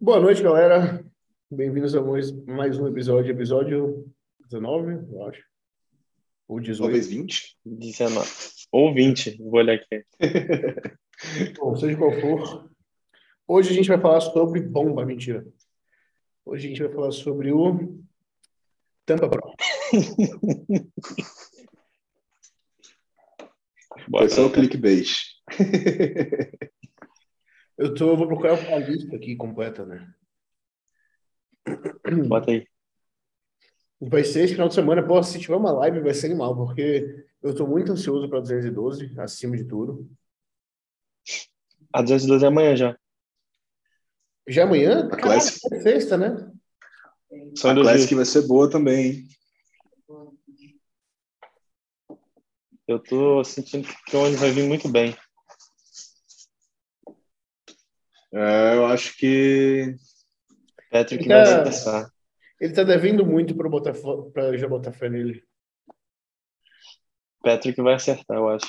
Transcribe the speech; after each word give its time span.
Boa 0.00 0.20
noite, 0.20 0.40
galera. 0.44 1.04
Bem-vindos 1.50 1.92
a 1.96 2.00
mais, 2.00 2.78
um 2.78 2.86
episódio, 2.86 3.32
episódio 3.32 4.08
19, 4.44 4.92
eu 5.12 5.26
acho. 5.26 5.42
Ou 6.46 6.60
18. 6.60 6.80
Talvez 6.80 7.08
20. 7.08 7.58
19. 7.66 8.30
Ou 8.70 8.94
20, 8.94 9.42
vou 9.42 9.54
olhar 9.54 9.74
aqui. 9.74 10.04
Bom, 11.58 11.74
seja 11.74 11.98
qual 11.98 12.12
for. 12.12 12.70
Hoje 13.48 13.70
a 13.70 13.72
gente 13.72 13.88
vai 13.88 14.00
falar 14.00 14.20
sobre 14.20 14.60
bomba, 14.60 15.04
mentira. 15.04 15.44
Hoje 16.46 16.66
a 16.66 16.68
gente 16.68 16.82
vai 16.84 16.92
falar 16.92 17.10
sobre 17.10 17.50
o 17.50 17.98
Tampa 19.04 19.28
Pro. 19.28 19.52
Foi 24.08 24.28
só 24.28 24.46
o 24.46 24.52
clickbait. 24.52 25.08
Eu 27.78 27.94
tô, 27.94 28.16
vou 28.16 28.26
procurar 28.26 28.54
a 28.72 28.78
lista 28.78 29.14
aqui 29.14 29.36
completa, 29.36 29.86
né? 29.86 30.12
Bota 32.26 32.50
aí. 32.50 32.66
Vai 34.00 34.24
ser 34.24 34.44
esse 34.44 34.54
final 34.54 34.68
de 34.68 34.74
semana. 34.74 35.06
Pô, 35.06 35.22
se 35.22 35.38
tiver 35.38 35.54
uma 35.56 35.72
live, 35.72 36.00
vai 36.00 36.12
ser 36.12 36.26
animal, 36.26 36.56
porque 36.56 37.24
eu 37.42 37.54
tô 37.54 37.66
muito 37.66 37.92
ansioso 37.92 38.28
para 38.28 38.40
212, 38.40 39.14
acima 39.18 39.56
de 39.56 39.64
tudo. 39.64 40.10
A 41.92 42.02
212 42.02 42.44
é 42.44 42.48
amanhã 42.48 42.76
já. 42.76 42.98
Já 44.46 44.62
é 44.62 44.64
amanhã? 44.64 45.06
A 45.06 45.10
Caralho, 45.10 45.22
Classic. 45.22 45.74
é 45.74 45.80
sexta, 45.80 46.16
né? 46.16 46.50
São 47.54 47.70
A 47.70 47.74
Classic 47.74 48.08
dias. 48.08 48.16
vai 48.16 48.24
ser 48.24 48.48
boa 48.48 48.68
também, 48.70 49.06
hein? 49.06 49.28
Eu 52.86 52.98
tô 52.98 53.44
sentindo 53.44 53.86
que 54.06 54.16
o 54.16 54.20
ônibus 54.20 54.40
vai 54.40 54.50
vir 54.50 54.66
muito 54.66 54.88
bem. 54.88 55.14
É, 58.32 58.74
eu 58.74 58.86
acho 58.86 59.16
que. 59.16 59.94
Patrick 60.90 61.24
Então- 61.24 61.36
vai 61.36 61.46
se 61.46 61.62
testar. 61.64 62.10
Ele 62.60 62.72
tá 62.72 62.82
devendo 62.82 63.24
muito 63.24 63.54
para 63.54 63.68
botar 63.68 63.94
fo- 63.94 64.30
pra 64.32 64.56
já 64.56 64.66
botar 64.66 64.92
fé 64.92 65.08
nele. 65.08 65.42
Patrick 67.42 67.80
vai 67.80 67.94
acertar, 67.94 68.36
eu 68.36 68.48
acho. 68.48 68.66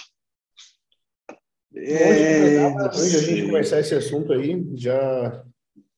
É, 1.75 2.57
Antes 2.65 3.13
da 3.13 3.19
gente 3.19 3.45
começar 3.45 3.79
esse 3.79 3.93
assunto 3.95 4.33
aí, 4.33 4.65
já 4.75 5.43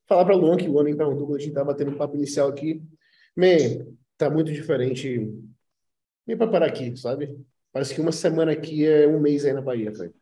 falar 0.08 0.26
para 0.26 0.36
Luan 0.36 0.58
que 0.58 0.68
o 0.70 0.80
ano 0.80 0.90
em 0.90 0.96
Pernambuco 0.98 1.36
a 1.36 1.40
gente 1.40 1.54
tá 1.54 1.64
batendo 1.64 1.92
um 1.92 1.98
papo 1.98 2.16
inicial 2.16 2.50
aqui. 2.50 2.82
Man, 3.36 3.94
tá 4.18 4.30
muito 4.30 4.52
diferente. 4.52 5.30
Nem 6.28 6.38
para 6.38 6.48
parar 6.52 6.68
aqui, 6.68 6.96
sabe? 6.98 7.36
Parece 7.72 7.94
que 7.96 8.02
uma 8.02 8.12
semana 8.12 8.52
aqui 8.52 8.86
é 8.86 9.08
um 9.08 9.20
mês 9.20 9.46
aí 9.46 9.54
na 9.54 9.62
Bahia, 9.62 9.92
velho. 9.92 10.14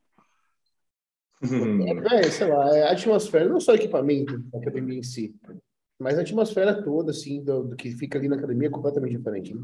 É, 1.41 2.23
sei 2.23 2.47
lá, 2.47 2.75
é 2.75 2.83
a 2.83 2.91
atmosfera, 2.91 3.47
não 3.47 3.59
só 3.59 3.71
o 3.71 3.75
equipamento 3.75 4.37
da 4.51 4.59
academia 4.59 4.99
em 4.99 5.03
si, 5.03 5.33
mas 5.97 6.17
a 6.17 6.21
atmosfera 6.21 6.81
toda, 6.83 7.11
assim, 7.11 7.43
do, 7.43 7.63
do 7.63 7.75
que 7.75 7.91
fica 7.91 8.17
ali 8.17 8.27
na 8.27 8.35
academia 8.35 8.67
é 8.67 8.71
completamente 8.71 9.17
diferente. 9.17 9.53
Né? 9.53 9.61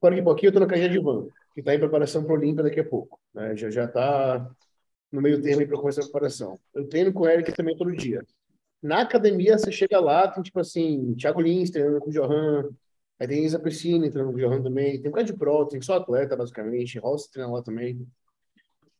Fora 0.00 0.14
que 0.14 0.22
pouquinho 0.22 0.48
eu 0.48 0.52
tô 0.52 0.60
na 0.60 0.66
caixinha 0.66 0.88
de 0.88 0.98
van, 0.98 1.26
que 1.54 1.62
tá 1.62 1.74
em 1.74 1.78
preparação 1.78 2.22
para 2.22 2.32
o 2.32 2.36
Olímpia 2.36 2.62
daqui 2.62 2.80
a 2.80 2.84
pouco. 2.84 3.20
Né? 3.34 3.56
Já 3.56 3.70
já 3.70 3.88
tá 3.88 4.50
no 5.10 5.20
meio 5.20 5.40
termo 5.40 5.66
para 5.66 5.78
começar 5.78 6.02
a 6.02 6.04
preparação. 6.04 6.58
Eu 6.74 6.88
treino 6.88 7.12
com 7.12 7.22
o 7.22 7.28
Eric 7.28 7.52
também 7.52 7.76
todo 7.76 7.94
dia. 7.96 8.24
Na 8.82 9.00
academia, 9.00 9.58
você 9.58 9.72
chega 9.72 9.98
lá, 9.98 10.28
tem 10.28 10.42
tipo 10.42 10.60
assim, 10.60 11.14
Thiago 11.14 11.40
Lins 11.40 11.70
treinando 11.70 12.00
com 12.00 12.10
o 12.10 12.12
Johan, 12.12 12.68
aí 13.18 13.26
tem 13.26 13.44
Isa 13.44 13.58
Piscine 13.58 14.10
treinando 14.10 14.36
com 14.36 14.38
o 14.38 14.40
Johan 14.40 14.62
também, 14.62 15.00
tem 15.00 15.10
um 15.10 15.14
cara 15.14 15.26
de 15.26 15.32
pro, 15.32 15.66
tem 15.66 15.80
só 15.82 15.96
atleta, 15.96 16.36
basicamente, 16.36 16.98
Rossi 16.98 17.30
treina 17.30 17.50
lá 17.50 17.62
também. 17.62 18.06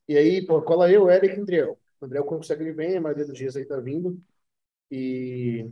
E 0.08 0.16
aí, 0.16 0.44
pô, 0.46 0.62
cola 0.62 0.90
eu, 0.90 1.10
Eric 1.10 1.36
e 1.36 1.40
Andriel. 1.40 1.78
O 2.00 2.06
Andriel 2.06 2.24
consegue 2.24 2.64
vir 2.64 2.74
bem, 2.74 2.96
a 2.96 3.00
maioria 3.00 3.26
dos 3.26 3.36
dias 3.36 3.56
aí 3.56 3.64
tá 3.64 3.78
vindo. 3.78 4.18
E, 4.90 5.68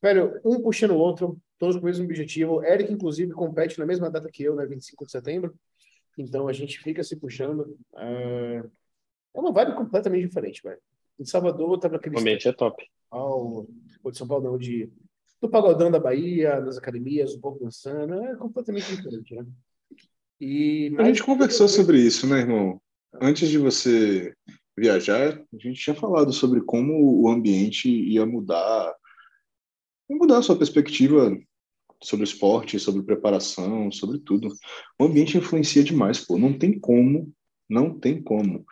velho, 0.00 0.40
um 0.44 0.62
puxando 0.62 0.92
o 0.92 0.98
outro, 0.98 1.38
todos 1.58 1.76
com 1.76 1.82
o 1.82 1.84
mesmo 1.84 2.04
objetivo. 2.04 2.62
Eric, 2.64 2.92
inclusive, 2.92 3.32
compete 3.32 3.78
na 3.78 3.86
mesma 3.86 4.08
data 4.10 4.30
que 4.30 4.44
eu, 4.44 4.54
né, 4.54 4.64
25 4.64 5.04
de 5.04 5.10
setembro. 5.10 5.54
Então 6.16 6.48
a 6.48 6.52
gente 6.52 6.78
fica 6.78 7.02
se 7.02 7.16
puxando. 7.16 7.76
É 7.96 8.62
é 9.36 9.40
uma 9.40 9.52
vibe 9.52 9.74
completamente 9.74 10.26
diferente, 10.26 10.62
velho. 10.62 10.80
Em 11.20 11.24
Salvador, 11.26 11.78
tava 11.78 11.96
aquele 11.96 12.16
O 12.16 12.18
ambiente 12.18 12.48
é 12.48 12.52
top. 12.52 12.82
ao 13.10 13.66
ou 14.02 14.10
de 14.10 14.16
São 14.16 14.26
Paulo, 14.26 14.44
não, 14.44 14.58
de 14.58 14.90
do 15.40 15.50
pagodão 15.50 15.90
da 15.90 16.00
Bahia, 16.00 16.60
nas 16.60 16.78
academias, 16.78 17.34
um 17.34 17.40
pouco 17.40 17.62
dançando, 17.62 18.14
é 18.14 18.34
completamente 18.36 18.96
diferente, 18.96 19.34
né? 19.34 19.46
E 20.40 20.94
A 20.98 21.04
gente 21.04 21.22
conversou 21.22 21.68
sobre 21.68 21.98
isso, 21.98 22.26
né, 22.26 22.38
irmão? 22.38 22.80
Antes 23.20 23.48
de 23.48 23.58
você 23.58 24.34
viajar, 24.76 25.38
a 25.38 25.58
gente 25.58 25.80
tinha 25.80 25.96
falado 25.96 26.32
sobre 26.32 26.60
como 26.60 27.22
o 27.22 27.28
ambiente 27.28 27.88
ia 27.88 28.26
mudar, 28.26 28.94
ia 30.08 30.16
mudar 30.16 30.38
a 30.38 30.42
sua 30.42 30.56
perspectiva 30.56 31.36
sobre 32.02 32.24
esporte, 32.24 32.78
sobre 32.78 33.02
preparação, 33.02 33.90
sobre 33.90 34.18
tudo. 34.18 34.54
O 34.98 35.04
ambiente 35.04 35.38
influencia 35.38 35.82
demais, 35.82 36.20
pô. 36.20 36.38
Não 36.38 36.52
tem 36.52 36.78
como, 36.78 37.32
não 37.68 37.98
tem 37.98 38.22
como 38.22 38.64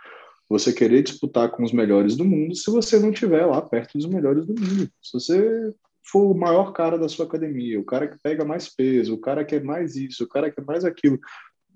você 0.49 0.73
querer 0.73 1.03
disputar 1.03 1.51
com 1.51 1.65
os 1.65 1.73
melhores 1.73 2.17
do 2.17 2.25
mundo 2.25 2.55
se 2.55 2.71
você 2.71 2.99
não 2.99 3.11
estiver 3.11 3.47
lá 3.47 3.61
perto 3.63 3.97
dos 3.99 4.07
melhores 4.07 4.47
do 4.47 4.55
mundo. 4.55 4.91
Se 5.03 5.13
você 5.13 5.75
for 6.07 6.31
o 6.31 6.39
maior 6.39 6.73
cara 6.73 6.99
da 6.99 7.09
sua 7.09 7.25
academia, 7.25 7.81
o 7.81 7.85
cara 7.85 8.07
que 8.07 8.19
pega 8.23 8.45
mais 8.45 8.69
peso, 8.69 9.15
o 9.15 9.21
cara 9.21 9.45
que 9.45 9.55
é 9.55 9.61
mais 9.61 9.97
isso, 9.97 10.25
o 10.25 10.29
cara 10.29 10.51
que 10.51 10.61
é 10.61 10.65
mais 10.65 10.85
aquilo, 10.85 11.19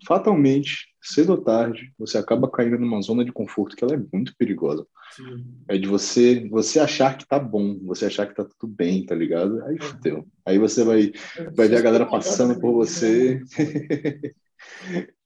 fatalmente, 0.07 0.89
cedo 1.01 1.31
ou 1.31 1.39
tarde, 1.43 1.93
você 1.99 2.19
acaba 2.19 2.51
caindo 2.51 2.79
numa 2.79 3.01
zona 3.03 3.25
de 3.25 3.33
conforto 3.33 3.77
que 3.77 3.85
ela 3.85 3.95
é 3.95 4.03
muito 4.13 4.35
perigosa. 4.37 4.87
Sim. 5.13 5.45
É 5.69 5.79
de 5.79 5.89
você 5.89 6.49
você 6.49 6.79
achar 6.79 7.17
que 7.17 7.27
tá 7.27 7.39
bom, 7.39 7.79
você 7.85 8.07
achar 8.07 8.27
que 8.27 8.35
tá 8.35 8.45
tudo 8.45 8.73
bem, 8.73 9.05
tá 9.07 9.15
ligado? 9.15 9.63
Aí 9.65 9.79
fudeu. 9.81 10.27
Aí 10.45 10.59
você 10.59 10.85
vai, 10.85 11.13
vai 11.55 11.69
ver 11.69 11.77
a 11.77 11.83
galera 11.83 12.07
passando 12.07 12.59
por 12.61 12.73
você. 12.73 13.41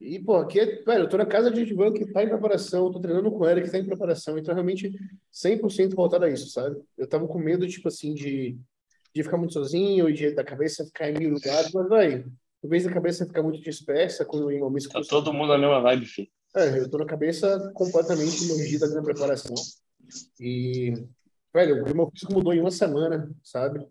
E, 0.00 0.20
pô, 0.20 0.36
aqui, 0.36 0.60
é, 0.60 0.82
velho, 0.82 1.04
eu 1.04 1.08
tô 1.08 1.16
na 1.16 1.26
casa 1.26 1.50
de 1.50 1.60
Edvan 1.60 1.92
que 1.92 2.06
tá 2.06 2.22
em 2.22 2.28
preparação, 2.28 2.86
eu 2.86 2.92
tô 2.92 3.00
treinando 3.00 3.32
com 3.32 3.48
Eric 3.48 3.66
que 3.66 3.72
tá 3.72 3.78
em 3.78 3.84
preparação, 3.84 4.38
então 4.38 4.54
realmente 4.54 4.92
100% 5.32 5.92
voltado 5.94 6.24
a 6.24 6.30
isso, 6.30 6.50
sabe? 6.50 6.80
Eu 6.96 7.08
tava 7.08 7.26
com 7.26 7.36
medo, 7.36 7.66
tipo 7.66 7.88
assim, 7.88 8.14
de, 8.14 8.56
de 9.12 9.22
ficar 9.24 9.36
muito 9.36 9.54
sozinho, 9.54 10.08
e 10.08 10.12
de 10.12 10.30
da 10.30 10.44
cabeça 10.44 10.84
ficar 10.84 11.10
em 11.10 11.18
mil 11.18 11.30
lugares, 11.30 11.72
mas, 11.72 11.88
vai, 11.88 12.24
em 12.62 12.68
vez 12.68 12.84
da 12.84 12.92
cabeça 12.92 13.26
ficar 13.26 13.42
muito 13.42 13.60
dispersa, 13.60 14.24
quando 14.24 14.50
em 14.50 14.58
momentos 14.60 14.88
Tá 14.88 15.00
todo 15.08 15.32
mundo 15.32 15.48
na 15.48 15.58
mesma 15.58 15.80
vibe, 15.80 16.06
filho. 16.06 16.28
É, 16.56 16.78
eu 16.80 16.90
tô 16.90 16.98
na 16.98 17.04
cabeça 17.06 17.70
completamente 17.74 18.44
imergida 18.44 18.88
na 18.88 19.02
preparação. 19.02 19.54
E, 20.40 20.94
velho, 21.52 21.84
o 21.84 21.94
meu 21.94 22.10
físico 22.10 22.32
mudou 22.32 22.52
em 22.52 22.60
uma 22.60 22.70
semana, 22.70 23.30
sabe? 23.44 23.86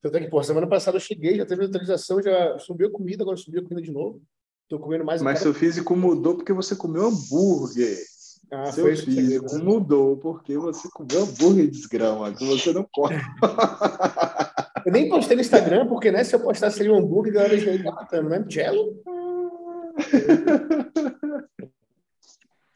Tanto 0.00 0.16
é 0.16 0.20
que, 0.20 0.28
pô, 0.28 0.42
semana 0.42 0.66
passada 0.66 0.96
eu 0.96 1.00
cheguei, 1.00 1.36
já 1.36 1.46
teve 1.46 1.62
neutralização, 1.62 2.22
já 2.22 2.58
subiu 2.58 2.88
a 2.88 2.92
comida, 2.92 3.22
agora 3.22 3.36
subiu 3.36 3.60
a 3.60 3.64
comida 3.64 3.82
de 3.82 3.90
novo. 3.90 4.22
Tô 4.68 4.78
comendo 4.78 5.04
mais 5.04 5.20
Mas 5.20 5.40
cara- 5.40 5.42
seu 5.42 5.54
físico 5.54 5.96
mudou 5.96 6.36
porque 6.36 6.52
você 6.52 6.76
comeu 6.76 7.06
hambúrguer. 7.06 7.98
Ah, 8.50 8.70
seu 8.70 8.94
físico 8.96 9.58
mudou 9.58 10.16
porque 10.18 10.56
você 10.56 10.88
comeu 10.90 11.22
hambúrguer 11.24 11.68
desgrama, 11.70 12.32
que 12.34 12.46
você 12.46 12.72
não 12.72 12.86
come. 12.92 13.14
Eu 14.84 14.92
nem 14.92 15.08
postei 15.08 15.34
no 15.34 15.40
Instagram, 15.40 15.86
porque, 15.86 16.10
né, 16.10 16.22
se 16.24 16.34
eu 16.34 16.40
postasse 16.40 16.80
ali 16.80 16.90
um 16.90 16.96
hambúrguer, 16.96 17.32
a 17.32 17.36
galera 17.36 17.58
já 17.58 17.72
ia 17.72 17.82
matando, 17.82 18.28
né? 18.28 18.44
Jello? 18.48 19.02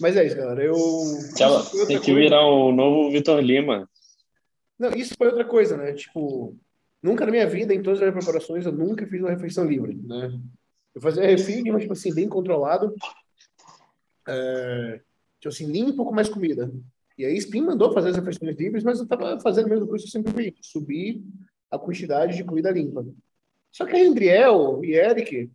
Mas 0.00 0.16
é 0.16 0.24
isso, 0.24 0.36
galera. 0.36 0.62
Eu. 0.62 0.74
Tchau, 1.34 1.62
tem 1.86 2.00
que 2.00 2.12
coisa. 2.12 2.14
virar 2.14 2.46
o 2.46 2.72
novo 2.72 3.10
Vitor 3.10 3.40
Lima. 3.40 3.88
Não, 4.78 4.90
isso 4.90 5.14
foi 5.18 5.26
outra 5.26 5.44
coisa, 5.44 5.76
né? 5.76 5.92
Tipo, 5.92 6.56
nunca 7.02 7.26
na 7.26 7.32
minha 7.32 7.48
vida, 7.48 7.74
em 7.74 7.82
todas 7.82 8.00
as 8.00 8.12
preparações, 8.12 8.64
eu 8.64 8.72
nunca 8.72 9.06
fiz 9.06 9.20
uma 9.20 9.30
refeição 9.30 9.64
livre, 9.64 9.94
né? 9.94 10.38
Eu 10.94 11.00
fazia 11.00 11.26
refeed, 11.26 11.68
mas, 11.70 11.82
tipo 11.82 11.92
assim, 11.92 12.14
bem 12.14 12.28
controlado. 12.28 12.94
É, 14.26 15.00
tipo 15.40 15.48
assim, 15.48 15.66
limpo 15.66 16.04
com 16.04 16.14
mais 16.14 16.28
comida. 16.28 16.72
E 17.18 17.24
aí, 17.24 17.36
Spin 17.36 17.62
mandou 17.62 17.92
fazer 17.92 18.10
as 18.10 18.16
refeições 18.16 18.56
livres, 18.56 18.84
mas 18.84 19.00
eu 19.00 19.06
tava 19.06 19.40
fazendo 19.40 19.66
a 19.66 19.70
mesma 19.70 19.86
coisa 19.86 20.04
que 20.04 20.08
eu 20.08 20.12
sempre 20.12 20.32
fiz. 20.32 20.54
Subir 20.62 21.24
a 21.70 21.78
quantidade 21.78 22.36
de 22.36 22.44
comida 22.44 22.70
limpa. 22.70 23.06
Só 23.70 23.84
que 23.84 23.96
aí, 23.96 24.06
Andriel 24.06 24.84
e 24.84 24.94
Eric, 24.94 25.50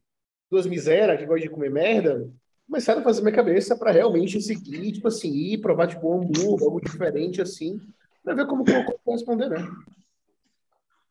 duas 0.50 0.65
miséria 0.65 1.18
que 1.18 1.25
gostam 1.25 1.48
de 1.48 1.50
comer 1.50 1.71
merda, 1.71 2.30
começaram 2.68 3.01
a 3.01 3.04
fazer 3.04 3.21
minha 3.21 3.33
cabeça 3.33 3.75
para 3.77 3.92
realmente 3.92 4.42
seguir, 4.42 4.92
tipo 4.92 5.07
assim, 5.07 5.31
ir 5.31 5.60
provar, 5.60 5.88
tipo, 5.88 6.07
um 6.10 6.21
hambúrguer, 6.21 6.63
algo 6.63 6.81
diferente, 6.81 7.42
assim, 7.42 7.80
para 8.24 8.36
ver 8.36 8.48
como 8.48 8.63
que 8.63 8.71
eu 8.71 8.83
vou 9.06 9.15
responder, 9.15 9.50
né? 9.50 9.57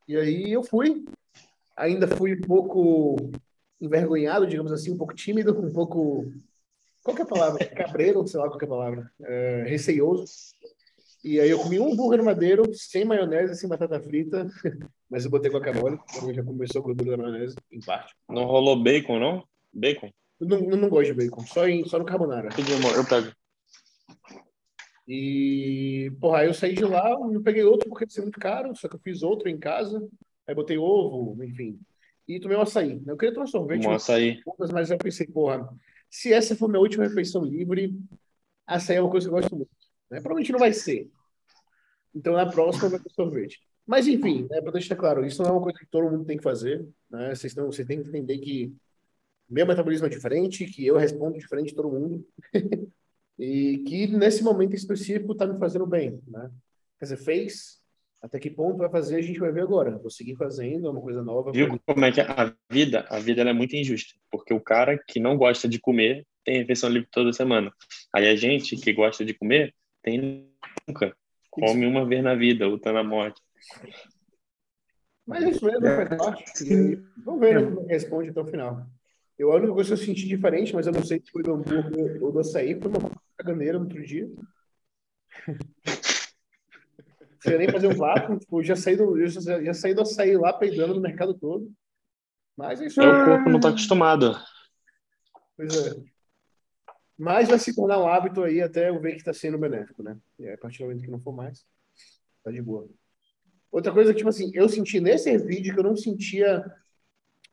E 0.08 0.16
aí 0.16 0.52
eu 0.52 0.62
fui. 0.62 1.04
Ainda 1.76 2.06
fui 2.06 2.34
um 2.34 2.40
pouco 2.40 3.16
envergonhado, 3.80 4.46
digamos 4.46 4.72
assim, 4.72 4.92
um 4.92 4.96
pouco 4.96 5.14
tímido, 5.14 5.58
um 5.58 5.72
pouco. 5.72 6.32
Qual 7.02 7.16
é 7.16 7.22
a 7.22 7.26
palavra? 7.26 7.66
Cabreiro, 7.66 8.26
sei 8.26 8.38
lá 8.38 8.48
qual 8.48 8.60
é 8.60 8.64
a 8.64 8.68
palavra. 8.68 9.12
É, 9.22 9.64
receioso. 9.66 10.54
E 11.24 11.38
aí 11.38 11.50
eu 11.50 11.58
comi 11.58 11.78
um 11.78 11.92
hambúrguer 11.92 12.24
madeiro, 12.24 12.64
sem 12.74 13.04
maionese, 13.04 13.54
sem 13.54 13.68
batata 13.68 14.00
frita, 14.00 14.46
mas 15.08 15.24
eu 15.24 15.30
botei 15.30 15.50
guacamole, 15.50 15.98
então 16.16 16.34
já 16.34 16.42
começou 16.42 16.80
a 16.80 16.84
gordura 16.84 17.16
da 17.16 17.22
maionese, 17.22 17.54
em 17.70 17.80
parte. 17.80 18.12
Não 18.28 18.44
rolou 18.44 18.82
bacon, 18.82 19.20
não? 19.20 19.44
Bacon? 19.72 20.10
Eu 20.40 20.48
não, 20.48 20.58
eu 20.70 20.76
não 20.76 20.88
gosto 20.88 21.14
de 21.14 21.14
bacon, 21.14 21.46
só, 21.46 21.68
em, 21.68 21.84
só 21.86 21.98
no 21.98 22.04
carbonara. 22.04 22.48
Eu 22.96 23.04
pego. 23.04 23.32
E, 25.06 26.12
porra, 26.20 26.38
aí 26.38 26.46
eu 26.46 26.54
saí 26.54 26.74
de 26.74 26.84
lá, 26.84 27.10
eu 27.10 27.42
peguei 27.42 27.62
outro 27.64 27.88
porque 27.88 28.04
ia 28.04 28.10
ser 28.10 28.22
muito 28.22 28.40
caro, 28.40 28.74
só 28.74 28.88
que 28.88 28.96
eu 28.96 29.00
fiz 29.00 29.22
outro 29.22 29.48
em 29.48 29.58
casa, 29.58 30.04
aí 30.46 30.54
botei 30.54 30.78
ovo, 30.78 31.42
enfim. 31.44 31.78
E 32.26 32.40
tomei 32.40 32.56
um 32.56 32.62
açaí. 32.62 33.00
Eu 33.06 33.16
queria 33.16 33.34
tomar 33.34 33.46
sorvete, 33.46 33.86
Um 33.86 33.92
açaí. 33.92 34.40
mas 34.72 34.90
eu 34.90 34.98
pensei, 34.98 35.26
porra, 35.26 35.68
se 36.08 36.32
essa 36.32 36.56
for 36.56 36.68
minha 36.68 36.80
última 36.80 37.04
refeição 37.04 37.44
livre, 37.44 37.94
açaí 38.66 38.96
é 38.96 39.00
uma 39.00 39.10
coisa 39.10 39.28
que 39.28 39.34
eu 39.34 39.40
gosto 39.40 39.56
muito. 39.56 39.81
Né? 40.12 40.20
Provavelmente 40.20 40.52
não 40.52 40.58
vai 40.58 40.74
ser. 40.74 41.10
Então, 42.14 42.34
na 42.34 42.44
próxima 42.44 42.90
vai 42.90 43.00
ter 43.00 43.10
sorvete. 43.10 43.58
Mas, 43.86 44.06
enfim, 44.06 44.46
né, 44.48 44.60
para 44.60 44.72
deixar 44.72 44.94
claro, 44.94 45.24
isso 45.24 45.42
não 45.42 45.48
é 45.48 45.52
uma 45.52 45.62
coisa 45.62 45.78
que 45.78 45.86
todo 45.86 46.10
mundo 46.10 46.26
tem 46.26 46.36
que 46.36 46.42
fazer. 46.42 46.86
Né? 47.10 47.34
Vocês, 47.34 47.54
têm, 47.54 48.02
que 48.02 48.08
entender 48.08 48.38
que 48.38 48.76
meu 49.48 49.66
metabolismo 49.66 50.06
é 50.06 50.10
diferente, 50.10 50.66
que 50.66 50.86
eu 50.86 50.98
respondo 50.98 51.38
diferente 51.38 51.70
de 51.70 51.74
todo 51.74 51.90
mundo. 51.90 52.26
e 53.38 53.78
que 53.86 54.06
nesse 54.06 54.44
momento 54.44 54.76
específico 54.76 55.32
está 55.32 55.46
me 55.46 55.58
fazendo 55.58 55.86
bem. 55.86 56.20
Né? 56.28 56.50
Quer 56.98 57.06
dizer, 57.06 57.16
fez, 57.16 57.80
até 58.20 58.38
que 58.38 58.50
ponto 58.50 58.76
vai 58.76 58.90
fazer, 58.90 59.16
a 59.16 59.22
gente 59.22 59.40
vai 59.40 59.50
ver 59.50 59.62
agora. 59.62 59.96
Vou 59.96 60.10
seguir 60.10 60.36
fazendo, 60.36 60.88
é 60.88 60.90
uma 60.90 61.00
coisa 61.00 61.22
nova. 61.22 61.52
Viu 61.52 61.80
como 61.86 62.04
é 62.04 62.12
que 62.12 62.20
a 62.20 62.54
vida, 62.70 63.06
a 63.08 63.18
vida 63.18 63.40
é 63.40 63.52
muito 63.54 63.74
injusta, 63.74 64.14
porque 64.30 64.52
o 64.52 64.60
cara 64.60 65.02
que 65.08 65.18
não 65.18 65.38
gosta 65.38 65.66
de 65.66 65.80
comer 65.80 66.26
tem 66.44 66.58
refeição 66.58 66.90
livre 66.90 67.08
toda 67.10 67.32
semana. 67.32 67.72
Aí 68.14 68.28
a 68.28 68.36
gente 68.36 68.76
que 68.76 68.92
gosta 68.92 69.24
de 69.24 69.32
comer 69.32 69.74
tem 70.02 70.50
nunca. 70.86 71.16
Come 71.50 71.86
uma 71.86 72.06
vez 72.06 72.22
na 72.22 72.34
vida, 72.34 72.68
outra 72.68 72.92
na 72.92 73.04
morte. 73.04 73.40
Mas 75.26 75.44
isso 75.44 75.64
mesmo 75.64 75.86
aí, 75.86 76.96
vamos 77.24 77.40
ver 77.40 77.60
né, 77.60 77.70
como 77.70 77.88
é 77.88 77.92
responde 77.92 78.30
até 78.30 78.40
o 78.40 78.46
final. 78.46 78.86
Eu, 79.38 79.52
a 79.52 79.56
única 79.56 79.72
coisa 79.72 79.94
que 79.94 80.02
eu 80.02 80.06
senti 80.06 80.26
diferente, 80.26 80.74
mas 80.74 80.86
eu 80.86 80.92
não 80.92 81.04
sei 81.04 81.20
se 81.20 81.30
foi 81.30 81.42
do 81.42 81.54
hambúrguer 81.54 82.22
ou 82.22 82.32
do 82.32 82.40
açaí, 82.40 82.78
foi 82.80 82.90
uma 82.90 83.10
caganeira 83.36 83.78
no 83.78 83.84
outro 83.84 84.04
dia. 84.04 84.28
Sem 87.40 87.58
nem 87.58 87.68
fazer 87.68 87.88
um 87.88 87.94
vácuo, 87.94 88.38
tipo, 88.38 88.62
já 88.62 88.76
saí 88.76 88.96
do, 88.96 89.26
já, 89.26 89.62
já 89.62 89.74
saí 89.74 89.94
do 89.94 90.02
açaí 90.02 90.36
lá 90.36 90.52
peidando 90.52 90.94
no 90.94 91.00
mercado 91.00 91.34
todo. 91.34 91.70
Mas 92.56 92.80
é 92.80 92.86
isso 92.86 93.00
É, 93.00 93.06
o 93.06 93.24
corpo 93.24 93.48
não 93.48 93.56
está 93.56 93.70
acostumado. 93.70 94.36
Pois 95.56 95.74
é. 95.86 96.11
Mas 97.18 97.48
vai 97.48 97.58
se 97.58 97.74
tornar 97.74 97.98
um 97.98 98.06
hábito 98.08 98.42
aí 98.42 98.60
até 98.60 98.88
eu 98.88 99.00
ver 99.00 99.12
que 99.12 99.18
está 99.18 99.32
sendo 99.32 99.58
benéfico, 99.58 100.02
né? 100.02 100.16
E 100.38 100.46
aí, 100.46 100.54
a 100.54 100.58
partir 100.58 100.78
do 100.78 100.84
momento 100.86 101.04
que 101.04 101.10
não 101.10 101.20
for 101.20 101.32
mais, 101.32 101.64
tá 102.44 102.50
de 102.50 102.62
boa. 102.62 102.88
Outra 103.70 103.92
coisa 103.92 104.14
tipo 104.14 104.28
assim, 104.28 104.50
eu 104.54 104.68
senti 104.68 105.00
nesse 105.00 105.30
refeed 105.30 105.72
que 105.72 105.78
eu 105.78 105.84
não 105.84 105.96
sentia 105.96 106.64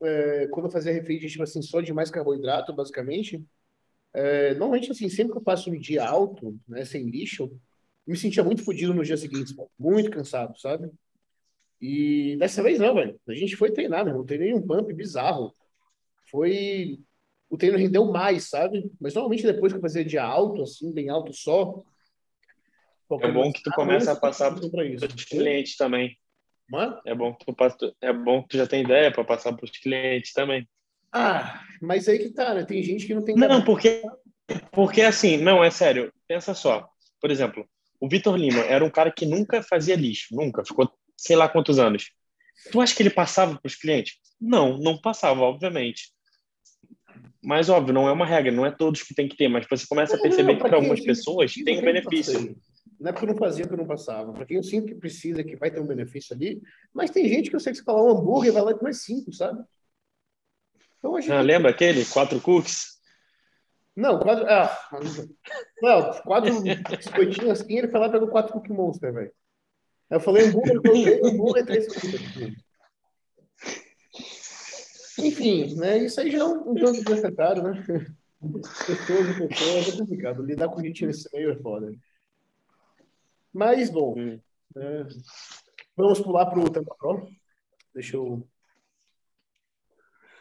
é, 0.02 0.48
quando 0.48 0.66
eu 0.68 0.72
fazia 0.72 0.94
refeed, 0.94 1.30
tipo 1.30 1.44
assim, 1.44 1.62
só 1.62 1.82
de 1.82 1.94
mais 1.94 2.10
carboidrato, 2.10 2.74
basicamente. 2.74 3.44
É, 4.14 4.54
normalmente, 4.56 4.92
assim, 4.92 5.10
sempre 5.10 5.34
que 5.34 5.38
eu 5.38 5.44
passo 5.44 5.70
um 5.72 5.80
dia 5.80 6.08
alto, 6.08 6.60
né, 6.68 6.86
sem 6.86 7.10
lixo, 7.10 7.52
me 8.08 8.18
sentia 8.18 8.44
muito 8.44 8.64
fodido 8.64 8.94
no 8.94 9.04
dia 9.04 9.18
seguinte, 9.18 9.56
muito 9.78 10.10
cansado, 10.12 10.60
sabe? 10.60 10.90
E 11.82 12.36
dessa 12.38 12.62
vez 12.64 12.80
não, 12.80 12.96
velho. 12.96 13.20
A 13.28 13.34
gente 13.34 13.56
foi 13.56 13.72
treinar, 13.72 14.04
meu 14.04 14.14
irmão. 14.14 14.26
Treinei 14.26 14.54
um 14.54 14.62
pump 14.66 14.94
bizarro. 14.94 15.54
Foi 16.30 17.00
o 17.50 17.57
treino 17.57 17.78
rendeu 17.78 18.06
mais, 18.06 18.50
sabe? 18.50 18.90
Mas 19.00 19.13
normalmente 19.13 19.44
depois 19.44 19.74
que 19.74 19.78
eu 19.78 19.81
fazia 19.81 20.06
dia 20.06 20.24
alto, 20.24 20.62
assim, 20.62 20.92
bem 20.94 21.10
alto 21.10 21.34
só. 21.34 21.84
É 23.22 23.31
bom 23.31 23.51
que 23.51 23.63
tu 23.63 23.72
começa 23.72 24.12
a 24.12 24.16
passar 24.16 24.54
para 24.54 24.86
isso. 24.86 25.06
os 25.06 25.25
clientes 25.25 25.75
também. 25.75 26.16
Mano? 26.69 27.01
É 27.06 27.16
bom 27.16 27.34
que 27.34 27.46
tu 27.46 27.54
passa, 27.54 27.94
é 28.00 28.13
bom 28.13 28.44
que 28.44 28.50
tu 28.50 28.57
já 28.57 28.68
tem 28.68 28.84
ideia 28.84 29.12
para 29.12 29.24
passar 29.24 29.54
para 29.54 29.66
os 29.66 29.72
clientes 29.72 30.31
também. 30.31 30.69
Ah, 31.12 31.63
mas 31.81 32.07
aí 32.07 32.19
que 32.19 32.30
tá, 32.30 32.54
né? 32.54 32.63
Tem 32.63 32.84
gente 32.84 33.07
que 33.07 33.16
não 33.16 33.24
tem. 33.24 33.36
Não, 33.36 33.63
porque 33.63 34.04
porque 34.72 35.02
assim, 35.02 35.38
não 35.38 35.63
é 35.63 35.72
sério. 35.72 36.13
Pensa 36.28 36.54
só. 36.54 36.88
Por 37.19 37.31
exemplo, 37.31 37.68
o 38.00 38.07
Vitor 38.07 38.36
Lima 38.36 38.62
era 38.62 38.86
um 38.86 38.90
cara 38.90 39.12
que 39.12 39.25
nunca 39.25 39.63
fazia 39.63 39.95
lixo, 39.95 40.36
nunca 40.36 40.63
ficou 40.63 40.92
sei 41.18 41.36
lá 41.36 41.50
quantos 41.50 41.80
anos. 41.80 42.12
Tu 42.72 42.80
acha 42.80 42.95
que 42.95 43.02
ele 43.02 43.10
passava 43.10 43.57
para 43.57 43.68
os 43.68 43.75
clientes? 43.75 44.16
Não, 44.40 44.78
não 44.78 45.00
passava, 45.00 45.42
obviamente. 45.42 46.12
Mas, 47.44 47.70
óbvio, 47.70 47.94
não 47.94 48.08
é 48.08 48.12
uma 48.12 48.26
regra, 48.26 48.52
não 48.52 48.66
é 48.66 48.72
todos 48.72 49.04
que 49.04 49.16
tem 49.16 49.28
que 49.28 49.38
ter, 49.38 49.48
mas 49.48 49.66
você 49.70 49.86
começa 49.88 50.16
a 50.16 50.22
perceber 50.22 50.56
que 50.56 50.64
para 50.64 50.76
algumas 50.76 51.00
pessoas 51.00 51.54
tem 51.54 51.80
um 51.80 51.82
benefício. 51.82 52.56
Não 53.00 53.10
é 53.10 53.14
porque 53.14 53.26
eu 53.26 53.30
não 53.30 53.38
fazia 53.38 53.66
que 53.66 53.74
eu 53.74 53.78
não 53.78 53.88
passava. 53.88 54.34
Para 54.34 54.46
quem 54.46 54.58
eu 54.58 54.64
sinto 54.64 54.88
que 54.88 54.96
precisa, 54.96 55.42
que 55.42 55.56
vai 55.56 55.72
ter 55.72 55.80
um 55.80 55.88
benefício 55.88 56.36
ali, 56.36 56.62
mas 56.94 57.12
tem 57.12 57.30
gente 57.30 57.50
que 57.50 57.56
eu 57.56 57.60
sei 57.60 57.72
que 57.72 57.78
você 57.80 57.84
falar 57.84 58.04
um 58.04 58.10
hambúrguer 58.10 58.52
vai 58.52 58.62
lá 58.62 58.72
e 58.72 58.78
comer 58.78 58.94
cinco, 58.94 59.32
sabe? 59.32 59.64
Então, 60.98 61.20
gente... 61.22 61.32
ah, 61.32 61.42
lembra 61.42 61.72
aquele? 61.72 62.04
Quatro 62.04 62.42
cookies? 62.42 63.00
Não, 63.96 64.20
quatro. 64.20 64.46
Ah, 64.46 64.78
não, 65.82 66.12
quatro 66.24 66.62
biscoitinhos 66.62 67.62
assim, 67.62 67.78
ele 67.78 67.88
foi 67.88 68.00
lá 68.02 68.08
e 68.08 68.12
pegou 68.12 68.28
quatro 68.28 68.52
cookie 68.52 68.74
monster, 68.74 69.14
velho. 69.14 69.32
Eu 70.10 70.20
falei 70.20 70.48
hambúrguer, 70.48 70.76
eu 70.76 70.82
falei 70.82 71.22
hambúrguer, 71.24 71.66
três 71.66 71.88
cookies. 71.88 72.69
Enfim, 75.25 75.75
né? 75.75 75.98
Isso 76.00 76.19
aí 76.19 76.31
já 76.31 76.39
é 76.39 76.45
um 76.45 76.77
jogo 76.77 76.94
desnecessário, 76.94 77.63
né? 77.63 77.83
Pessoas 78.39 79.30
e 79.30 79.48
pessoas 79.48 79.88
é 79.88 79.98
complicado. 79.98 80.44
Lidar 80.44 80.69
com 80.69 80.81
gente 80.81 81.06
nesse 81.06 81.30
meio 81.33 81.51
é 81.51 81.56
foda. 81.57 81.94
Mas, 83.54 83.89
bom, 83.89 84.18
hum. 84.18 84.39
é, 84.77 85.07
vamos 85.95 86.19
pular 86.21 86.45
para 86.45 86.60
o 86.60 86.69
Tampa 86.69 86.95
Pro. 86.95 87.27
Deixa 87.94 88.16
eu 88.16 88.48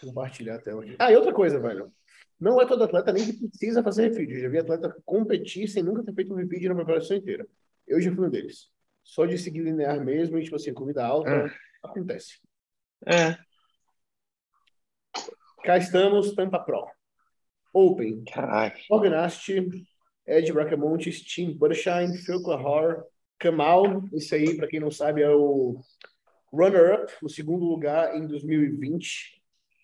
compartilhar 0.00 0.56
a 0.56 0.60
tela 0.60 0.82
aqui. 0.82 0.94
Ah, 0.98 1.10
e 1.10 1.16
outra 1.16 1.32
coisa, 1.32 1.58
velho. 1.58 1.92
Não 2.38 2.60
é 2.60 2.66
todo 2.66 2.84
atleta 2.84 3.12
nem 3.12 3.26
que 3.26 3.48
precisa 3.48 3.82
fazer 3.82 4.08
refeed. 4.08 4.30
Eu 4.30 4.40
já 4.42 4.48
vi 4.48 4.58
atleta 4.58 4.96
competir 5.04 5.66
sem 5.69 5.82
nunca 5.82 6.04
ter 6.04 6.14
feito 6.14 6.32
um 6.32 6.36
refeed 6.36 6.69
na 6.69 6.75
preparação 6.75 7.16
inteira. 7.16 7.46
Eu 7.86 8.00
já 8.00 8.14
fui 8.14 8.26
um 8.26 8.30
deles. 8.30 8.70
Só 9.02 9.26
de 9.26 9.36
seguir 9.38 9.62
linear 9.62 10.04
mesmo 10.04 10.38
e, 10.38 10.44
tipo 10.44 10.54
assim, 10.54 10.72
comida 10.72 11.04
alta, 11.04 11.30
é. 11.30 11.50
acontece. 11.82 12.38
É. 13.06 13.36
Cá 15.69 15.76
estamos, 15.76 16.32
Tampa 16.32 16.59
Pro. 16.59 16.87
Open. 17.75 18.25
Caralho. 18.25 18.73
Organast, 18.88 19.50
Ed 20.26 20.50
Bracamontes, 20.50 21.20
Tim 21.20 21.59
Buttershine, 21.59 22.17
Phil 22.17 22.43
Clahor, 22.43 23.05
Kamal, 23.38 24.03
esse 24.15 24.35
aí, 24.35 24.56
para 24.56 24.67
quem 24.67 24.81
não 24.81 24.91
sabe, 24.91 25.20
é 25.20 25.29
o 25.29 25.79
runner-up, 26.50 27.12
o 27.23 27.29
segundo 27.29 27.67
lugar 27.67 28.17
em 28.17 28.26
2020, 28.26 29.43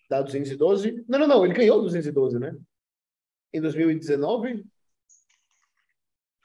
da 0.09 0.23
212. 0.23 1.05
Não, 1.07 1.19
não, 1.19 1.27
não, 1.27 1.45
ele 1.45 1.53
ganhou 1.53 1.79
212, 1.79 2.39
né? 2.39 2.57
Em 3.53 3.61
2019? 3.61 4.65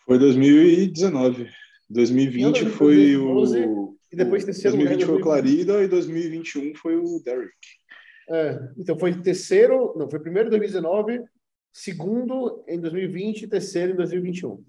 Foi 0.05 0.19
2019. 0.19 1.51
2020 1.89 2.67
foi 2.67 3.17
o. 3.17 3.97
E 4.13 4.17
depois 4.17 4.45
terceiro 4.45 4.77
2020 4.77 5.07
foi 5.07 5.17
o 5.17 5.23
Clarida 5.23 5.83
e 5.83 5.89
2021 5.89 6.75
foi 6.75 6.97
o 6.97 7.23
Derek. 7.25 7.80
É, 8.31 8.73
então 8.79 8.99
foi 8.99 9.21
terceiro, 9.21 9.93
não, 9.97 10.09
foi 10.09 10.21
primeiro 10.21 10.49
em 10.49 10.51
2019, 10.51 11.25
segundo 11.73 12.65
em 12.69 12.81
2020 12.81 13.43
e 13.43 13.49
terceiro 13.49 13.93
em 13.93 13.97
2021. 13.97 14.65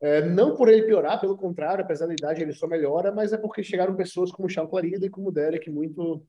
É, 0.00 0.22
não 0.28 0.54
por 0.56 0.68
ele 0.68 0.82
piorar, 0.82 1.20
pelo 1.20 1.36
contrário, 1.36 1.84
apesar 1.84 2.06
da 2.06 2.12
idade 2.12 2.42
ele 2.42 2.52
só 2.52 2.66
melhora, 2.66 3.12
mas 3.12 3.32
é 3.32 3.38
porque 3.38 3.62
chegaram 3.62 3.96
pessoas 3.96 4.30
como 4.30 4.46
o 4.46 4.50
Charles 4.50 4.70
Clarida 4.70 5.06
e 5.06 5.10
como 5.10 5.32
Derek 5.32 5.70
muito 5.70 6.26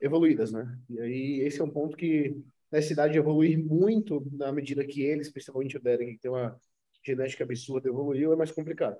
evoluídas, 0.00 0.50
né? 0.52 0.78
E 0.88 1.00
aí 1.00 1.40
esse 1.40 1.60
é 1.60 1.64
um 1.64 1.70
ponto 1.70 1.96
que 1.96 2.36
nessa 2.70 2.92
idade 2.92 3.18
evoluir 3.18 3.58
muito 3.58 4.26
na 4.32 4.52
medida 4.52 4.84
que 4.84 5.02
eles, 5.02 5.30
principalmente 5.30 5.76
o 5.76 5.80
Derek, 5.80 6.14
que 6.14 6.20
tem 6.20 6.30
uma 6.30 6.58
genética 7.04 7.44
absurda, 7.44 7.88
evoluiu, 7.88 8.32
é 8.32 8.36
mais 8.36 8.50
complicado. 8.50 8.98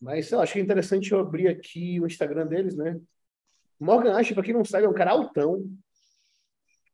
Mas, 0.00 0.30
lá, 0.30 0.42
acho 0.42 0.54
que 0.54 0.60
é 0.60 0.62
interessante 0.62 1.12
eu 1.12 1.20
abrir 1.20 1.48
aqui 1.48 2.00
o 2.00 2.06
Instagram 2.06 2.46
deles, 2.46 2.76
né? 2.76 2.98
Morgan 3.80 4.14
Ash, 4.16 4.32
pra 4.32 4.42
quem 4.42 4.52
não 4.52 4.64
sabe, 4.64 4.84
é 4.84 4.88
um 4.88 4.94
cara 4.94 5.12
altão, 5.12 5.64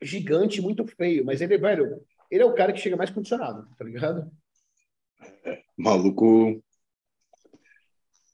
gigante, 0.00 0.61
muito 0.61 0.87
feio, 0.87 1.25
mas 1.25 1.40
ele, 1.40 1.59
velho, 1.59 2.00
ele 2.31 2.43
é 2.43 2.47
o 2.47 2.55
cara 2.55 2.73
que 2.73 2.78
chega 2.78 2.97
mais 2.97 3.11
condicionado, 3.11 3.69
tá 3.76 3.85
ligado? 3.85 4.31
Maluco 5.76 6.62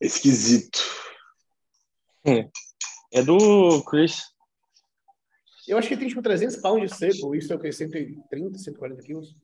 esquisito. 0.01 0.81
É 3.13 3.23
do 3.23 3.83
Chris. 3.85 4.23
Eu 5.67 5.79
acho 5.79 5.89
que 5.89 5.95
ele 5.95 6.01
tem 6.01 6.09
tipo 6.09 6.23
300 6.23 6.57
pounds 6.57 6.91
de 6.91 6.99
sebo, 6.99 7.35
isso 7.35 7.53
é 7.53 7.57
o 7.57 7.59
que? 7.59 7.73
130, 7.73 8.59
140 8.59 9.03
quilos? 9.03 9.37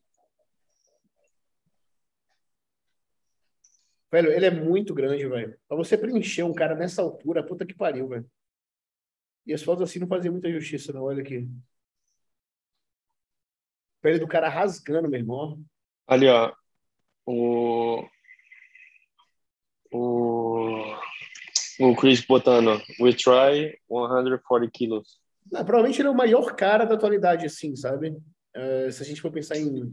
Velho, 4.11 4.31
ele 4.31 4.45
é 4.45 4.51
muito 4.51 4.93
grande, 4.93 5.27
velho. 5.27 5.57
Pra 5.67 5.77
você 5.77 5.97
preencher 5.97 6.43
um 6.43 6.53
cara 6.53 6.75
nessa 6.75 7.01
altura, 7.01 7.45
puta 7.45 7.65
que 7.65 7.73
pariu, 7.73 8.07
velho. 8.07 8.29
E 9.49 9.53
as 9.53 9.63
fotos 9.63 9.81
assim 9.81 9.97
não 9.97 10.05
faziam 10.05 10.31
muita 10.31 10.51
justiça, 10.51 10.93
não. 10.93 11.01
Olha 11.01 11.23
aqui. 11.23 11.49
Pele 13.99 14.19
do 14.19 14.27
cara 14.27 14.47
rasgando, 14.47 15.09
meu 15.09 15.19
irmão. 15.19 15.59
Ali, 16.05 16.27
ó. 16.27 16.53
O. 17.25 18.07
O. 19.91 20.95
O 21.79 21.95
Chris 21.95 22.23
botando. 22.23 22.79
We 23.01 23.11
try 23.11 23.75
140 23.87 24.69
quilos. 24.71 25.19
Não, 25.51 25.65
provavelmente 25.65 25.99
ele 25.99 26.09
é 26.09 26.11
o 26.11 26.15
maior 26.15 26.55
cara 26.55 26.85
da 26.85 26.93
atualidade, 26.93 27.47
assim, 27.47 27.75
sabe? 27.75 28.09
Uh, 28.55 28.91
se 28.91 29.01
a 29.01 29.05
gente 29.05 29.19
for 29.19 29.31
pensar 29.31 29.57
em 29.57 29.91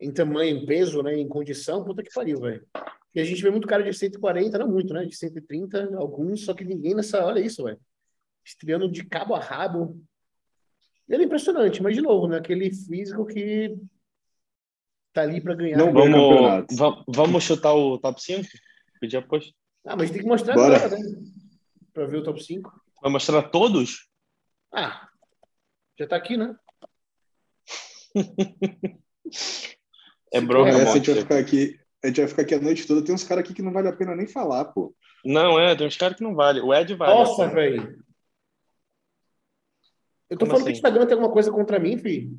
em 0.00 0.12
tamanho, 0.12 0.56
em 0.56 0.66
peso, 0.66 1.02
né? 1.02 1.14
Em 1.18 1.28
condição, 1.28 1.84
puta 1.84 2.02
que 2.02 2.12
pariu, 2.12 2.40
velho. 2.40 2.66
E 3.14 3.20
a 3.20 3.24
gente 3.24 3.42
vê 3.42 3.50
muito 3.50 3.66
cara 3.66 3.82
de 3.82 3.92
140, 3.92 4.58
não 4.58 4.68
muito, 4.68 4.94
né? 4.94 5.04
De 5.04 5.14
130, 5.16 5.96
alguns, 5.96 6.44
só 6.44 6.54
que 6.54 6.64
ninguém 6.64 6.94
nessa. 6.94 7.24
Olha 7.24 7.40
isso, 7.40 7.64
velho. 7.64 7.80
Estreando 8.44 8.90
de 8.90 9.04
cabo 9.04 9.34
a 9.34 9.40
rabo. 9.40 10.00
Ele 11.08 11.24
é 11.24 11.26
impressionante, 11.26 11.82
mas 11.82 11.94
de 11.94 12.00
novo, 12.00 12.28
né? 12.28 12.38
Aquele 12.38 12.72
físico 12.72 13.26
que 13.26 13.76
tá 15.12 15.22
ali 15.22 15.40
para 15.40 15.54
ganhar. 15.54 15.76
Não 15.76 15.92
Vamos, 15.92 16.66
va- 16.78 17.04
vamos 17.08 17.42
chutar 17.44 17.74
o 17.74 17.98
top 17.98 18.22
5? 18.22 18.48
Pedir 19.00 19.16
aposto. 19.16 19.52
Ah, 19.84 19.96
mas 19.96 20.10
tem 20.10 20.20
que 20.22 20.28
mostrar 20.28 20.54
Bora. 20.54 20.76
agora, 20.76 20.96
né? 20.96 21.04
Pra 21.92 22.06
ver 22.06 22.18
o 22.18 22.22
top 22.22 22.42
5. 22.42 22.70
Vai 23.02 23.10
mostrar 23.10 23.42
todos? 23.50 24.08
Ah, 24.72 25.08
já 25.98 26.06
tá 26.06 26.16
aqui, 26.16 26.36
né? 26.36 26.54
É 30.32 30.40
bronca, 30.40 30.70
quiser, 30.70 30.82
Essa 30.82 30.92
a 30.92 30.96
gente 30.96 31.10
vai 31.10 31.20
ficar 31.20 31.38
aqui. 31.38 31.80
A 32.02 32.06
gente 32.06 32.20
vai 32.20 32.28
ficar 32.28 32.42
aqui 32.42 32.54
a 32.54 32.60
noite 32.60 32.86
toda. 32.86 33.04
Tem 33.04 33.14
uns 33.14 33.24
caras 33.24 33.44
aqui 33.44 33.52
que 33.52 33.62
não 33.62 33.72
vale 33.72 33.88
a 33.88 33.92
pena 33.92 34.14
nem 34.16 34.26
falar, 34.26 34.66
pô. 34.66 34.94
Não, 35.24 35.58
é, 35.58 35.74
tem 35.74 35.86
uns 35.86 35.96
caras 35.96 36.16
que 36.16 36.22
não 36.22 36.34
vale. 36.34 36.60
O 36.60 36.72
Ed 36.72 36.94
vale. 36.94 37.12
Nossa, 37.12 37.48
velho. 37.48 38.02
Eu 40.30 40.38
tô 40.38 40.46
Como 40.46 40.52
falando 40.52 40.64
que 40.64 40.70
o 40.70 40.72
assim? 40.72 40.78
Instagram 40.78 41.06
tem 41.06 41.14
alguma 41.14 41.32
coisa 41.32 41.50
contra 41.50 41.78
mim, 41.78 41.98
filho. 41.98 42.38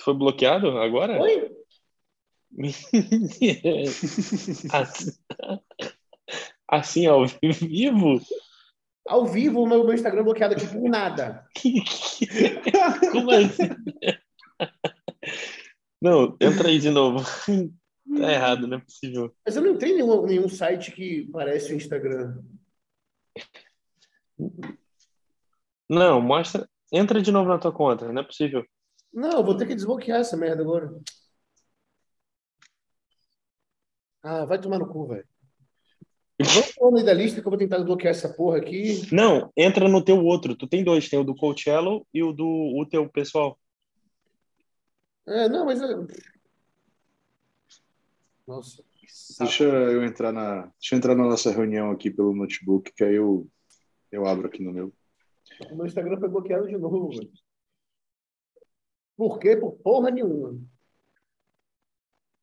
Foi 0.00 0.14
bloqueado 0.14 0.78
agora? 0.78 1.20
Oi? 1.20 1.50
assim, 4.72 5.12
assim, 6.68 7.06
ao 7.06 7.26
vivo? 7.26 8.20
Ao 9.06 9.26
vivo, 9.26 9.62
o 9.62 9.66
meu, 9.66 9.84
meu 9.84 9.94
Instagram 9.94 10.24
bloqueado 10.24 10.54
aqui 10.54 10.66
por 10.66 10.88
nada. 10.88 11.44
Como 13.12 13.30
assim? 13.30 13.68
Não, 16.00 16.36
entra 16.40 16.68
aí 16.68 16.78
de 16.78 16.90
novo. 16.90 17.24
Tá 18.18 18.32
errado, 18.32 18.66
não 18.66 18.78
é 18.78 18.80
possível. 18.80 19.32
Mas 19.46 19.54
eu 19.54 19.62
não 19.62 19.70
entrei 19.70 19.92
em 19.92 19.96
nenhum, 19.96 20.26
nenhum 20.26 20.48
site 20.48 20.90
que 20.90 21.28
parece 21.30 21.72
o 21.72 21.76
Instagram. 21.76 22.42
Não, 25.88 26.20
mostra. 26.20 26.68
Entra 26.92 27.22
de 27.22 27.30
novo 27.30 27.48
na 27.48 27.58
tua 27.58 27.72
conta, 27.72 28.12
não 28.12 28.20
é 28.20 28.24
possível. 28.24 28.64
Não, 29.12 29.38
eu 29.38 29.44
vou 29.44 29.56
ter 29.56 29.66
que 29.66 29.76
desbloquear 29.76 30.20
essa 30.20 30.36
merda 30.36 30.60
agora. 30.60 30.92
Ah, 34.22 34.44
vai 34.44 34.60
tomar 34.60 34.78
no 34.78 34.88
cu, 34.88 35.06
velho. 35.06 35.26
Vamos 36.40 36.70
falando 36.74 36.98
aí 36.98 37.04
da 37.04 37.12
lista 37.14 37.40
que 37.40 37.46
eu 37.46 37.50
vou 37.50 37.58
tentar 37.58 37.76
desbloquear 37.76 38.10
essa 38.10 38.28
porra 38.28 38.58
aqui. 38.58 39.02
Não, 39.12 39.52
entra 39.56 39.88
no 39.88 40.02
teu 40.04 40.24
outro. 40.24 40.56
Tu 40.56 40.66
tem 40.66 40.82
dois, 40.82 41.08
tem 41.08 41.18
o 41.18 41.24
do 41.24 41.34
Coachello 41.34 42.06
e 42.12 42.22
o 42.22 42.32
do 42.32 42.46
o 42.46 42.86
teu 42.86 43.08
pessoal. 43.08 43.58
É, 45.26 45.48
não, 45.48 45.64
mas. 45.66 45.80
eu- 45.80 46.06
Nossa, 48.46 48.82
que 48.94 49.06
saco. 49.08 49.44
Deixa 49.44 49.64
eu 49.64 50.04
entrar 50.04 50.32
na, 50.32 50.66
deixa 50.78 50.94
eu 50.94 50.98
entrar 50.98 51.14
na 51.14 51.24
nossa 51.24 51.50
reunião 51.50 51.90
aqui 51.90 52.10
pelo 52.10 52.34
notebook, 52.34 52.92
que 52.92 53.04
aí 53.04 53.14
eu, 53.14 53.48
eu 54.10 54.26
abro 54.26 54.46
aqui 54.46 54.62
no 54.62 54.72
meu. 54.72 54.92
O 55.70 55.76
meu 55.76 55.86
Instagram 55.86 56.18
foi 56.18 56.28
bloqueado 56.28 56.66
de 56.66 56.76
novo, 56.76 57.10
velho. 57.10 57.30
Por 59.16 59.38
quê? 59.38 59.56
Por 59.56 59.72
porra 59.72 60.10
nenhuma. 60.10 60.58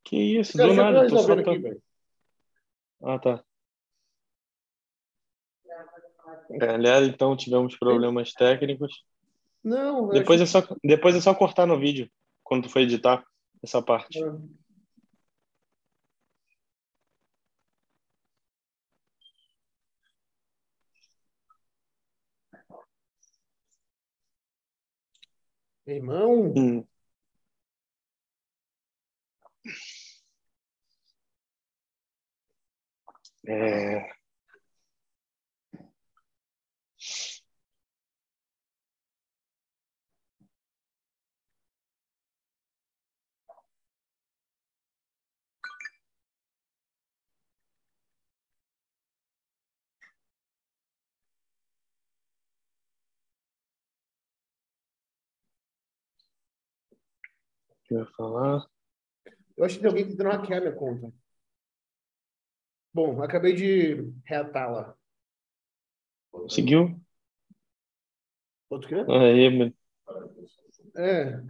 Que 0.03 0.15
isso, 0.39 0.57
Cara, 0.57 0.69
do 0.69 0.75
tô 0.75 0.81
nada. 0.81 1.07
Tu 1.07 1.17
só 1.17 1.35
tá... 1.35 1.41
aqui, 1.41 1.57
velho. 1.57 1.83
Ah, 3.03 3.19
tá. 3.19 3.43
Galera, 6.51 7.05
então 7.05 7.35
tivemos 7.35 7.77
problemas 7.77 8.33
técnicos. 8.33 9.03
Não, 9.63 10.07
Depois 10.09 10.39
é 10.39 10.45
só, 10.45 10.63
depois 10.83 11.15
é 11.15 11.19
só 11.19 11.33
cortar 11.33 11.65
no 11.65 11.77
vídeo, 11.77 12.09
quando 12.47 12.63
tu 12.63 12.69
for 12.69 12.79
editar 12.81 13.23
essa 13.63 13.81
parte. 13.81 14.19
Irmão, 25.87 26.53
Hum. 26.55 26.85
É, 33.45 34.16
que 57.87 57.93
eu 57.93 57.99
ia 57.99 58.05
falar? 58.17 58.65
eu 59.57 59.65
acho 59.65 59.75
que 59.75 59.81
tem 59.81 59.89
alguém 59.89 60.07
tentando 60.07 60.29
hackear 60.29 60.61
minha 60.61 60.75
conta. 60.75 61.11
Bom, 62.93 63.21
acabei 63.21 63.53
de 63.53 64.11
reatá-la. 64.25 64.95
Conseguiu? 66.31 66.99
Outro 68.69 68.89
quê? 68.89 68.95
Aí, 69.11 69.49
mano. 69.49 69.73
É. 70.95 71.41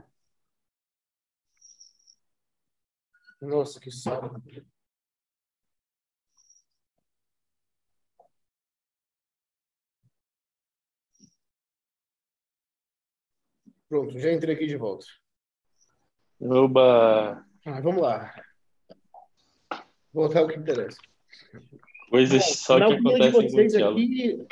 Nossa, 3.42 3.80
que 3.80 3.92
saco. 3.92 4.42
Pronto, 13.90 14.18
já 14.20 14.32
entrei 14.34 14.56
aqui 14.56 14.68
de 14.68 14.76
volta. 14.78 15.06
Oba! 16.40 17.44
Ah, 17.66 17.82
vamos 17.82 18.02
lá. 18.02 18.34
Voltar 20.14 20.40
ao 20.40 20.48
que 20.48 20.58
interessa. 20.58 20.98
Coisas 22.10 22.44
só 22.60 22.80
que 22.80 22.96
de 22.96 23.08
acontecem 23.08 23.30
o 23.30 23.50
vocês 23.50 23.76
aqui, 23.76 24.48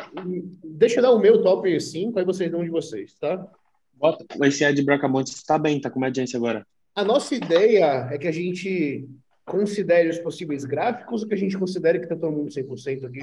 deixa 0.63 0.99
eu 0.99 1.03
dar 1.03 1.11
o 1.11 1.19
meu 1.19 1.41
top 1.41 1.79
5, 1.79 2.19
aí 2.19 2.25
vocês 2.25 2.51
dão 2.51 2.63
de 2.63 2.69
vocês, 2.69 3.13
tá? 3.15 3.47
Bota, 3.93 4.25
esse 4.45 4.65
Ed 4.65 4.83
Bracamontes 4.83 5.41
tá 5.43 5.57
bem, 5.57 5.79
tá 5.79 5.89
com 5.89 5.97
uma 5.97 6.07
audiência 6.07 6.35
agora. 6.37 6.67
A 6.93 7.03
nossa 7.03 7.33
ideia 7.33 8.09
é 8.11 8.17
que 8.17 8.27
a 8.27 8.31
gente 8.31 9.07
considere 9.45 10.09
os 10.09 10.19
possíveis 10.19 10.65
gráficos 10.65 11.21
ou 11.21 11.27
que 11.27 11.33
a 11.33 11.37
gente 11.37 11.57
considere 11.57 11.99
que 11.99 12.07
tá 12.07 12.15
todo 12.15 12.31
mundo 12.31 12.49
100% 12.49 13.05
aqui? 13.05 13.21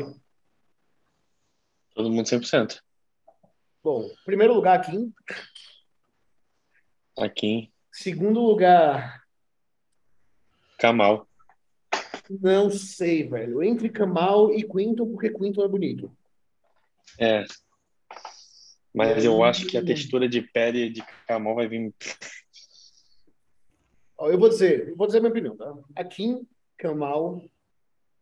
Todo 1.94 2.10
mundo 2.10 2.24
100%. 2.26 2.80
Bom, 3.82 4.08
primeiro 4.24 4.54
lugar 4.54 4.78
aqui. 4.78 5.12
Aqui, 7.18 7.71
Segundo 7.92 8.40
lugar, 8.40 9.22
Kamal. 10.78 11.28
não 12.28 12.70
sei, 12.70 13.28
velho. 13.28 13.62
Entre 13.62 13.88
Kamal 13.88 14.52
e 14.52 14.64
Quinton, 14.64 15.10
porque 15.10 15.30
Quinton 15.30 15.64
é 15.64 15.68
bonito. 15.68 16.10
É. 17.20 17.44
Mas 18.92 19.24
eu 19.24 19.44
acho 19.44 19.66
que 19.66 19.76
a 19.76 19.84
textura 19.84 20.28
de 20.28 20.42
pele 20.42 20.90
de 20.90 21.04
Kamal 21.28 21.54
vai 21.54 21.68
vir. 21.68 21.94
Ó, 24.18 24.28
eu 24.28 24.38
vou 24.38 24.48
dizer, 24.48 24.88
eu 24.88 24.96
vou 24.96 25.06
dizer 25.06 25.18
a 25.18 25.20
minha 25.20 25.30
opinião, 25.30 25.56
tá? 25.56 25.72
Akin, 25.94 26.46
Kamal, 26.76 27.42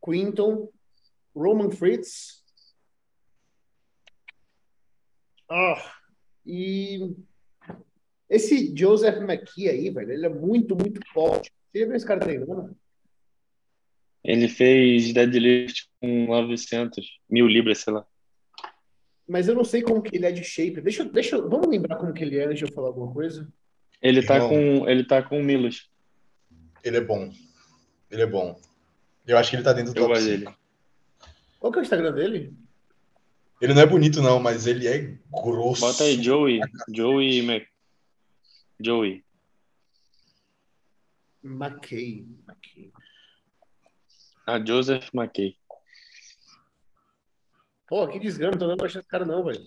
Quinton, 0.04 0.68
Roman 1.34 1.70
Fritz. 1.70 2.44
Ah, 5.48 5.94
e 6.44 7.16
esse 8.30 8.72
Joseph 8.76 9.18
McKee 9.18 9.68
aí, 9.68 9.90
velho, 9.90 10.12
ele 10.12 10.24
é 10.26 10.28
muito, 10.28 10.74
muito 10.76 11.00
forte. 11.12 11.50
Você 11.72 11.80
já 11.80 11.86
viu 11.86 11.96
esse 11.96 12.06
cara 12.06 12.20
treinando? 12.20 12.74
Ele 14.22 14.48
fez 14.48 15.12
deadlift 15.12 15.88
com 16.00 16.26
900 16.26 17.06
mil 17.28 17.46
libras, 17.46 17.78
sei 17.78 17.92
lá. 17.92 18.06
Mas 19.26 19.48
eu 19.48 19.54
não 19.54 19.64
sei 19.64 19.82
como 19.82 20.02
que 20.02 20.16
ele 20.16 20.26
é 20.26 20.32
de 20.32 20.42
shape. 20.44 20.80
Deixa, 20.80 21.02
eu- 21.02 21.10
deixa, 21.12 21.40
vamos 21.40 21.68
lembrar 21.68 21.96
como 21.96 22.12
que 22.12 22.22
ele 22.22 22.38
é 22.38 22.44
antes 22.46 22.58
de 22.58 22.64
eu 22.64 22.72
falar 22.72 22.88
alguma 22.88 23.12
coisa? 23.12 23.48
Ele 24.02 24.22
tá 24.24 24.40
com, 24.40 24.88
ele 24.88 25.04
tá 25.04 25.22
com 25.22 25.42
Milos. 25.42 25.88
Ele 26.82 26.96
é 26.96 27.00
bom. 27.00 27.30
Ele 28.10 28.22
é 28.22 28.26
bom. 28.26 28.58
Eu 29.26 29.38
acho 29.38 29.50
que 29.50 29.56
ele 29.56 29.62
tá 29.62 29.72
dentro 29.72 29.92
do 29.92 29.98
Eu 29.98 30.02
top 30.08 30.14
gosto 30.14 30.28
5. 30.28 30.38
dele. 30.44 30.56
Qual 31.60 31.72
que 31.72 31.78
é 31.78 31.82
o 31.82 31.84
Instagram 31.84 32.12
dele? 32.12 32.52
Ele 33.60 33.74
não 33.74 33.82
é 33.82 33.86
bonito, 33.86 34.22
não, 34.22 34.40
mas 34.40 34.66
ele 34.66 34.88
é 34.88 35.14
grosso. 35.30 35.82
Bota 35.82 36.04
aí, 36.04 36.20
Joey. 36.22 36.60
Joey 36.92 37.42
Mac. 37.42 37.62
Joey. 38.82 39.24
McKay. 41.42 42.26
McKay. 42.46 42.92
A 44.46 44.58
Joseph 44.64 45.08
McKay. 45.14 45.56
Pô, 47.88 48.06
que 48.08 48.18
desgrama, 48.18 48.52
não 48.52 48.58
tô 48.58 48.66
dando 48.66 48.78
pra 48.78 48.86
achar 48.86 49.00
esse 49.00 49.08
cara 49.08 49.24
não, 49.24 49.44
velho. 49.44 49.60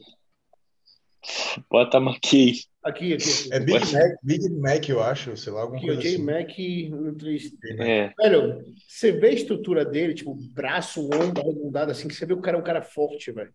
Bota 1.69 1.97
McKay. 1.99 2.53
Aqui, 2.83 3.13
aqui. 3.13 3.13
aqui. 3.13 3.53
É 3.53 3.59
Big 3.59 3.79
Mac, 3.93 4.11
Big 4.23 4.49
Mac, 4.49 4.89
eu 4.89 5.01
acho, 5.01 5.37
sei 5.37 5.53
lá, 5.53 5.61
alguma 5.61 5.77
Aqui, 5.77 5.89
o 5.89 5.93
coisa 5.93 6.01
J 6.01 6.15
assim. 6.15 6.23
Mac 6.23 7.01
no 7.01 7.15
3. 7.15 7.53
É, 7.79 8.13
Velho, 8.17 8.63
você 8.87 9.11
vê 9.11 9.27
a 9.27 9.33
estrutura 9.33 9.85
dele, 9.85 10.13
tipo, 10.13 10.35
braço, 10.35 11.01
ombro 11.05 11.41
arredondado, 11.41 11.91
assim, 11.91 12.07
que 12.07 12.13
você 12.13 12.25
vê 12.25 12.33
que 12.33 12.39
o 12.39 12.43
cara 12.43 12.57
é 12.57 12.59
um 12.59 12.63
cara 12.63 12.81
forte, 12.81 13.31
velho. 13.31 13.53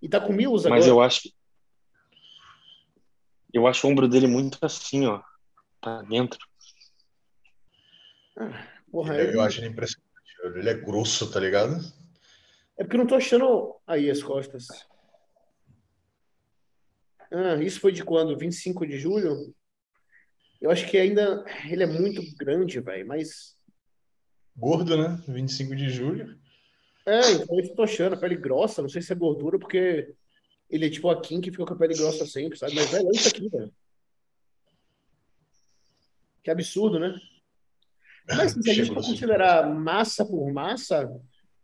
E 0.00 0.08
tá 0.08 0.20
com 0.20 0.32
Mills 0.32 0.66
agora. 0.66 0.80
mas 0.80 0.88
eu 0.88 1.00
acho. 1.00 1.28
Eu 3.52 3.66
acho 3.66 3.86
o 3.86 3.90
ombro 3.90 4.08
dele 4.08 4.26
muito 4.26 4.58
assim, 4.62 5.06
ó. 5.06 5.22
Pra 5.80 6.02
dentro. 6.02 6.38
Porra, 8.90 9.14
Eu, 9.16 9.24
ele- 9.28 9.36
eu 9.36 9.42
acho 9.42 9.60
ele 9.60 9.68
impressionante. 9.68 10.12
Ele 10.56 10.68
é 10.70 10.74
grosso, 10.74 11.30
tá 11.30 11.38
ligado? 11.38 11.76
É 12.78 12.82
porque 12.84 12.96
eu 12.96 13.00
não 13.00 13.06
tô 13.06 13.14
achando 13.14 13.76
aí 13.86 14.10
as 14.10 14.22
costas. 14.22 14.66
Ah, 17.30 17.56
isso 17.62 17.80
foi 17.80 17.92
de 17.92 18.04
quando? 18.04 18.36
25 18.36 18.86
de 18.86 18.98
julho? 18.98 19.54
Eu 20.60 20.70
acho 20.70 20.88
que 20.90 20.96
ainda 20.98 21.44
ele 21.68 21.82
é 21.82 21.86
muito 21.86 22.22
grande, 22.36 22.80
velho, 22.80 23.06
mas 23.06 23.56
Gordo, 24.56 24.96
né? 24.96 25.22
25 25.28 25.74
de 25.74 25.88
julho. 25.88 26.38
é, 27.06 27.32
então 27.32 27.58
isso 27.58 27.72
eu 27.72 27.76
tô 27.76 27.82
achando, 27.82 28.18
pele 28.20 28.36
grossa, 28.36 28.82
não 28.82 28.88
sei 28.88 29.00
se 29.02 29.12
é 29.12 29.16
gordura, 29.16 29.58
porque 29.58 30.14
ele 30.72 30.86
é 30.86 30.90
tipo 30.90 31.08
a 31.10 31.20
Kim 31.20 31.40
que 31.40 31.50
fica 31.50 31.66
com 31.66 31.74
a 31.74 31.76
pele 31.76 31.94
grossa 31.94 32.26
sempre, 32.26 32.58
sabe? 32.58 32.74
Mas 32.74 32.90
velho, 32.90 33.06
olha 33.06 33.14
isso 33.14 33.28
aqui, 33.28 33.48
velho. 33.48 33.72
Que 36.42 36.50
absurdo, 36.50 36.98
né? 36.98 37.14
Mas 38.26 38.52
se 38.52 38.70
a 38.70 38.74
gente 38.74 38.86
for 38.88 38.94
Chegou. 39.02 39.02
considerar 39.10 39.68
massa 39.68 40.24
por 40.24 40.50
massa, 40.52 41.10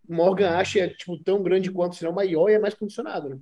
Morgan 0.08 0.50
Ash 0.50 0.76
é 0.76 0.88
tipo 0.88 1.18
tão 1.18 1.42
grande 1.42 1.70
quanto, 1.70 1.96
se 1.96 2.04
não 2.04 2.12
maior 2.12 2.48
e 2.50 2.54
é 2.54 2.58
mais 2.58 2.74
condicionado, 2.74 3.30
né? 3.30 3.38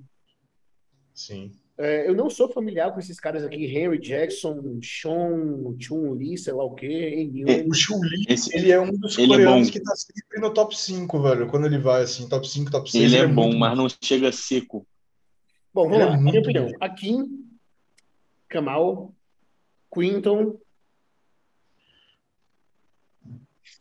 Sim. 1.14 1.50
É, 1.78 2.08
eu 2.08 2.14
não 2.14 2.30
sou 2.30 2.48
familiar 2.50 2.90
com 2.92 2.98
esses 3.00 3.20
caras 3.20 3.44
aqui, 3.44 3.66
Henry 3.66 3.98
Jackson, 3.98 4.78
Sean, 4.82 5.76
Chun 5.78 6.14
Li, 6.14 6.38
sei 6.38 6.54
lá 6.54 6.64
o 6.64 6.74
quê, 6.74 6.86
Enyun. 6.86 7.68
O 7.68 7.74
Chun-Li, 7.74 8.24
Esse, 8.28 8.56
ele 8.56 8.70
é 8.70 8.80
um 8.80 8.90
dos 8.92 9.18
Ele 9.18 9.26
é 9.26 9.36
coreanos 9.36 9.66
bom. 9.66 9.72
que 9.72 9.82
tá 9.82 9.94
sempre 9.94 10.40
no 10.40 10.54
top 10.54 10.74
5, 10.78 11.22
velho. 11.22 11.48
Quando 11.48 11.66
ele 11.66 11.78
vai 11.78 12.02
assim, 12.02 12.26
top 12.28 12.48
5, 12.48 12.70
top 12.70 12.90
6, 12.90 13.04
ele 13.12 13.16
é 13.16 13.26
bom, 13.26 13.48
muito 13.48 13.58
mas 13.58 13.76
não 13.76 13.88
chega 14.02 14.32
seco. 14.32 14.86
Bom, 15.76 15.90
vamos 15.90 15.98
é 15.98 16.06
lá, 16.06 16.16
minha 16.16 16.40
opinião. 16.40 16.68
bom. 16.68 16.72
Akin, 16.80 17.46
Kamal, 18.48 19.14
Quinton, 19.92 20.58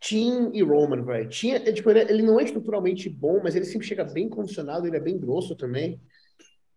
Tim 0.01 0.51
e 0.53 0.61
Roman, 0.61 1.05
velho. 1.05 1.29
Tim, 1.29 1.51
é, 1.51 1.71
tipo, 1.71 1.89
ele, 1.89 2.01
ele 2.01 2.21
não 2.21 2.37
é 2.37 2.43
estruturalmente 2.43 3.07
bom, 3.09 3.39
mas 3.41 3.55
ele 3.55 3.63
sempre 3.63 3.87
chega 3.87 4.03
bem 4.03 4.27
condicionado, 4.27 4.85
ele 4.85 4.97
é 4.97 4.99
bem 4.99 5.17
grosso 5.17 5.55
também. 5.55 6.01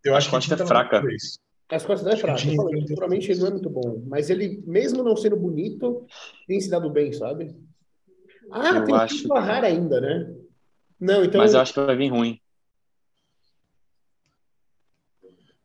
Eu 0.05 0.15
A 0.15 0.19
acho 0.19 0.31
que 0.31 0.37
é 0.37 0.57
tá 0.57 0.63
no 0.63 0.69
fraca. 0.69 1.03
As 1.69 1.85
costas 1.85 2.05
não 2.05 2.13
é 2.13 2.15
eu 2.15 2.57
falei, 2.57 2.71
tem- 2.75 2.79
estruturalmente 2.79 3.29
ele 3.33 3.41
não 3.41 3.49
é 3.49 3.51
muito 3.51 3.71
bom, 3.71 4.01
mas 4.07 4.31
ele, 4.31 4.63
mesmo 4.69 5.03
não 5.03 5.17
sendo 5.17 5.37
bonito, 5.37 6.07
tem 6.47 6.61
se 6.61 6.71
dado 6.71 6.89
bem, 6.91 7.13
sabe? 7.13 7.57
Ah, 8.53 8.77
Eu 8.77 8.85
tem 8.85 8.95
o 8.95 8.99
acho 8.99 9.23
Tim 9.23 9.27
Bahar 9.27 9.65
ainda, 9.65 10.01
né? 10.01 10.33
Não, 11.01 11.25
então... 11.25 11.41
Mas 11.41 11.55
eu 11.55 11.61
acho 11.61 11.75
que 11.75 11.81
vai 11.81 11.97
vir 11.97 12.09
ruim. 12.09 12.41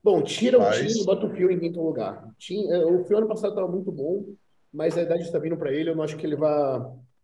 Bom, 0.04 0.22
tira 0.22 0.58
o 0.58 0.62
Mas- 0.62 0.94
Tim 0.94 1.02
e 1.02 1.06
bota 1.06 1.26
o 1.26 1.30
Fio 1.30 1.50
em 1.50 1.60
quinto 1.60 1.82
lugar. 1.82 2.28
Eh, 2.52 2.86
o 2.86 3.06
Fio 3.06 3.18
ano 3.20 3.28
passado 3.28 3.52
estava 3.52 3.68
muito 3.70 3.90
bom, 3.92 4.36
mas 4.72 4.98
a 4.98 5.02
idade 5.02 5.24
está 5.24 5.40
vindo 5.40 5.56
para 5.56 5.72
ele, 5.72 5.90
eu 5.90 5.96
não 5.96 6.04
acho 6.04 6.18
que 6.18 6.26
ele 6.26 6.36
vai 6.36 6.82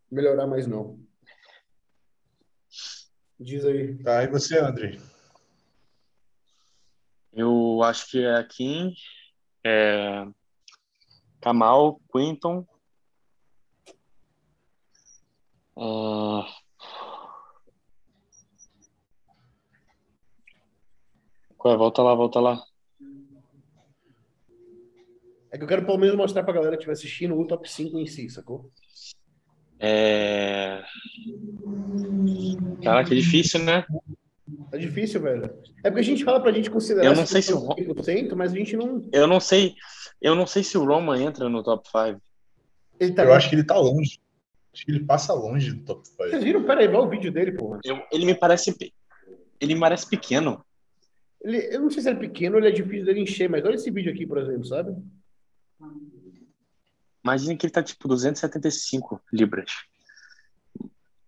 melhorar 0.10 0.48
mais, 0.48 0.66
não. 0.66 0.98
Diz 3.38 3.66
aí. 3.66 4.02
Tá, 4.02 4.24
e 4.24 4.28
você, 4.28 4.58
André? 4.60 4.98
Eu 7.34 7.84
acho 7.84 8.10
que 8.10 8.24
é 8.24 8.36
a 8.36 8.44
Kim, 8.44 8.94
é, 9.64 10.26
Kamal, 11.42 12.00
Quinton. 12.12 12.66
ah, 15.78 16.48
Qual 21.58 21.74
é? 21.74 21.78
Volta 21.78 22.02
lá, 22.02 22.16
volta 22.16 22.40
lá. 22.40 22.69
É 25.60 25.62
que 25.62 25.64
eu 25.66 25.68
quero 25.68 25.86
pelo 25.86 25.98
menos 25.98 26.16
mostrar 26.16 26.42
pra 26.44 26.54
galera 26.54 26.72
que 26.78 26.84
estiver 26.84 26.94
assistindo 26.94 27.38
o 27.38 27.46
top 27.46 27.70
5 27.70 28.00
em 28.00 28.08
si, 28.08 28.30
sacou? 28.30 28.72
É... 29.78 30.82
Caraca, 32.82 33.14
é 33.14 33.18
difícil, 33.18 33.62
né? 33.66 33.86
Tá 34.72 34.78
difícil, 34.78 35.22
velho. 35.22 35.44
É 35.84 35.90
porque 35.90 36.00
a 36.00 36.04
gente 36.04 36.24
fala 36.24 36.42
pra 36.42 36.54
gente 36.54 36.72
considerar 36.72 37.08
Eu 37.08 37.14
não 37.14 37.26
sei 37.26 37.42
se 37.42 37.52
o 37.52 37.58
Ro- 37.58 37.76
100%, 37.76 38.36
mas 38.38 38.54
a 38.54 38.56
gente 38.56 38.78
não. 38.78 39.06
Eu 39.12 39.28
não 39.28 39.42
sei, 39.42 39.76
eu 40.22 40.34
não 40.34 40.48
sei 40.48 40.64
se 40.64 40.78
o 40.78 40.86
Roman 40.86 41.22
entra 41.22 41.50
no 41.50 41.62
top 41.62 41.86
5. 41.90 42.22
Ele 42.98 43.12
tá 43.14 43.26
Eu 43.26 43.34
acho 43.34 43.50
que 43.50 43.56
ele 43.56 43.64
tá 43.66 43.78
longe. 43.78 44.18
Acho 44.74 44.86
que 44.86 44.92
ele 44.92 45.04
passa 45.04 45.34
longe 45.34 45.74
do 45.74 45.84
top 45.84 46.08
5. 46.08 46.24
Vocês 46.24 46.42
viram? 46.44 46.64
Pera 46.64 46.80
aí, 46.80 46.88
vai 46.88 47.02
o 47.02 47.10
vídeo 47.10 47.34
dele, 47.34 47.52
porra. 47.52 47.82
Eu- 47.84 48.02
ele 48.14 48.26
me 48.26 48.34
parece, 48.36 48.74
ele 49.60 49.74
me 49.74 49.80
parece 49.82 50.08
pequeno. 50.10 50.64
Ele, 51.42 51.76
eu 51.76 51.82
não 51.82 51.90
sei 51.90 52.02
se 52.02 52.10
ele 52.10 52.18
é 52.18 52.22
pequeno 52.22 52.56
ou 52.56 52.62
ele 52.62 52.70
é 52.70 52.72
difícil 52.72 53.06
dele 53.06 53.20
encher, 53.20 53.50
mas 53.50 53.66
olha 53.66 53.76
esse 53.76 53.92
vídeo 53.92 54.12
aqui, 54.14 54.26
por 54.26 54.38
exemplo, 54.38 54.64
sabe? 54.66 54.96
Imagina 57.24 57.56
que 57.58 57.66
ele 57.66 57.74
tá 57.74 57.84
tipo 57.84 58.08
275 58.08 59.22
libras. 59.32 59.72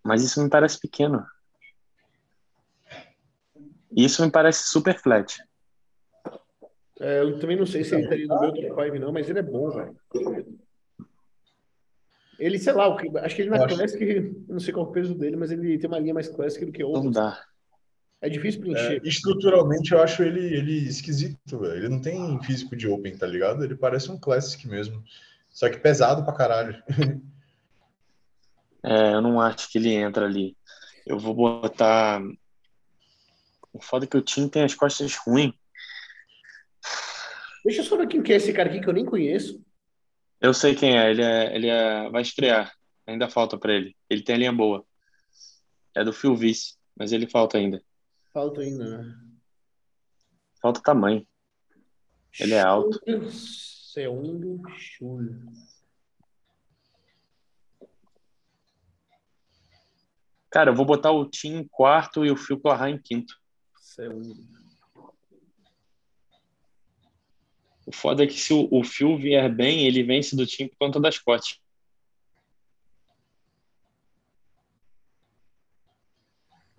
Mas 0.04 0.24
isso 0.24 0.42
me 0.42 0.50
parece 0.50 0.80
pequeno. 0.80 1.26
Isso 3.96 4.24
me 4.26 4.32
parece 4.32 4.64
super 4.68 4.98
flat. 5.00 5.38
É, 7.00 7.22
eu 7.22 7.40
também 7.40 7.58
não 7.58 7.66
sei 7.66 7.84
se 7.84 7.94
ele 7.96 8.04
estaria 8.04 8.28
no 8.28 8.40
meu 8.40 8.54
top 8.54 8.86
5, 8.86 9.00
não, 9.00 9.12
mas 9.12 9.30
ele 9.30 9.40
é 9.40 9.44
bom, 9.44 9.70
velho. 9.70 9.98
Ele, 12.40 12.58
sei 12.58 12.74
lá, 12.74 12.96
acho 13.24 13.36
que 13.36 13.42
ele 13.44 13.50
na 13.52 13.64
acho- 13.66 13.76
Classic, 13.76 14.02
eu 14.04 14.46
não 14.48 14.60
sei 14.60 14.74
qual 14.74 14.86
é 14.86 14.90
o 14.90 14.92
peso 14.92 15.14
dele, 15.14 15.36
mas 15.36 15.52
ele 15.52 15.78
tem 15.78 15.88
uma 15.88 16.00
linha 16.00 16.14
mais 16.14 16.28
Classic 16.28 16.66
do 16.66 16.72
que 16.72 16.82
Não 16.82 16.90
outros. 16.90 17.14
dá. 17.14 17.46
É 18.22 18.30
difícil 18.30 18.62
É, 18.62 18.64
preencher. 18.64 19.02
estruturalmente, 19.04 19.92
eu 19.92 20.02
acho 20.02 20.22
ele, 20.22 20.40
ele 20.56 20.88
esquisito, 20.88 21.58
velho. 21.60 21.74
Ele 21.74 21.90
não 21.90 22.00
tem 22.00 22.42
físico 22.44 22.76
de 22.76 22.88
Open, 22.88 23.18
tá 23.18 23.26
ligado? 23.26 23.64
Ele 23.64 23.76
parece 23.76 24.12
um 24.12 24.20
Classic 24.20 24.68
mesmo. 24.68 25.04
Só 25.50 25.68
que 25.70 25.78
pesado 25.78 26.24
pra 26.24 26.34
caralho. 26.34 26.82
É, 28.84 29.14
eu 29.14 29.22
não 29.22 29.40
acho 29.40 29.70
que 29.72 29.78
ele 29.78 29.94
entra 29.94 30.26
ali. 30.26 30.58
Eu 31.06 31.20
vou 31.20 31.36
botar. 31.36 32.20
O 33.72 33.80
foda 33.80 34.06
é 34.06 34.08
que 34.08 34.18
o 34.18 34.22
Tim 34.24 34.48
tem 34.48 34.64
as 34.64 34.74
costas 34.74 35.16
ruins. 35.18 35.54
Deixa 37.64 37.82
eu 37.82 37.86
só 37.86 37.96
ver 37.96 38.08
que 38.08 38.34
é 38.34 38.38
esse 38.38 38.52
cara 38.52 38.70
aqui 38.70 38.82
que 38.82 38.90
eu 38.90 38.94
nem 38.94 39.06
conheço. 39.06 39.64
Eu 40.42 40.52
sei 40.52 40.74
quem 40.74 40.98
é. 40.98 41.12
Ele, 41.12 41.22
é, 41.22 41.56
ele 41.56 41.68
é, 41.68 42.10
vai 42.10 42.24
estrear. 42.24 42.74
Ainda 43.06 43.30
falta 43.30 43.56
pra 43.56 43.72
ele. 43.72 43.96
Ele 44.10 44.24
tem 44.24 44.34
a 44.34 44.38
linha 44.40 44.52
boa. 44.52 44.84
É 45.96 46.04
do 46.04 46.12
Phil 46.12 46.36
Vice, 46.36 46.74
mas 46.98 47.12
ele 47.12 47.28
falta 47.28 47.60
ainda. 47.60 47.84
Falta 48.34 48.62
ainda, 48.62 48.98
né? 48.98 49.22
Falta 50.62 50.82
tamanho. 50.82 51.28
Ele 52.40 52.54
é 52.54 52.62
alto. 52.62 53.00
Seung 53.30 54.62
Chul. 54.78 55.20
Cara, 60.50 60.72
eu 60.72 60.76
vou 60.76 60.86
botar 60.86 61.12
o 61.12 61.26
Tim 61.26 61.56
em 61.56 61.68
quarto 61.68 62.26
e 62.26 62.32
o 62.32 62.38
Phil 62.38 62.60
Clarrar 62.60 62.90
em 62.90 62.98
quinto. 62.98 63.38
Seung. 63.78 64.34
O 67.86 67.92
foda 67.92 68.24
é 68.24 68.28
que 68.28 68.34
se 68.34 68.54
o, 68.54 68.68
o 68.72 68.84
Phil 68.84 69.18
vier 69.18 69.54
bem, 69.54 69.86
ele 69.86 70.04
vence 70.04 70.36
do 70.36 70.46
Tim 70.46 70.68
por 70.68 70.78
conta 70.78 71.00
das 71.00 71.18
cotes. 71.18 71.60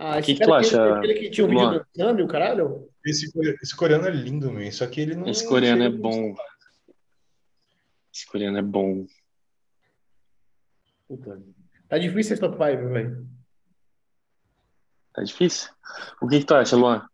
Ah, 0.04 0.18
esse 0.18 0.26
Que 0.26 0.34
que 0.34 0.40
cara 0.40 0.50
tu 0.50 0.54
acha, 0.54 0.96
aquele 0.96 1.14
que 1.14 1.30
tinha 1.30 1.46
um 1.46 1.50
vídeo 1.50 1.86
dançando 1.94 2.20
e 2.20 2.24
o 2.24 2.26
caralho? 2.26 2.90
Esse, 3.06 3.30
esse 3.62 3.76
coreano 3.76 4.08
é 4.08 4.10
lindo, 4.10 4.50
man. 4.50 4.68
Só 4.72 4.84
que 4.88 5.00
ele 5.00 5.14
não. 5.14 5.28
Esse 5.28 5.46
coreano 5.46 5.84
é 5.84 5.88
bom. 5.88 6.34
Esse 8.12 8.26
coreano 8.26 8.58
é 8.58 8.62
bom. 8.62 9.06
Puta. 11.06 11.40
Tá 11.88 11.98
difícil 11.98 12.32
esse 12.32 12.40
top 12.40 12.56
5, 12.56 12.88
velho. 12.88 13.28
Tá 15.12 15.22
difícil? 15.22 15.70
O 16.20 16.26
que, 16.26 16.40
que 16.40 16.46
tu 16.46 16.54
acha, 16.56 16.74
Luan? 16.74 17.06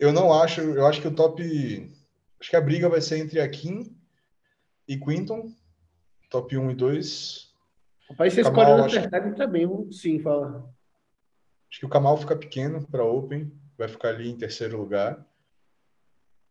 Eu 0.00 0.12
não 0.12 0.32
acho. 0.32 0.60
Eu 0.60 0.84
acho 0.84 1.00
que 1.00 1.06
o 1.06 1.14
top. 1.14 1.94
Acho 2.40 2.50
que 2.50 2.56
a 2.56 2.60
briga 2.60 2.88
vai 2.88 3.00
ser 3.00 3.18
entre 3.18 3.40
a 3.40 3.48
Kim 3.48 3.96
e 4.88 4.98
Quinton. 4.98 5.54
Top 6.28 6.58
1 6.58 6.72
e 6.72 6.74
2. 6.74 7.53
Rapaz, 8.14 8.34
coreano 8.66 8.84
acho- 8.84 8.98
acertar, 8.98 9.50
viu? 9.50 9.88
sim, 9.92 10.18
fala. 10.20 10.72
Acho 11.70 11.80
que 11.80 11.86
o 11.86 11.88
Kamal 11.88 12.16
fica 12.16 12.36
pequeno 12.36 12.86
para 12.86 13.04
Open, 13.04 13.52
vai 13.76 13.88
ficar 13.88 14.10
ali 14.10 14.30
em 14.30 14.36
terceiro 14.36 14.78
lugar. 14.78 15.26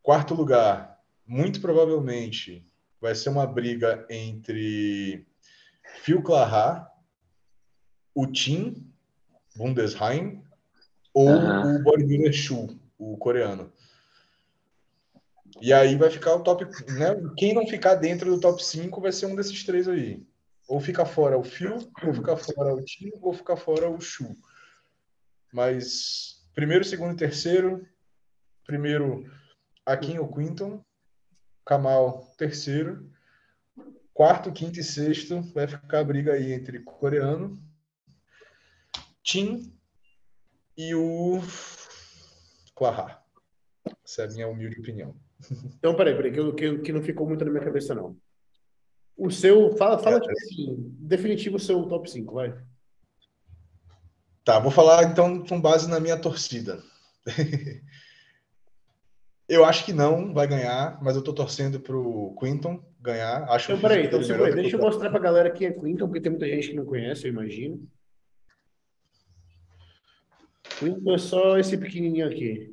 Quarto 0.02 0.34
lugar, 0.34 1.00
muito 1.26 1.62
provavelmente, 1.62 2.66
vai 3.00 3.16
ser 3.16 3.30
uma 3.30 3.48
briga 3.48 4.06
entre 4.10 5.26
Phil 6.02 6.22
Clarrar, 6.22 6.92
o 8.14 8.28
Tim 8.28 8.86
Bundesheim 9.56 10.44
ou 11.14 11.30
o 11.30 11.84
Borgura 11.84 12.32
Shu, 12.34 12.78
o 12.98 13.18
coreano. 13.18 13.72
E 15.62 15.72
aí 15.72 15.96
vai 15.96 16.10
ficar 16.10 16.36
o 16.36 16.44
top. 16.44 16.66
Né? 16.92 17.16
Quem 17.38 17.54
não 17.54 17.66
ficar 17.66 17.96
dentro 17.96 18.30
do 18.30 18.42
top 18.42 18.64
5 18.64 19.00
vai 19.00 19.12
ser 19.12 19.28
um 19.28 19.36
desses 19.36 19.64
três 19.64 19.88
aí. 19.88 20.26
Ou 20.68 20.80
fica 20.80 21.06
fora 21.06 21.38
o 21.38 21.44
Phil, 21.44 21.76
ou 22.04 22.14
fica 22.14 22.38
fora 22.38 22.74
o 22.74 22.84
Tim, 22.84 23.12
ou 23.22 23.34
fica 23.34 23.56
fora 23.56 23.90
o 23.90 24.00
Chu. 24.00 24.34
Mas 25.52 26.46
primeiro, 26.56 26.84
segundo 26.84 27.18
terceiro. 27.18 27.88
Primeiro, 28.66 29.30
Akin 29.86 30.18
ou 30.20 30.34
Quinton. 30.34 30.84
Kamal, 31.66 32.34
terceiro. 32.38 33.10
Quarto, 34.14 34.52
quinto 34.52 34.80
e 34.80 34.84
sexto 34.84 35.42
vai 35.54 35.68
ficar 35.68 36.00
a 36.00 36.04
briga 36.04 36.34
aí 36.34 36.54
entre 36.54 36.80
coreano, 36.82 37.60
Tim 39.24 39.74
e 40.78 40.94
o 40.94 41.42
Clahar. 42.76 43.26
Essa 44.06 44.22
é 44.22 44.26
a 44.26 44.30
minha 44.30 44.48
humilde 44.48 44.80
opinião. 44.80 45.16
Então, 45.78 45.96
peraí, 45.96 46.16
peraí, 46.16 46.32
que, 46.32 46.52
que, 46.54 46.78
que 46.80 46.94
não 46.94 47.02
ficou 47.02 47.28
muito 47.28 47.44
na 47.44 47.50
minha 47.50 47.64
cabeça, 47.64 47.96
não. 47.96 48.16
O 49.18 49.30
seu, 49.30 49.76
fala, 49.78 49.98
fala 50.00 50.18
é, 50.18 50.20
tipo 50.20 50.32
assim, 50.32 50.96
definitivo 51.00 51.58
o 51.58 51.60
seu 51.60 51.84
top 51.84 52.10
5, 52.10 52.34
vai. 52.34 52.54
Tá, 54.44 54.60
vou 54.60 54.72
falar 54.72 55.04
então 55.04 55.46
com 55.46 55.62
base 55.62 55.90
na 55.90 56.00
minha 56.00 56.18
torcida. 56.18 56.84
eu 59.48 59.64
acho 59.64 59.86
que 59.86 59.94
não 59.94 60.34
vai 60.34 60.48
ganhar, 60.48 61.02
mas 61.02 61.16
eu 61.16 61.24
tô 61.24 61.32
torcendo 61.32 61.80
pro 61.80 62.36
Quinton 62.40 62.84
ganhar. 63.00 63.44
Acho 63.50 63.72
então, 63.72 63.82
peraí, 63.82 64.08
então, 64.08 64.24
segura 64.24 64.50
aí. 64.50 64.56
Deixa 64.56 64.76
eu 64.76 64.82
mostrar 64.82 65.10
pra 65.10 65.20
galera 65.20 65.52
quem 65.52 65.68
é 65.68 65.72
Quinton, 65.72 66.08
porque 66.08 66.22
tem 66.22 66.32
muita 66.32 66.48
gente 66.48 66.70
que 66.70 66.76
não 66.76 66.86
conhece, 66.86 67.26
eu 67.28 67.32
imagino. 67.32 67.88
Quinton 70.80 71.14
é 71.14 71.18
só 71.18 71.58
esse 71.58 71.78
pequenininho 71.78 72.28
aqui. 72.28 72.73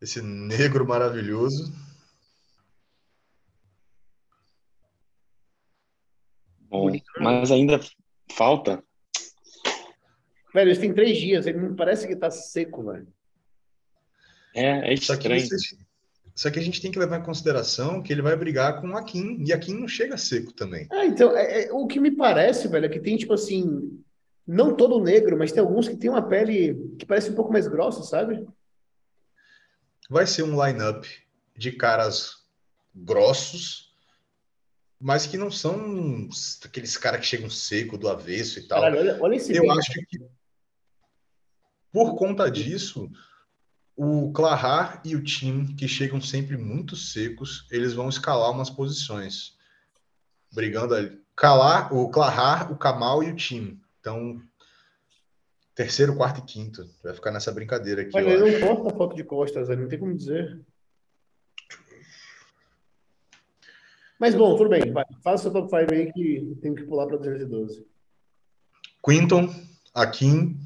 Esse 0.00 0.22
negro 0.22 0.86
maravilhoso. 0.86 1.72
Bom, 6.60 6.92
mas 7.20 7.50
ainda 7.50 7.80
falta. 8.30 8.82
Velho, 10.54 10.68
eles 10.68 10.78
têm 10.78 10.94
três 10.94 11.18
dias, 11.18 11.46
ele 11.46 11.58
não 11.58 11.74
parece 11.74 12.06
que 12.06 12.14
tá 12.14 12.30
seco, 12.30 12.84
velho. 12.84 13.08
É, 14.54 14.90
é 14.90 14.94
estranho. 14.94 15.40
Só 15.40 15.48
que, 15.48 15.78
só 16.34 16.50
que 16.50 16.58
a 16.58 16.62
gente 16.62 16.80
tem 16.80 16.92
que 16.92 16.98
levar 16.98 17.18
em 17.18 17.24
consideração 17.24 18.02
que 18.02 18.12
ele 18.12 18.22
vai 18.22 18.36
brigar 18.36 18.80
com 18.80 18.90
o 18.90 18.96
Akin, 18.96 19.42
e 19.44 19.52
Akin 19.52 19.74
não 19.74 19.88
chega 19.88 20.16
seco 20.16 20.52
também. 20.52 20.86
É, 20.92 21.06
então, 21.06 21.36
é, 21.36 21.64
é, 21.64 21.72
o 21.72 21.86
que 21.86 21.98
me 21.98 22.10
parece, 22.10 22.68
velho, 22.68 22.86
é 22.86 22.88
que 22.88 23.00
tem, 23.00 23.16
tipo 23.16 23.34
assim, 23.34 24.00
não 24.46 24.74
todo 24.74 25.02
negro, 25.02 25.36
mas 25.36 25.52
tem 25.52 25.60
alguns 25.60 25.88
que 25.88 25.96
tem 25.96 26.08
uma 26.08 26.22
pele 26.22 26.94
que 26.98 27.04
parece 27.04 27.30
um 27.30 27.34
pouco 27.34 27.52
mais 27.52 27.66
grossa, 27.66 28.02
sabe? 28.02 28.46
Vai 30.08 30.26
ser 30.26 30.42
um 30.42 30.64
line-up 30.64 31.08
de 31.56 31.72
caras 31.72 32.44
grossos, 32.94 33.92
mas 35.00 35.26
que 35.26 35.36
não 35.36 35.50
são 35.50 36.28
aqueles 36.64 36.96
caras 36.96 37.20
que 37.20 37.26
chegam 37.26 37.50
seco 37.50 37.96
do 37.98 38.08
avesso 38.08 38.58
e 38.58 38.62
tal. 38.62 38.80
Caralho, 38.80 39.00
olha, 39.00 39.18
olha 39.20 39.36
esse 39.36 39.54
Eu 39.54 39.62
vídeo. 39.62 39.78
acho 39.78 39.92
que 39.92 40.18
por 41.92 42.16
conta 42.16 42.50
disso, 42.50 43.10
o 43.96 44.30
Clahar 44.32 45.00
e 45.04 45.16
o 45.16 45.24
Tim, 45.24 45.66
que 45.74 45.88
chegam 45.88 46.20
sempre 46.20 46.56
muito 46.56 46.94
secos, 46.94 47.66
eles 47.70 47.94
vão 47.94 48.08
escalar 48.08 48.50
umas 48.50 48.70
posições. 48.70 49.56
Brigando 50.52 50.94
ali. 50.94 51.20
Calar, 51.34 51.92
o 51.94 52.08
Clahar, 52.10 52.70
o 52.72 52.76
Kamal 52.76 53.22
e 53.22 53.30
o 53.30 53.36
Tim. 53.36 53.80
Então, 54.00 54.42
Terceiro, 55.78 56.16
quarto 56.16 56.40
e 56.40 56.42
quinto. 56.42 56.90
Vai 57.04 57.14
ficar 57.14 57.30
nessa 57.30 57.52
brincadeira 57.52 58.02
aqui. 58.02 58.10
Mas 58.12 58.26
ele 58.26 58.58
não 58.58 58.66
posta 58.66 58.96
foto 58.96 59.14
de 59.14 59.22
costas, 59.22 59.68
não 59.68 59.86
tem 59.86 59.96
como 59.96 60.12
dizer. 60.12 60.60
Mas 64.18 64.34
bom, 64.34 64.56
tudo 64.56 64.70
bem. 64.70 64.92
Vai. 64.92 65.04
Faça 65.22 65.44
seu 65.44 65.52
top 65.52 65.70
5 65.70 65.94
aí 65.94 66.12
que 66.12 66.58
tem 66.60 66.74
que 66.74 66.82
pular 66.82 67.06
para 67.06 67.18
212. 67.18 67.86
Quinton, 69.08 69.54
Akin, 69.94 70.60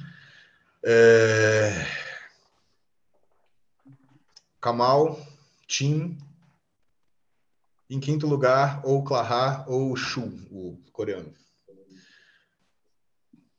é... 0.83 1.73
Kamal, 4.63 5.21
Tim. 5.67 6.17
Em 7.91 8.01
quinto 8.01 8.27
lugar, 8.27 8.81
ou 8.83 9.05
Clahar 9.05 9.69
ou 9.69 9.95
Shu, 9.95 10.23
o 10.51 10.79
coreano. 10.91 11.35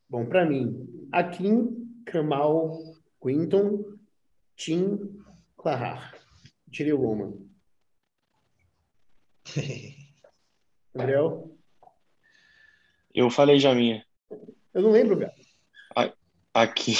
Bom, 0.09 0.25
para 0.25 0.47
mim, 0.47 1.02
Akin, 1.13 2.04
Kamal, 2.08 2.95
Quinton, 3.21 3.99
Tim, 4.56 5.23
Clahar. 5.56 6.17
Tirei 6.71 6.91
o 6.91 6.97
Roman. 6.97 7.34
Gabriel? 10.95 11.56
Eu 13.13 13.30
falei 13.30 13.60
já 13.60 13.76
minha. 13.76 14.04
Eu 14.73 14.82
não 14.82 14.89
lembro, 14.89 15.19
cara. 15.19 15.36
Aqui. 16.52 16.93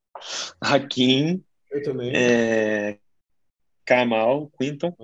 Akin. 0.60 1.42
Eu 1.70 1.82
também. 1.82 2.12
É... 2.14 2.98
Kamal, 3.86 4.50
Quinton. 4.60 4.94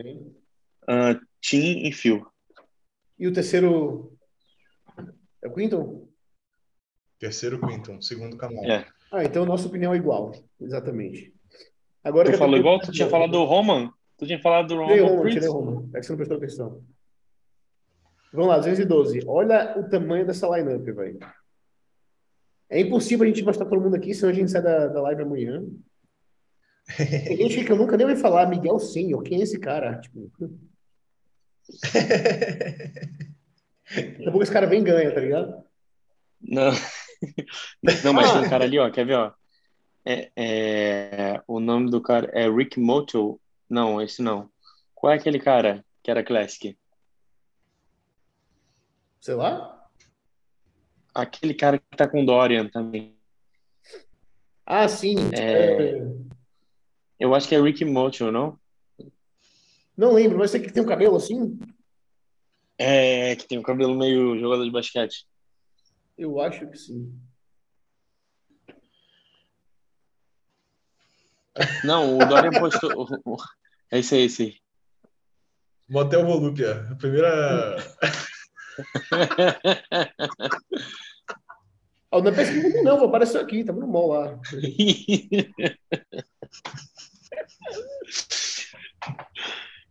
Uh, 0.82 1.18
Tim 1.40 1.86
e 1.86 1.92
Phil. 1.92 2.26
E 3.18 3.26
o 3.26 3.32
terceiro. 3.32 4.14
É 5.40 5.48
o 5.48 5.54
Quinton? 5.54 6.11
Terceiro 7.22 7.60
Quinton, 7.60 8.02
segundo 8.02 8.36
Kamal. 8.36 8.64
É. 8.64 8.84
Ah, 9.12 9.22
então 9.22 9.46
nossa 9.46 9.68
opinião 9.68 9.94
é 9.94 9.96
igual. 9.96 10.32
Exatamente. 10.60 11.32
Agora 12.02 12.32
tu 12.32 12.36
falou 12.36 12.58
igual? 12.58 12.80
Tu 12.80 12.90
tinha 12.90 13.08
falado 13.08 13.30
do 13.30 13.44
Roman? 13.44 13.92
Tu 14.18 14.26
tinha 14.26 14.40
falado 14.40 14.66
do 14.66 14.74
Roman? 14.74 15.06
Roman, 15.06 15.30
tirei 15.30 15.48
Roman. 15.48 15.88
É 15.94 16.00
que 16.00 16.06
você 16.06 16.10
não 16.10 16.16
prestou 16.16 16.36
atenção. 16.36 16.82
Vamos 18.32 18.48
lá, 18.48 18.58
212. 18.58 19.22
Olha 19.28 19.78
o 19.78 19.88
tamanho 19.88 20.26
dessa 20.26 20.48
lineup, 20.48 20.84
velho. 20.84 21.20
É 22.68 22.80
impossível 22.80 23.22
a 23.22 23.28
gente 23.28 23.44
mostrar 23.44 23.66
todo 23.66 23.80
mundo 23.80 23.94
aqui, 23.94 24.12
senão 24.12 24.32
a 24.32 24.34
gente 24.34 24.50
sai 24.50 24.60
da, 24.60 24.88
da 24.88 25.00
live 25.02 25.22
amanhã. 25.22 25.64
Tem 26.96 27.36
gente 27.36 27.64
que 27.64 27.70
eu 27.70 27.76
nunca 27.76 27.96
nem 27.96 28.04
ouvi 28.04 28.20
falar, 28.20 28.48
Miguel 28.48 28.80
Senhor, 28.80 29.22
quem 29.22 29.38
é 29.38 29.44
esse 29.44 29.60
cara? 29.60 30.00
Tipo... 30.00 30.28
Daqui 33.94 34.26
a 34.26 34.30
pouco 34.32 34.42
esse 34.42 34.50
cara 34.50 34.66
vem 34.66 34.80
e 34.80 34.84
ganha, 34.84 35.14
tá 35.14 35.20
ligado? 35.20 35.62
Não. 36.40 36.72
Não, 38.04 38.12
mas 38.12 38.32
tem 38.32 38.42
um 38.42 38.50
cara 38.50 38.64
ali, 38.64 38.78
ó, 38.78 38.90
quer 38.90 39.06
ver, 39.06 39.14
ó? 39.14 39.32
É, 40.04 40.30
é, 40.36 41.42
o 41.46 41.60
nome 41.60 41.90
do 41.90 42.00
cara 42.00 42.30
é 42.32 42.50
Rick 42.50 42.78
Moto. 42.80 43.40
Não, 43.68 44.00
esse 44.00 44.20
não. 44.20 44.50
Qual 44.94 45.12
é 45.12 45.16
aquele 45.16 45.38
cara 45.38 45.84
que 46.02 46.10
era 46.10 46.24
Classic? 46.24 46.76
Sei 49.20 49.34
lá. 49.34 49.88
Aquele 51.14 51.54
cara 51.54 51.78
que 51.78 51.96
tá 51.96 52.08
com 52.08 52.24
Dorian 52.24 52.68
também. 52.68 53.16
Ah, 54.66 54.88
sim. 54.88 55.16
É... 55.32 55.98
é... 55.98 56.32
Eu 57.18 57.34
acho 57.34 57.48
que 57.48 57.54
é 57.54 57.60
Rick 57.60 57.84
Moto, 57.84 58.32
não? 58.32 58.58
Não 59.96 60.12
lembro, 60.12 60.38
mas 60.38 60.50
você 60.50 60.58
que 60.58 60.72
tem 60.72 60.82
um 60.82 60.86
cabelo 60.86 61.16
assim? 61.16 61.58
É, 62.76 63.36
que 63.36 63.46
tem 63.46 63.58
um 63.58 63.62
cabelo 63.62 63.96
meio 63.96 64.38
jogador 64.40 64.64
de 64.64 64.70
basquete. 64.70 65.24
Eu 66.16 66.40
acho 66.40 66.66
que 66.68 66.76
sim. 66.76 67.18
Não, 71.84 72.18
o 72.18 72.26
Dorian 72.26 72.50
postou. 72.52 73.06
É 73.90 73.98
esse 73.98 74.14
aí, 74.14 74.22
esse 74.22 74.42
aí. 74.42 74.56
Motel 75.88 76.24
Volúpia. 76.24 76.88
A 76.90 76.94
primeira. 76.94 77.76
oh, 82.10 82.22
não 82.22 82.30
é 82.30 82.34
pesquisa 82.34 82.82
não, 82.82 83.04
apareceu 83.04 83.42
aqui, 83.42 83.62
tava 83.62 83.80
no 83.80 83.86
mall 83.86 84.08
lá. 84.08 84.40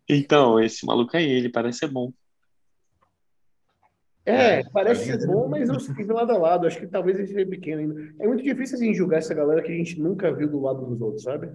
então, 0.09 0.59
esse 0.59 0.83
maluco 0.85 1.15
aí, 1.15 1.29
ele 1.29 1.49
parece 1.49 1.79
ser 1.79 1.87
bom. 1.89 2.11
É, 4.25 4.59
é 4.59 4.63
parece 4.71 5.05
ser 5.05 5.25
bom, 5.25 5.47
mas 5.47 5.67
eu 5.69 5.79
fiquei 5.79 6.05
lado 6.05 6.31
a 6.31 6.37
lado. 6.37 6.67
Acho 6.67 6.79
que 6.79 6.87
talvez 6.87 7.17
ele 7.17 7.27
seja 7.27 7.45
pequeno 7.45 7.81
ainda. 7.81 8.13
É 8.19 8.27
muito 8.27 8.43
difícil 8.43 8.75
assim, 8.75 8.93
julgar 8.93 9.17
essa 9.17 9.33
galera 9.33 9.61
que 9.61 9.71
a 9.71 9.75
gente 9.75 9.99
nunca 9.99 10.31
viu 10.33 10.49
do 10.49 10.61
lado 10.61 10.85
dos 10.85 11.01
outros, 11.01 11.23
sabe? 11.23 11.51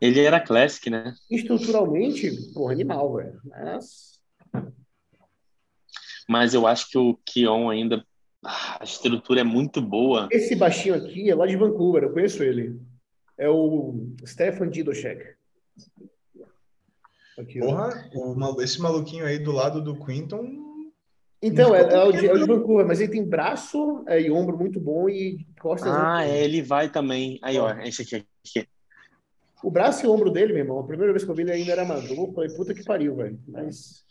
Ele 0.00 0.20
era 0.20 0.40
classic, 0.40 0.90
né? 0.90 1.14
Estruturalmente, 1.30 2.30
porra, 2.52 2.72
animal, 2.72 3.14
velho. 3.14 3.40
Mas... 3.44 4.20
mas 6.28 6.54
eu 6.54 6.66
acho 6.66 6.90
que 6.90 6.98
o 6.98 7.16
Kion 7.24 7.70
ainda. 7.70 8.04
Ah, 8.44 8.78
a 8.80 8.84
estrutura 8.84 9.40
é 9.40 9.44
muito 9.44 9.80
boa. 9.80 10.28
Esse 10.30 10.54
baixinho 10.56 10.94
aqui 10.96 11.30
é 11.30 11.34
lá 11.34 11.46
de 11.46 11.56
Vancouver, 11.56 12.02
eu 12.02 12.12
conheço 12.12 12.42
ele. 12.42 12.78
É 13.38 13.48
o 13.48 14.14
Stefan 14.26 14.68
Didoshek. 14.68 15.34
Aqui, 17.38 17.58
Porra, 17.58 17.90
o, 18.14 18.62
esse 18.62 18.80
maluquinho 18.80 19.24
aí 19.24 19.38
do 19.38 19.50
lado 19.50 19.82
do 19.82 19.98
Quinton 20.04 20.63
então, 21.46 21.74
é, 21.74 21.82
é, 21.82 22.04
o 22.04 22.10
de, 22.10 22.26
é, 22.26 22.32
o 22.32 22.38
de, 22.38 22.46
Vancouver, 22.46 22.86
mas 22.86 23.00
ele 23.00 23.12
tem 23.12 23.22
braço 23.22 24.02
é, 24.08 24.20
e 24.20 24.30
ombro 24.30 24.56
muito 24.56 24.80
bom 24.80 25.08
e 25.10 25.46
costas. 25.60 25.92
Ah, 25.92 26.24
é, 26.24 26.42
ele 26.42 26.62
vai 26.62 26.88
também. 26.88 27.38
Aí, 27.42 27.58
ó, 27.58 27.70
esse 27.80 28.02
aqui. 28.02 28.26
O 29.62 29.70
braço 29.70 30.04
e 30.04 30.08
o 30.08 30.12
ombro 30.12 30.30
dele, 30.30 30.54
meu 30.54 30.62
irmão, 30.62 30.78
a 30.78 30.86
primeira 30.86 31.12
vez 31.12 31.22
que 31.22 31.30
eu 31.30 31.34
vi 31.34 31.42
ele 31.42 31.52
ainda 31.52 31.72
era 31.72 31.82
amador, 31.82 32.32
falei, 32.32 32.54
puta 32.54 32.72
que 32.72 32.82
pariu, 32.82 33.16
velho. 33.16 33.38
Mas. 33.46 34.04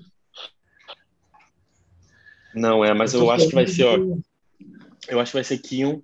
Não, 2.54 2.86
é, 2.86 2.94
mas 2.94 3.16
eu 3.16 3.30
acho 3.32 3.50
que 3.50 3.56
vai 3.56 3.66
ser, 3.66 3.86
ó. 3.86 3.98
Eu 5.08 5.20
acho 5.20 5.32
que 5.32 5.38
vai 5.38 5.44
ser 5.44 5.58
Kion. 5.58 6.02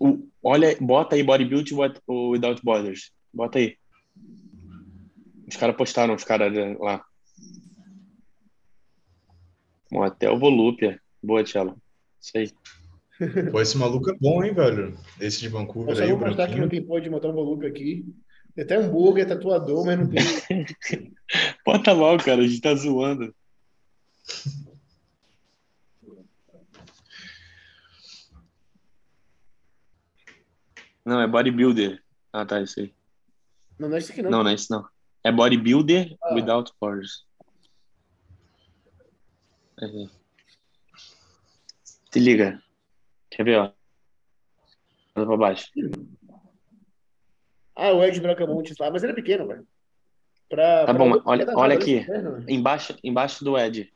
O, 0.00 0.28
olha, 0.42 0.76
bota 0.80 1.14
aí 1.14 1.22
Bodybuild 1.22 1.72
ou 2.06 2.30
Without 2.30 2.60
Borders. 2.64 3.12
Bota 3.32 3.58
aí. 3.58 3.76
Os 5.48 5.56
caras 5.56 5.76
postaram, 5.76 6.14
os 6.14 6.24
caras 6.24 6.52
lá. 6.80 7.04
Bom, 9.94 10.02
até 10.02 10.28
o 10.28 10.36
Volúpia. 10.36 11.00
Boa, 11.22 11.44
Tchelo. 11.44 11.80
Isso 12.20 12.36
aí. 12.36 12.50
Pô, 13.52 13.60
esse 13.60 13.78
maluco 13.78 14.10
é 14.10 14.14
bom, 14.18 14.42
hein, 14.42 14.52
velho? 14.52 14.98
Esse 15.20 15.38
de 15.38 15.48
Vancouver 15.48 15.92
Eu 15.92 15.96
só 15.96 16.02
aí, 16.02 16.12
o 16.12 16.18
vou 16.18 16.26
mostrar 16.26 16.46
que 16.48 16.54
branquinho. 16.56 16.62
não 16.62 16.68
tem 16.68 16.84
pó 16.84 16.98
de 16.98 17.08
botar 17.08 17.28
um 17.28 17.32
Volúpia 17.32 17.68
aqui. 17.68 18.04
Tem 18.56 18.64
até 18.64 18.74
hambúrguer, 18.74 19.24
tatuador, 19.28 19.86
mas 19.86 19.96
não 19.96 20.08
tem. 20.08 20.18
Bota 21.64 21.94
mal, 21.94 22.18
cara. 22.18 22.42
A 22.42 22.46
gente 22.46 22.60
tá 22.60 22.74
zoando. 22.74 23.32
Não, 31.04 31.20
é 31.20 31.26
bodybuilder. 31.26 32.02
Ah, 32.32 32.44
tá, 32.46 32.60
isso 32.62 32.80
aí. 32.80 32.94
Não, 33.78 33.88
não 33.88 33.96
é 33.96 33.98
isso 33.98 34.12
aqui 34.12 34.22
não. 34.22 34.30
Não, 34.30 34.42
não 34.42 34.50
é 34.50 34.54
isso 34.54 34.72
não. 34.72 34.84
É 35.22 35.30
bodybuilder 35.30 36.16
Ah. 36.22 36.34
without 36.34 36.72
borders. 36.80 37.24
É. 39.80 39.86
Se 42.10 42.20
liga. 42.20 42.62
Quer 43.30 43.44
ver, 43.44 43.58
ó? 43.58 43.72
Anda 45.16 45.26
pra 45.26 45.36
baixo. 45.36 45.66
Ah, 47.76 47.92
o 47.92 48.04
Ed 48.04 48.20
Bracamontes 48.20 48.76
lá, 48.78 48.90
mas 48.90 49.02
ele 49.02 49.12
é 49.12 49.16
pequeno, 49.16 49.46
velho. 49.48 49.66
Pra, 50.48 50.86
Tá 50.86 50.94
pra- 50.94 50.94
bom, 50.94 51.20
olha- 51.24 51.44
pra- 51.46 51.56
olha 51.56 51.74
pra- 51.74 51.82
aqui. 51.82 52.00
velho. 52.00 52.44
Embaixo, 52.48 52.96
embaixo 53.02 53.44
do 53.44 53.58
Ed. 53.58 53.92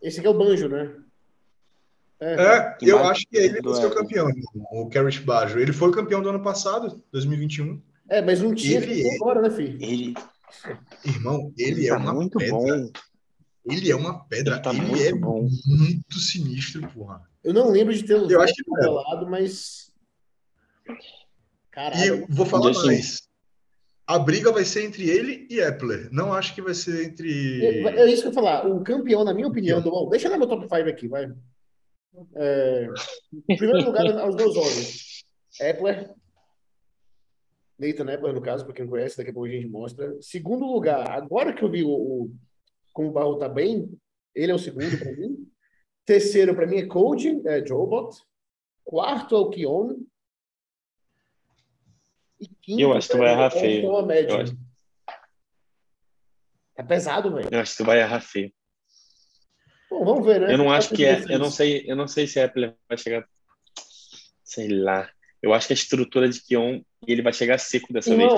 Esse 0.00 0.18
aqui 0.20 0.26
é 0.28 0.30
o 0.30 0.38
Banjo, 0.38 0.68
né? 0.68 0.94
É. 2.20 2.32
É, 2.34 2.76
eu 2.82 2.98
Embaixo 2.98 3.10
acho 3.10 3.26
que 3.28 3.36
ele 3.36 3.60
vai 3.62 3.74
ser 3.74 3.86
o 3.86 3.94
campeão, 3.94 4.28
o 4.72 4.88
Carrot 4.90 5.20
Bajo. 5.22 5.58
Ele 5.58 5.72
foi 5.72 5.88
o 5.88 5.92
campeão 5.92 6.22
do 6.22 6.28
ano 6.28 6.42
passado, 6.42 7.02
2021. 7.10 7.80
É, 8.08 8.20
mas 8.20 8.40
não 8.40 8.54
tinha 8.54 8.78
Ele 8.78 9.08
é- 9.08 9.16
agora, 9.16 9.40
né, 9.42 9.50
filho? 9.50 9.78
Ele, 9.82 10.14
Irmão, 11.04 11.52
ele 11.56 11.86
é 11.86 11.90
tá 11.90 11.98
uma 11.98 12.12
muito 12.14 12.38
pedra. 12.38 12.54
bom. 12.56 12.90
Ele 13.72 13.90
é 13.90 13.96
uma 13.96 14.24
pedra. 14.24 14.54
Ele 14.54 14.62
tá 14.62 14.70
ele 14.70 14.80
muito 14.82 15.02
é 15.02 15.12
bom. 15.14 15.48
muito 15.66 16.18
sinistro, 16.18 16.86
porra. 16.92 17.22
Eu 17.42 17.54
não 17.54 17.70
lembro 17.70 17.94
de 17.94 18.02
ter 18.04 18.12
Eu 18.30 18.40
acho 18.42 18.54
que 18.54 18.62
é. 18.62 19.24
mas. 19.28 19.92
E 20.88 20.92
Caralho. 21.70 22.04
eu 22.04 22.26
vou 22.28 22.44
falar 22.46 22.72
Justin. 22.72 22.86
mais. 22.86 23.28
A 24.06 24.18
briga 24.18 24.50
vai 24.50 24.64
ser 24.64 24.84
entre 24.84 25.08
ele 25.08 25.46
e 25.48 25.60
Epler. 25.60 26.08
Não 26.10 26.32
acho 26.32 26.52
que 26.54 26.60
vai 26.60 26.74
ser 26.74 27.04
entre. 27.06 27.64
É 27.64 28.00
é 28.00 28.10
isso 28.10 28.22
que 28.22 28.28
eu 28.28 28.32
ia 28.32 28.34
falar. 28.34 28.66
O 28.66 28.82
campeão, 28.82 29.22
na 29.24 29.32
minha 29.32 29.46
opinião, 29.46 29.80
do 29.80 29.90
bom, 29.90 30.08
deixa 30.08 30.26
eu 30.26 30.32
dar 30.32 30.38
meu 30.38 30.48
top 30.48 30.62
5 30.64 30.88
aqui, 30.88 31.06
vai. 31.06 31.32
É, 32.34 32.88
em 33.48 33.56
primeiro 33.56 33.86
lugar, 33.86 34.04
aos 34.20 34.34
meus 34.34 34.56
olhos, 34.56 35.24
Epler. 35.60 36.10
Nathan 37.78 38.12
Epler, 38.12 38.34
no 38.34 38.42
caso, 38.42 38.64
para 38.64 38.74
quem 38.74 38.84
não 38.84 38.90
conhece, 38.90 39.16
daqui 39.16 39.30
a 39.30 39.32
pouco 39.32 39.48
a 39.48 39.52
gente 39.52 39.68
mostra. 39.68 40.14
Segundo 40.20 40.66
lugar, 40.66 41.08
agora 41.08 41.52
que 41.54 41.62
eu 41.62 41.70
vi 41.70 41.84
o, 41.84 41.88
o- 41.90 42.34
como 42.92 43.08
o 43.08 43.12
Barro 43.12 43.38
tá 43.38 43.48
bem, 43.48 43.90
ele 44.34 44.52
é 44.52 44.54
o 44.54 44.58
segundo 44.58 44.98
para 44.98 45.12
mim. 45.12 45.50
Terceiro, 46.04 46.54
para 46.54 46.66
mim, 46.66 46.78
é 46.78 46.86
Code, 46.86 47.40
é 47.46 47.64
Jobot. 47.64 48.16
Quarto 48.84 49.34
é 49.34 49.38
o 49.38 49.50
Kion. 49.50 49.96
E 52.40 52.48
quinto, 52.48 52.80
Eu 52.80 52.92
acho 52.94 53.08
que 53.08 53.14
tu 53.14 53.18
vai 53.18 53.28
é 53.28 53.32
errar 53.32 53.46
o 53.48 53.50
feio. 53.50 53.84
Eu 53.84 54.40
acho. 54.40 54.56
É 56.76 56.82
pesado, 56.82 57.34
velho. 57.34 57.48
Eu 57.52 57.60
acho 57.60 57.72
que 57.72 57.78
tu 57.78 57.84
vai 57.84 58.00
errar 58.00 58.20
feio. 58.20 58.52
Bom, 59.90 60.04
vamos 60.04 60.26
ver, 60.26 60.40
né? 60.40 60.52
Eu 60.52 60.58
não 60.58 60.72
acho 60.72 60.94
que 60.94 61.04
é. 61.04 61.22
Eu 61.28 61.38
não 61.38 61.50
sei, 61.50 61.84
eu 61.86 61.94
não 61.94 62.08
sei 62.08 62.26
se 62.26 62.40
a 62.40 62.46
Apple 62.46 62.74
vai 62.88 62.96
chegar. 62.96 63.28
Sei 64.42 64.68
lá. 64.68 65.10
Eu 65.42 65.52
acho 65.52 65.66
que 65.66 65.72
a 65.72 65.74
estrutura 65.74 66.28
de 66.28 66.40
Kion 66.42 66.80
ele 67.06 67.22
vai 67.22 67.32
chegar 67.32 67.58
seco 67.58 67.92
dessa 67.92 68.14
vez. 68.14 68.32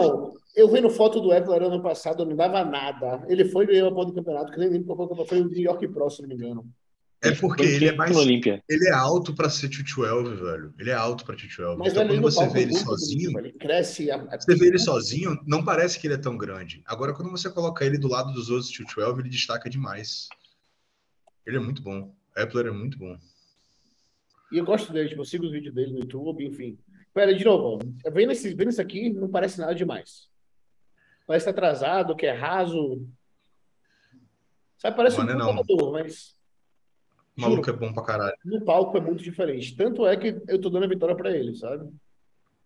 Eu 0.54 0.68
vendo 0.68 0.90
foto 0.90 1.20
do 1.20 1.32
Eckler 1.32 1.62
ano 1.62 1.82
passado, 1.82 2.24
não 2.26 2.36
dava 2.36 2.62
nada. 2.64 3.24
Ele 3.28 3.44
foi 3.46 3.64
e 3.64 3.68
ganhou 3.68 3.88
a 3.88 3.92
porra 3.94 4.06
do 4.06 4.14
campeonato, 4.14 4.52
que 4.52 4.58
nem 4.58 4.68
lembro 4.68 4.94
qual 4.94 5.08
foi, 5.08 5.16
o- 5.24 5.26
foi 5.26 5.40
o 5.40 5.48
New 5.48 5.58
York 5.62 5.88
Pro, 5.88 6.10
se 6.10 6.20
não 6.22 6.28
me 6.28 6.34
engano. 6.34 6.70
É 7.24 7.30
porque 7.30 7.62
ele 7.62 7.86
é 7.88 7.92
mais. 7.94 8.10
no 8.10 8.18
Olímpia. 8.18 8.62
Ele 8.68 8.88
é 8.88 8.92
alto 8.92 9.32
pra 9.32 9.48
ser 9.48 9.68
212, 9.68 10.34
velho. 10.42 10.74
Ele 10.76 10.90
é 10.90 10.94
alto 10.94 11.24
pra 11.24 11.36
212. 11.36 11.78
Mas 11.78 11.92
então, 11.92 12.02
ele 12.02 12.14
quando 12.14 12.22
você 12.24 12.48
vê 12.48 12.58
é 12.58 12.62
ele 12.64 12.74
sozinho, 12.76 13.38
ele 13.38 13.52
cresce. 13.52 14.10
A, 14.10 14.18
você 14.40 14.54
vê 14.56 14.66
ele 14.66 14.78
sozinho, 14.78 15.38
não 15.46 15.64
parece 15.64 16.00
que 16.00 16.06
ele 16.08 16.14
é 16.14 16.18
tão 16.18 16.36
grande. 16.36 16.82
Agora, 16.84 17.14
quando 17.14 17.30
você 17.30 17.48
coloca 17.48 17.84
ele 17.84 17.96
do 17.96 18.08
lado 18.08 18.32
dos 18.32 18.50
outros 18.50 18.70
212, 18.72 19.20
ele 19.20 19.28
destaca 19.30 19.70
demais. 19.70 20.28
Ele 21.46 21.56
é 21.58 21.60
muito 21.60 21.80
bom. 21.80 22.12
Epler 22.36 22.66
é 22.66 22.70
muito 22.72 22.98
bom. 22.98 23.16
E 24.50 24.58
eu 24.58 24.64
gosto 24.64 24.92
dele, 24.92 25.08
tipo, 25.08 25.20
eu 25.20 25.24
sigo 25.24 25.44
os 25.46 25.52
vídeos 25.52 25.72
dele 25.74 25.92
no 25.92 26.00
YouTube, 26.00 26.44
enfim. 26.44 26.76
Pera, 27.14 27.32
de 27.32 27.44
novo, 27.44 27.78
vendo, 28.12 28.32
esse, 28.32 28.52
vendo 28.52 28.70
isso 28.70 28.80
aqui, 28.82 29.10
não 29.10 29.28
parece 29.28 29.58
nada 29.60 29.74
demais. 29.74 30.28
Parece 31.26 31.46
que 31.46 31.52
tá 31.52 31.58
atrasado, 31.58 32.16
que 32.16 32.26
é 32.26 32.32
raso. 32.32 33.06
Sabe, 34.78 34.96
parece 34.96 35.16
Não, 35.18 35.24
um 35.24 35.38
não 35.38 35.56
computador, 35.56 35.92
mas 35.92 36.36
O 37.36 37.40
maluco 37.40 37.70
é 37.70 37.72
bom 37.72 37.92
pra 37.92 38.02
caralho. 38.04 38.36
no 38.44 38.64
palco 38.64 38.96
é 38.98 39.00
muito 39.00 39.22
diferente. 39.22 39.76
Tanto 39.76 40.06
é 40.06 40.16
que 40.16 40.40
eu 40.48 40.60
tô 40.60 40.68
dando 40.68 40.84
a 40.84 40.88
vitória 40.88 41.14
pra 41.16 41.30
ele, 41.30 41.54
sabe? 41.56 41.88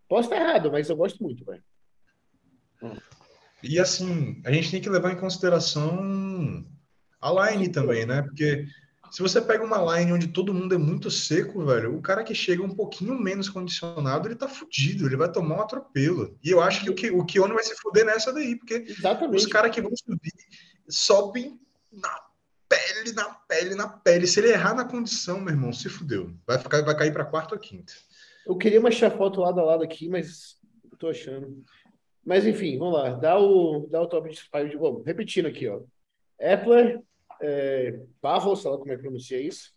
Posso 0.08 0.28
estar 0.32 0.40
errado, 0.40 0.70
mas 0.72 0.88
eu 0.88 0.96
gosto 0.96 1.22
muito, 1.22 1.44
velho. 1.44 1.62
E 3.62 3.78
assim, 3.78 4.40
a 4.44 4.52
gente 4.52 4.70
tem 4.70 4.80
que 4.80 4.88
levar 4.88 5.12
em 5.12 5.18
consideração 5.20 6.64
a 7.20 7.50
line 7.50 7.68
também, 7.70 8.06
né? 8.06 8.22
Porque 8.22 8.66
se 9.16 9.22
você 9.22 9.40
pega 9.40 9.64
uma 9.64 9.96
line 9.96 10.12
onde 10.12 10.28
todo 10.28 10.52
mundo 10.52 10.74
é 10.74 10.78
muito 10.78 11.10
seco, 11.10 11.64
velho, 11.64 11.96
o 11.96 12.02
cara 12.02 12.22
que 12.22 12.34
chega 12.34 12.62
um 12.62 12.68
pouquinho 12.68 13.18
menos 13.18 13.48
condicionado, 13.48 14.28
ele 14.28 14.34
tá 14.34 14.46
fudido, 14.46 15.06
ele 15.06 15.16
vai 15.16 15.32
tomar 15.32 15.56
um 15.56 15.62
atropelo. 15.62 16.36
E 16.44 16.50
eu 16.50 16.60
acho 16.60 16.84
que 16.84 16.90
o, 16.90 16.94
Ki- 16.94 17.12
o 17.12 17.24
Kiono 17.24 17.54
vai 17.54 17.64
se 17.64 17.74
fuder 17.76 18.04
nessa 18.04 18.30
daí, 18.30 18.56
porque 18.56 18.74
Exatamente. 18.86 19.36
os 19.38 19.46
caras 19.46 19.74
que 19.74 19.80
vão 19.80 19.90
subir 19.96 20.34
sobem 20.86 21.58
na 21.90 22.14
pele, 22.68 23.12
na 23.14 23.24
pele, 23.48 23.74
na 23.74 23.88
pele. 23.88 24.26
Se 24.26 24.38
ele 24.38 24.50
errar 24.50 24.74
na 24.74 24.84
condição, 24.84 25.40
meu 25.40 25.54
irmão, 25.54 25.72
se 25.72 25.88
fudeu. 25.88 26.34
Vai, 26.46 26.58
ficar, 26.58 26.82
vai 26.82 26.94
cair 26.94 27.10
pra 27.14 27.24
quarta 27.24 27.54
ou 27.54 27.58
quinta. 27.58 27.94
Eu 28.46 28.58
queria 28.58 28.82
a 29.06 29.10
foto 29.10 29.40
lado 29.40 29.58
a 29.60 29.64
lado 29.64 29.82
aqui, 29.82 30.10
mas 30.10 30.58
tô 30.98 31.08
achando. 31.08 31.64
Mas 32.22 32.46
enfim, 32.46 32.76
vamos 32.76 32.92
lá. 32.98 33.14
Dá 33.14 33.38
o, 33.38 33.86
dá 33.90 34.02
o 34.02 34.06
top 34.06 34.28
de 34.28 34.68
de 34.68 34.76
bom. 34.76 35.02
Repetindo 35.06 35.46
aqui, 35.46 35.66
ó. 35.68 35.80
Epler, 36.38 37.00
é, 37.42 38.00
Barros, 38.22 38.62
sei 38.62 38.70
lá 38.70 38.78
como 38.78 38.92
é 38.92 38.96
que 38.96 39.02
pronuncia 39.02 39.40
isso. 39.40 39.72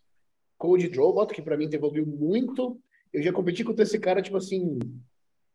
Code 0.58 0.88
Drobot, 0.88 1.32
que 1.34 1.42
pra 1.42 1.56
mim 1.56 1.68
evoluiu 1.72 2.06
muito. 2.06 2.80
Eu 3.12 3.22
já 3.22 3.32
competi 3.32 3.64
contra 3.64 3.82
esse 3.82 3.98
cara, 3.98 4.20
tipo 4.22 4.36
assim, 4.36 4.78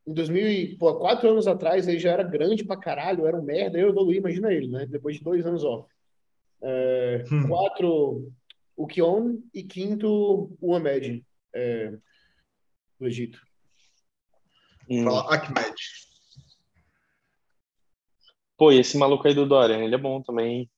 em 0.07 0.13
2000, 0.13 0.47
e- 0.51 0.77
pô, 0.77 0.95
quatro 0.95 1.29
anos 1.29 1.47
atrás, 1.47 1.87
ele 1.87 1.99
já 1.99 2.11
era 2.11 2.23
grande 2.23 2.63
pra 2.65 2.77
caralho, 2.77 3.25
era 3.25 3.37
um 3.37 3.43
merda. 3.43 3.77
Eu 3.77 3.89
evoluí, 3.89 4.17
imagina 4.17 4.51
ele, 4.53 4.67
né? 4.67 4.85
Depois 4.85 5.17
de 5.17 5.23
dois 5.23 5.45
anos 5.45 5.63
off. 5.63 5.87
É, 6.61 7.23
Hum. 7.31 7.47
Quatro, 7.47 8.31
o 8.75 8.87
Kion. 8.87 9.37
E 9.53 9.63
quinto, 9.63 10.55
o 10.59 10.75
Ahmed, 10.75 11.23
é, 11.53 11.91
do 12.99 13.07
Egito. 13.07 13.39
Hum. 14.89 15.03
Fala 15.03 15.35
Ahmed. 15.35 15.75
Pô, 18.57 18.71
e 18.71 18.79
esse 18.79 18.97
maluco 18.97 19.27
aí 19.27 19.33
do 19.33 19.45
Dorian, 19.45 19.83
ele 19.83 19.95
é 19.95 19.97
bom 19.97 20.21
também. 20.21 20.69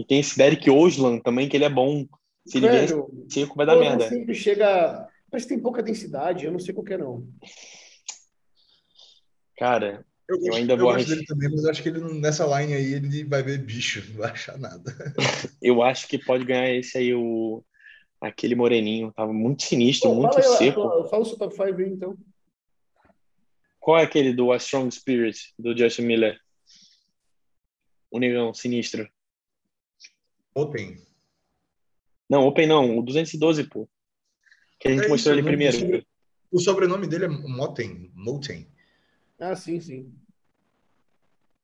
E 0.00 0.04
tem 0.06 0.20
esse 0.20 0.38
Derek 0.38 0.70
Oslan 0.70 1.18
também, 1.18 1.46
que 1.46 1.54
ele 1.54 1.66
é 1.66 1.68
bom. 1.68 2.06
Se 2.46 2.56
ele 2.56 2.70
vier 2.70 2.88
seco, 3.28 3.54
vai 3.54 3.66
dar 3.66 3.74
pô, 3.74 3.80
merda. 3.80 4.08
sempre 4.08 4.34
chega. 4.34 5.06
Parece 5.30 5.46
que 5.46 5.54
tem 5.54 5.62
pouca 5.62 5.82
densidade, 5.82 6.46
eu 6.46 6.52
não 6.52 6.58
sei 6.58 6.72
qual 6.72 6.84
que 6.84 6.94
é, 6.94 6.98
não. 6.98 7.28
Cara, 9.58 10.06
Eu, 10.26 10.38
gosto, 10.38 10.56
ainda 10.56 10.72
eu 10.72 10.78
vou 10.78 10.92
gosto 10.92 11.06
dele 11.06 11.26
também, 11.26 11.50
mas 11.50 11.64
eu 11.64 11.70
acho 11.70 11.82
que 11.82 11.90
ele 11.90 12.00
nessa 12.18 12.46
line 12.46 12.72
aí 12.72 12.94
ele 12.94 13.24
vai 13.24 13.42
ver 13.42 13.58
bicho, 13.58 14.02
não 14.10 14.20
vai 14.20 14.30
achar 14.30 14.58
nada. 14.58 14.90
eu 15.60 15.82
acho 15.82 16.08
que 16.08 16.18
pode 16.18 16.44
ganhar 16.46 16.74
esse 16.74 16.96
aí, 16.96 17.14
o... 17.14 17.62
aquele 18.22 18.54
moreninho. 18.54 19.12
Tava 19.12 19.34
muito 19.34 19.64
sinistro, 19.64 20.08
Pô, 20.08 20.16
muito 20.16 20.40
fala 20.40 20.56
seco. 20.56 20.82
fala, 20.82 21.08
fala 21.10 21.22
o 21.22 21.26
seu 21.26 21.36
top 21.36 21.54
5 21.54 21.64
aí, 21.64 21.92
então. 21.92 22.16
Qual 23.78 23.98
é 23.98 24.02
aquele 24.02 24.32
do 24.32 24.50
A 24.50 24.56
Strong 24.56 24.90
Spirit, 24.94 25.52
do 25.58 25.76
Justin 25.76 26.02
Miller? 26.02 26.40
O 28.10 28.18
negão, 28.18 28.54
sinistro. 28.54 29.06
Open. 30.60 30.96
Não, 32.28 32.46
Open 32.46 32.66
não, 32.66 32.98
o 32.98 33.02
212, 33.02 33.64
pô. 33.64 33.88
Que 34.78 34.88
a 34.88 34.90
gente 34.92 35.04
É 35.04 35.08
mostrou 35.08 35.16
isso, 35.16 35.30
ali 35.30 35.42
não- 35.42 35.48
primeiro. 35.48 36.06
O 36.52 36.58
sobrenome 36.58 37.06
dele 37.06 37.26
é 37.26 37.28
Moten. 37.28 38.10
Moten. 38.14 38.66
Ah, 39.38 39.54
sim, 39.54 39.80
sim. 39.80 40.12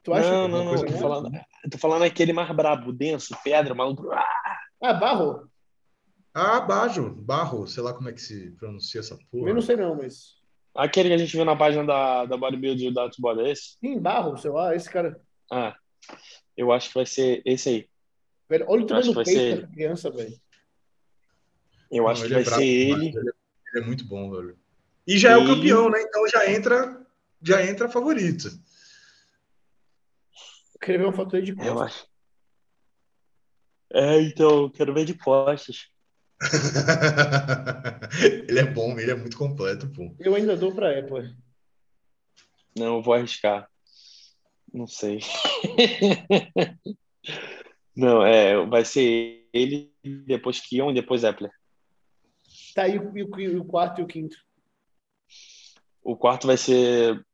Tu 0.03 0.13
acha 0.15 0.31
Não, 0.31 0.45
que 0.47 0.53
não, 0.53 0.61
é 0.61 0.65
não. 0.65 0.69
coisa 0.71 0.87
Tô 0.87 0.93
falando, 1.01 1.31
tô 1.71 1.79
falando 1.79 2.03
aquele 2.05 2.33
mais 2.33 2.55
brabo, 2.55 2.93
denso, 2.93 3.37
pedra, 3.43 3.75
maluco. 3.75 4.09
Ah, 4.81 4.93
Barro? 4.93 5.51
Ah, 6.33 6.61
Bajo. 6.61 7.11
Barro. 7.11 7.67
Sei 7.67 7.83
lá 7.83 7.93
como 7.95 8.09
é 8.09 8.13
que 8.13 8.21
se 8.21 8.51
pronuncia 8.53 9.01
essa 9.01 9.19
porra. 9.31 9.49
Eu 9.49 9.55
não 9.55 9.63
sei 9.63 9.75
não, 9.77 9.97
mas. 9.97 10.37
Aquele 10.75 11.09
que 11.09 11.15
a 11.15 11.19
gente 11.19 11.33
viu 11.35 11.45
na 11.45 11.57
página 11.57 11.85
da, 11.85 12.27
da 12.27 12.37
Bodybuild 12.37 12.93
da 12.93 13.09
Tubode, 13.09 13.41
é 13.41 13.51
esse? 13.53 13.77
Sim, 13.81 13.99
Barro, 13.99 14.37
sei 14.37 14.51
lá, 14.51 14.75
esse 14.77 14.89
cara. 14.91 15.21
Ah, 15.51 15.75
eu 16.57 16.71
acho 16.71 16.89
que 16.89 16.95
vai 16.95 17.07
ser 17.07 17.43
esse 17.47 17.69
aí. 17.69 17.89
Velho, 18.49 18.65
olha 18.69 18.83
o 18.83 18.87
tamanho 18.87 19.07
do 19.07 19.11
que 19.11 19.15
vai 19.15 19.25
peito 19.25 19.57
dessa 19.57 19.67
criança, 19.73 20.11
velho. 20.11 20.41
Eu 21.91 22.05
Não, 22.05 22.11
acho 22.11 22.21
que 22.23 22.27
ele 22.29 22.35
vai 22.35 22.43
é 22.43 22.45
brabo 22.45 22.63
ser 22.63 22.69
ele. 22.69 23.07
Ele 23.09 23.19
é, 23.19 23.33
ele 23.73 23.83
é 23.83 23.87
muito 23.87 24.05
bom, 24.05 24.31
velho. 24.31 24.59
E 25.07 25.19
já 25.19 25.33
é 25.33 25.37
o 25.37 25.47
campeão, 25.47 25.91
né? 25.91 26.01
Então 26.03 26.27
já 26.29 26.51
entra, 26.51 27.07
já 27.43 27.65
entra 27.65 27.89
favorito. 27.89 28.49
Eu 30.75 30.81
queria 30.81 30.99
ver 30.99 31.05
uma 31.05 31.13
foto 31.13 31.31
dele 31.31 31.47
de 31.47 31.53
Eu 31.53 31.75
costas. 31.75 31.81
acho. 31.81 32.07
É, 33.93 34.21
então, 34.21 34.63
eu 34.63 34.71
quero 34.71 34.93
ver 34.93 35.05
de 35.05 35.15
costas. 35.15 35.89
ele 38.49 38.59
é 38.59 38.65
bom, 38.65 38.99
ele 38.99 39.11
é 39.11 39.15
muito 39.15 39.39
completo, 39.39 39.89
pô. 39.89 40.15
Eu 40.19 40.35
ainda 40.35 40.57
dou 40.57 40.75
pra 40.75 40.99
Apple. 40.99 41.35
Não, 42.77 42.97
eu 42.97 43.03
vou 43.03 43.15
arriscar. 43.15 43.71
Não 44.73 44.87
sei. 44.87 45.21
Não, 47.97 48.23
é, 48.23 48.65
vai 48.67 48.85
ser 48.85 49.49
ele, 49.53 49.91
depois 50.05 50.61
Kion 50.61 50.91
e 50.91 50.95
depois 50.95 51.25
Epler. 51.25 51.51
Tá 52.75 52.83
aí 52.83 52.99
o, 52.99 53.11
o, 53.11 53.61
o 53.61 53.65
quarto 53.65 54.01
e 54.01 54.05
o 54.05 54.07
quinto. 54.07 54.37
O 56.03 56.15
quarto 56.15 56.47
vai 56.47 56.59
ser 56.59 57.25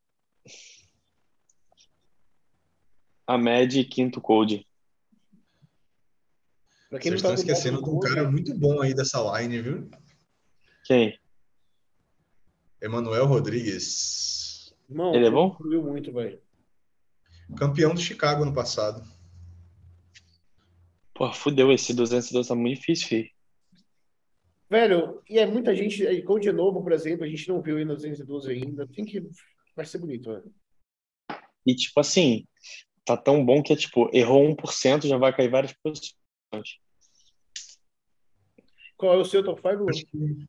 a 3.27 3.37
Med 3.37 3.79
e 3.79 3.85
quinto 3.85 4.21
Code. 4.21 4.67
Pra 6.89 6.99
quem 6.99 7.11
Vocês 7.11 7.23
não 7.23 7.33
estão 7.33 7.45
tá 7.45 7.53
esquecendo 7.53 7.83
de 7.83 7.91
um 7.91 7.99
cara 7.99 8.31
muito 8.31 8.55
bom 8.55 8.81
aí 8.81 8.95
dessa 8.95 9.19
line, 9.41 9.61
viu? 9.61 9.91
Quem? 10.85 11.19
Emanuel 12.81 13.27
Rodrigues. 13.27 14.75
Irmão, 14.89 15.15
Ele 15.15 15.27
é 15.27 15.31
bom? 15.31 15.57
Muito, 15.61 16.13
velho. 16.13 16.41
Campeão 17.57 17.95
do 17.95 18.01
Chicago 18.01 18.45
no 18.45 18.53
passado. 18.53 19.03
Pô, 21.23 21.33
fudeu, 21.33 21.71
esse 21.71 21.95
212 21.95 22.49
tá 22.49 22.55
muito 22.57 22.81
difícil, 22.81 23.07
filho. 23.07 23.31
Velho, 24.69 25.23
e 25.31 25.39
é 25.39 25.47
muita 25.47 25.73
gente. 25.73 26.05
aí, 26.05 26.21
Code 26.21 26.51
novo, 26.51 26.83
por 26.83 26.91
exemplo, 26.91 27.25
a 27.25 27.29
gente 27.29 27.49
não 27.49 27.63
viu 27.63 27.79
no 27.87 27.95
212 27.95 28.51
ainda. 28.51 28.89
Tem 28.89 29.05
que. 29.05 29.23
Vai 29.77 29.87
ser 29.87 29.99
bonito, 29.99 30.33
velho. 30.33 30.53
E, 31.65 31.77
tipo 31.77 32.01
assim, 32.01 32.45
tá 33.05 33.17
tão 33.17 33.47
bom 33.47 33.63
que 33.63 33.73
é, 33.73 33.77
tipo, 33.77 34.11
errou 34.13 34.43
1%, 34.49 35.07
já 35.07 35.17
vai 35.17 35.33
cair 35.33 35.49
várias 35.49 35.73
posições. 35.75 36.81
Qual 38.97 39.15
é 39.15 39.17
o 39.17 39.25
seu 39.25 39.45
top 39.45 39.63
5? 39.63 39.91
Acho 39.91 40.05
que- 40.05 40.47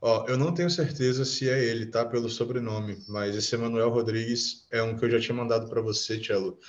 Ó, 0.00 0.24
eu 0.28 0.38
não 0.38 0.54
tenho 0.54 0.70
certeza 0.70 1.24
se 1.24 1.50
é 1.50 1.64
ele, 1.64 1.86
tá? 1.86 2.04
Pelo 2.04 2.28
sobrenome, 2.30 2.96
mas 3.08 3.34
esse 3.34 3.56
Emanuel 3.56 3.90
Rodrigues 3.90 4.68
é 4.70 4.80
um 4.84 4.96
que 4.96 5.04
eu 5.04 5.10
já 5.10 5.18
tinha 5.18 5.34
mandado 5.34 5.68
pra 5.68 5.80
você, 5.80 6.16
Tchelo. 6.20 6.60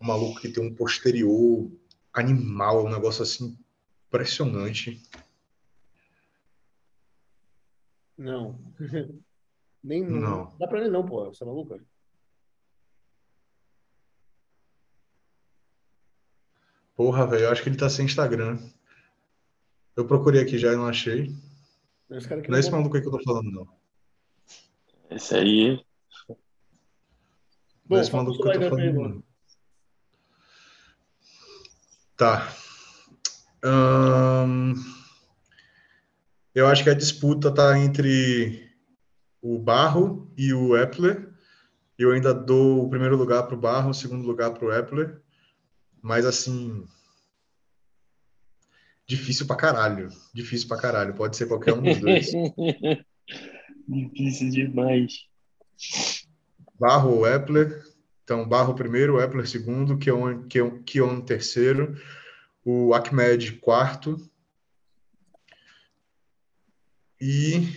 Um 0.00 0.06
maluco 0.06 0.40
que 0.40 0.48
tem 0.48 0.64
um 0.64 0.74
posterior 0.74 1.70
animal, 2.12 2.86
um 2.86 2.90
negócio 2.90 3.22
assim 3.22 3.58
impressionante. 4.08 5.02
Não. 8.16 8.58
Nem 9.82 10.04
Não. 10.04 10.54
Dá 10.58 10.66
pra 10.66 10.80
ler, 10.80 10.90
não, 10.90 11.06
pô. 11.06 11.24
Você 11.26 11.42
é 11.42 11.46
maluco? 11.46 11.80
Porra, 16.94 17.26
velho, 17.26 17.44
eu 17.44 17.50
acho 17.50 17.62
que 17.62 17.70
ele 17.70 17.78
tá 17.78 17.88
sem 17.88 18.04
Instagram. 18.04 18.58
Eu 19.96 20.06
procurei 20.06 20.42
aqui 20.42 20.58
já 20.58 20.72
e 20.72 20.76
não 20.76 20.86
achei. 20.86 21.34
Esse 22.10 22.28
cara 22.28 22.40
aqui 22.40 22.50
Não 22.50 22.56
é 22.56 22.60
esse 22.60 22.70
maluco 22.70 22.94
aí 22.94 23.00
que 23.00 23.08
eu 23.08 23.12
tô 23.12 23.22
falando, 23.22 23.50
não. 23.50 23.68
Esse 25.10 25.34
aí, 25.34 25.82
Não 26.28 26.36
Bom, 27.86 27.96
é 27.96 28.00
esse 28.00 28.12
maluco 28.12 28.42
que 28.42 28.48
eu 28.48 28.60
tô 28.60 28.68
falando, 28.68 28.92
não. 28.92 29.29
Tá. 32.20 32.54
Ahn, 33.64 34.74
eu 36.54 36.66
acho 36.66 36.84
que 36.84 36.90
a 36.90 36.94
disputa 36.94 37.50
tá 37.50 37.78
entre 37.78 38.70
o 39.40 39.58
Barro 39.58 40.30
e 40.36 40.52
o 40.52 40.76
Epler. 40.76 41.32
Eu 41.98 42.12
ainda 42.12 42.34
dou 42.34 42.84
o 42.84 42.90
primeiro 42.90 43.16
lugar 43.16 43.44
pro 43.44 43.56
Barro, 43.56 43.88
o 43.88 43.94
segundo 43.94 44.26
lugar 44.26 44.50
pro 44.50 44.70
Epler. 44.70 45.22
Mas 46.02 46.26
assim. 46.26 46.86
Difícil 49.06 49.46
pra 49.46 49.56
caralho. 49.56 50.10
Difícil 50.34 50.68
pra 50.68 50.76
caralho. 50.76 51.14
Pode 51.14 51.38
ser 51.38 51.48
qualquer 51.48 51.72
um 51.72 51.82
dos 51.82 52.00
dois. 52.00 52.26
difícil 53.88 54.50
demais. 54.50 55.26
Barro 56.78 57.12
ou 57.12 57.26
Epler. 57.26 57.82
Então, 58.30 58.48
Barro 58.48 58.76
primeiro, 58.76 59.20
Epler 59.20 59.44
segundo, 59.44 59.98
Keon, 59.98 60.46
Keon, 60.46 60.84
Keon 60.84 61.20
terceiro, 61.20 62.00
o 62.64 62.94
Ahmed 62.94 63.56
quarto. 63.56 64.16
E 67.20 67.76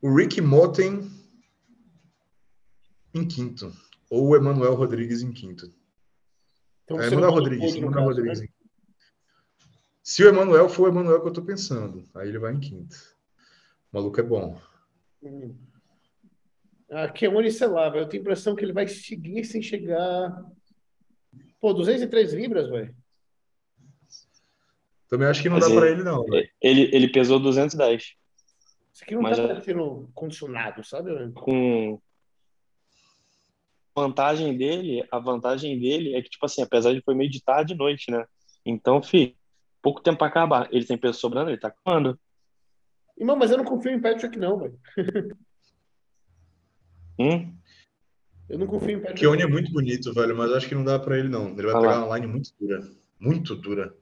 o 0.00 0.16
Rick 0.16 0.40
Moten 0.40 1.10
em 3.12 3.28
quinto. 3.28 3.70
Ou 4.08 4.28
o 4.28 4.36
Emanuel 4.36 4.76
Rodrigues 4.76 5.20
em 5.20 5.30
quinto. 5.30 5.70
Então 6.84 7.02
É, 7.02 7.08
Emanuel 7.08 7.32
Rodrigues. 7.32 7.74
Emanuel 7.74 7.92
caso, 7.92 8.06
Rodrigues. 8.06 8.40
né? 8.40 8.48
Se 10.02 10.24
o 10.24 10.28
Emanuel 10.30 10.70
for 10.70 10.84
o 10.84 10.90
Emanuel 10.90 11.20
que 11.20 11.28
eu 11.28 11.32
tô 11.34 11.42
pensando, 11.42 12.02
aí 12.14 12.30
ele 12.30 12.38
vai 12.38 12.54
em 12.54 12.60
quinto. 12.60 12.96
O 13.92 13.98
maluco 13.98 14.18
é 14.18 14.22
bom. 14.22 14.58
Hum. 15.22 15.67
Ah, 16.90 17.08
Keone, 17.08 17.50
sei 17.50 17.66
lá, 17.66 17.88
velho. 17.90 18.04
Eu 18.04 18.08
tenho 18.08 18.22
a 18.22 18.24
impressão 18.24 18.54
que 18.56 18.64
ele 18.64 18.72
vai 18.72 18.86
seguir 18.88 19.44
sem 19.44 19.60
chegar. 19.60 20.44
Pô, 21.60 21.72
203 21.74 22.32
libras, 22.32 22.68
velho. 22.70 22.94
Também 25.08 25.28
acho 25.28 25.42
que 25.42 25.48
não 25.48 25.56
Mas 25.56 25.64
dá 25.66 25.70
ele- 25.72 25.80
pra 25.80 25.90
ele, 25.90 26.02
não. 26.02 26.24
velho. 26.24 26.48
Ele, 26.60 26.90
ele 26.94 27.08
pesou 27.12 27.38
210. 27.38 28.14
Isso 28.92 29.04
aqui 29.04 29.14
não 29.14 29.22
Mas 29.22 29.36
tá 29.36 29.60
sendo 29.60 30.10
condicionado, 30.14 30.84
sabe? 30.84 31.10
Com 31.32 32.00
vantagem 33.96 34.56
dele, 34.56 35.06
a 35.10 35.18
vantagem 35.18 35.78
dele 35.78 36.14
é 36.14 36.22
que, 36.22 36.30
tipo 36.30 36.46
assim, 36.46 36.62
apesar 36.62 36.92
de 36.94 37.02
foi 37.02 37.14
meio 37.14 37.30
de 37.30 37.42
tarde 37.42 37.74
e 37.74 37.76
noite, 37.76 38.10
né? 38.10 38.24
Então, 38.64 39.02
fi, 39.02 39.36
pouco 39.82 40.00
tempo 40.00 40.18
pra 40.18 40.26
acabar. 40.28 40.68
Ele 40.72 40.84
tem 40.86 40.96
peso 40.98 41.18
sobrando, 41.18 41.50
ele 41.50 41.58
tá 41.58 41.68
acabando. 41.68 42.18
Irmão, 43.18 43.36
mas 43.36 43.50
eu 43.50 43.58
não 43.58 43.64
confio 43.64 43.90
em 43.92 44.00
Patrick, 44.00 44.38
não, 44.38 44.58
velho. 44.58 44.78
Hum? 47.18 47.54
Eu 48.48 48.58
não 48.58 48.66
confio 48.66 48.90
em 48.98 49.00
Patrick. 49.00 49.20
Keone 49.20 49.42
é 49.42 49.46
muito 49.46 49.70
bonito, 49.72 50.12
velho, 50.14 50.36
mas 50.36 50.52
acho 50.52 50.68
que 50.68 50.74
não 50.74 50.84
dá 50.84 50.98
pra 50.98 51.18
ele, 51.18 51.28
não. 51.28 51.48
Ele 51.50 51.62
vai 51.62 51.72
Ah 51.72 51.78
lá. 51.78 51.80
pegar 51.80 52.04
uma 52.06 52.16
line 52.18 52.26
muito 52.32 52.50
dura. 52.58 52.80
Muito 53.20 53.54
dura. 53.56 53.94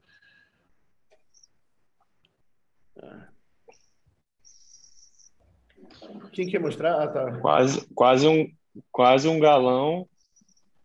Quem 6.33 6.48
quer 6.48 6.61
mostrar? 6.61 7.02
Ah, 7.02 7.09
tá. 7.09 7.38
Quase, 7.40 7.87
quase 7.94 8.29
um, 8.29 8.52
quase 8.92 9.29
um 9.29 9.38
galão, 9.40 10.09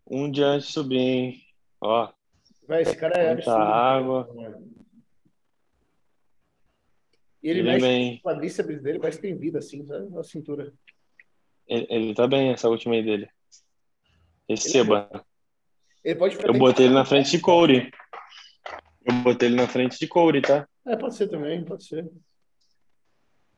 um 0.09 0.29
dia 0.31 0.45
antes 0.47 0.67
de 0.67 0.73
subir, 0.73 0.97
hein? 0.97 1.41
Ó, 1.79 2.11
Vai, 2.67 2.83
esse 2.83 2.95
cara 2.95 3.15
é 3.19 3.31
absurdo. 3.31 3.59
água. 3.59 4.29
E 7.43 7.49
ele, 7.49 7.59
ele 7.59 7.63
mexe 7.69 7.85
bem, 7.85 8.15
o 8.17 8.21
quadríceps 8.21 8.81
dele, 8.81 8.99
parece 8.99 9.17
que 9.19 9.27
tem 9.27 9.35
vida, 9.35 9.59
assim, 9.59 9.83
sabe? 9.85 10.09
Na 10.09 10.23
cintura. 10.23 10.71
Ele, 11.71 11.87
ele 11.89 12.13
tá 12.13 12.27
bem 12.27 12.51
essa 12.51 12.69
última 12.69 12.95
aí 12.95 13.03
dele. 13.03 13.29
Receba. 14.49 15.09
Ele 16.03 16.15
pode 16.15 16.35
Eu 16.43 16.53
botei 16.53 16.85
ele 16.85 16.93
na 16.93 17.05
frente 17.05 17.31
de 17.31 17.39
Corey. 17.39 17.91
Eu 19.05 19.13
botei 19.23 19.47
ele 19.47 19.55
na 19.55 19.67
frente 19.67 19.97
de 19.97 20.07
Corey, 20.07 20.41
tá? 20.41 20.67
É, 20.85 20.95
pode 20.95 21.15
ser 21.15 21.27
também, 21.29 21.63
pode 21.63 21.85
ser. 21.85 22.09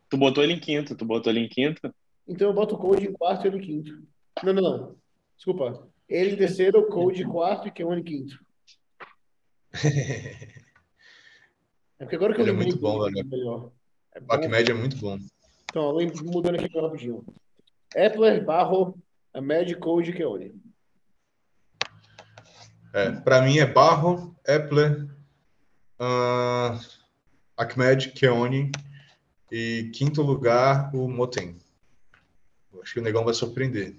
Tu 0.09 0.17
botou 0.17 0.43
ele 0.43 0.53
em 0.53 0.59
quinto, 0.59 0.95
tu 0.95 1.05
botou 1.05 1.31
ele 1.31 1.39
em 1.39 1.49
quinto. 1.49 1.93
Então 2.27 2.49
eu 2.49 2.53
boto 2.53 2.75
o 2.75 2.77
Code 2.77 3.07
em 3.07 3.11
quarto 3.13 3.45
e 3.45 3.47
ele 3.47 3.57
em 3.57 3.61
quinto. 3.61 4.07
Não, 4.43 4.53
não, 4.53 4.61
não. 4.61 4.95
Desculpa. 5.35 5.89
Ele 6.07 6.33
em 6.33 6.37
terceiro, 6.37 6.79
o 6.79 6.87
Code 6.87 7.23
em 7.23 7.27
quarto 7.27 7.67
e 7.67 7.71
Keone 7.71 8.01
em 8.01 8.03
quinto. 8.03 8.39
É 11.99 12.05
porque 12.05 12.17
agora 12.17 12.33
que 12.33 12.41
eu 12.41 12.43
Ele 12.43 12.49
é 12.49 12.53
lembrei 12.53 12.71
muito 12.71 12.81
bom, 12.81 13.05
que 13.05 13.13
velho. 13.13 13.29
melhor. 13.29 13.71
É 14.13 14.19
O 14.19 14.23
bom. 14.23 14.33
É 14.33 14.73
muito 14.73 14.97
bom. 14.97 15.17
Então, 15.63 16.01
eu 16.01 16.11
mudando 16.25 16.55
aqui 16.55 16.77
rapidinho. 16.77 17.23
Epler, 17.95 18.43
Barro, 18.43 18.97
Ahmed, 19.33 19.75
Code 19.77 20.13
Keone. 20.13 20.53
É, 22.93 23.11
pra 23.11 23.41
mim 23.41 23.57
é 23.57 23.65
Barro, 23.65 24.35
Epler, 24.47 25.07
ah, 25.99 26.79
Ahmed, 27.57 28.11
Keone 28.11 28.71
e 29.51 29.91
quinto 29.93 30.21
lugar 30.21 30.93
o 30.95 31.07
Moten. 31.07 31.57
Eu 32.71 32.81
Acho 32.81 32.93
que 32.93 32.99
o 32.99 33.03
negão 33.03 33.23
vai 33.23 33.33
surpreender. 33.33 33.95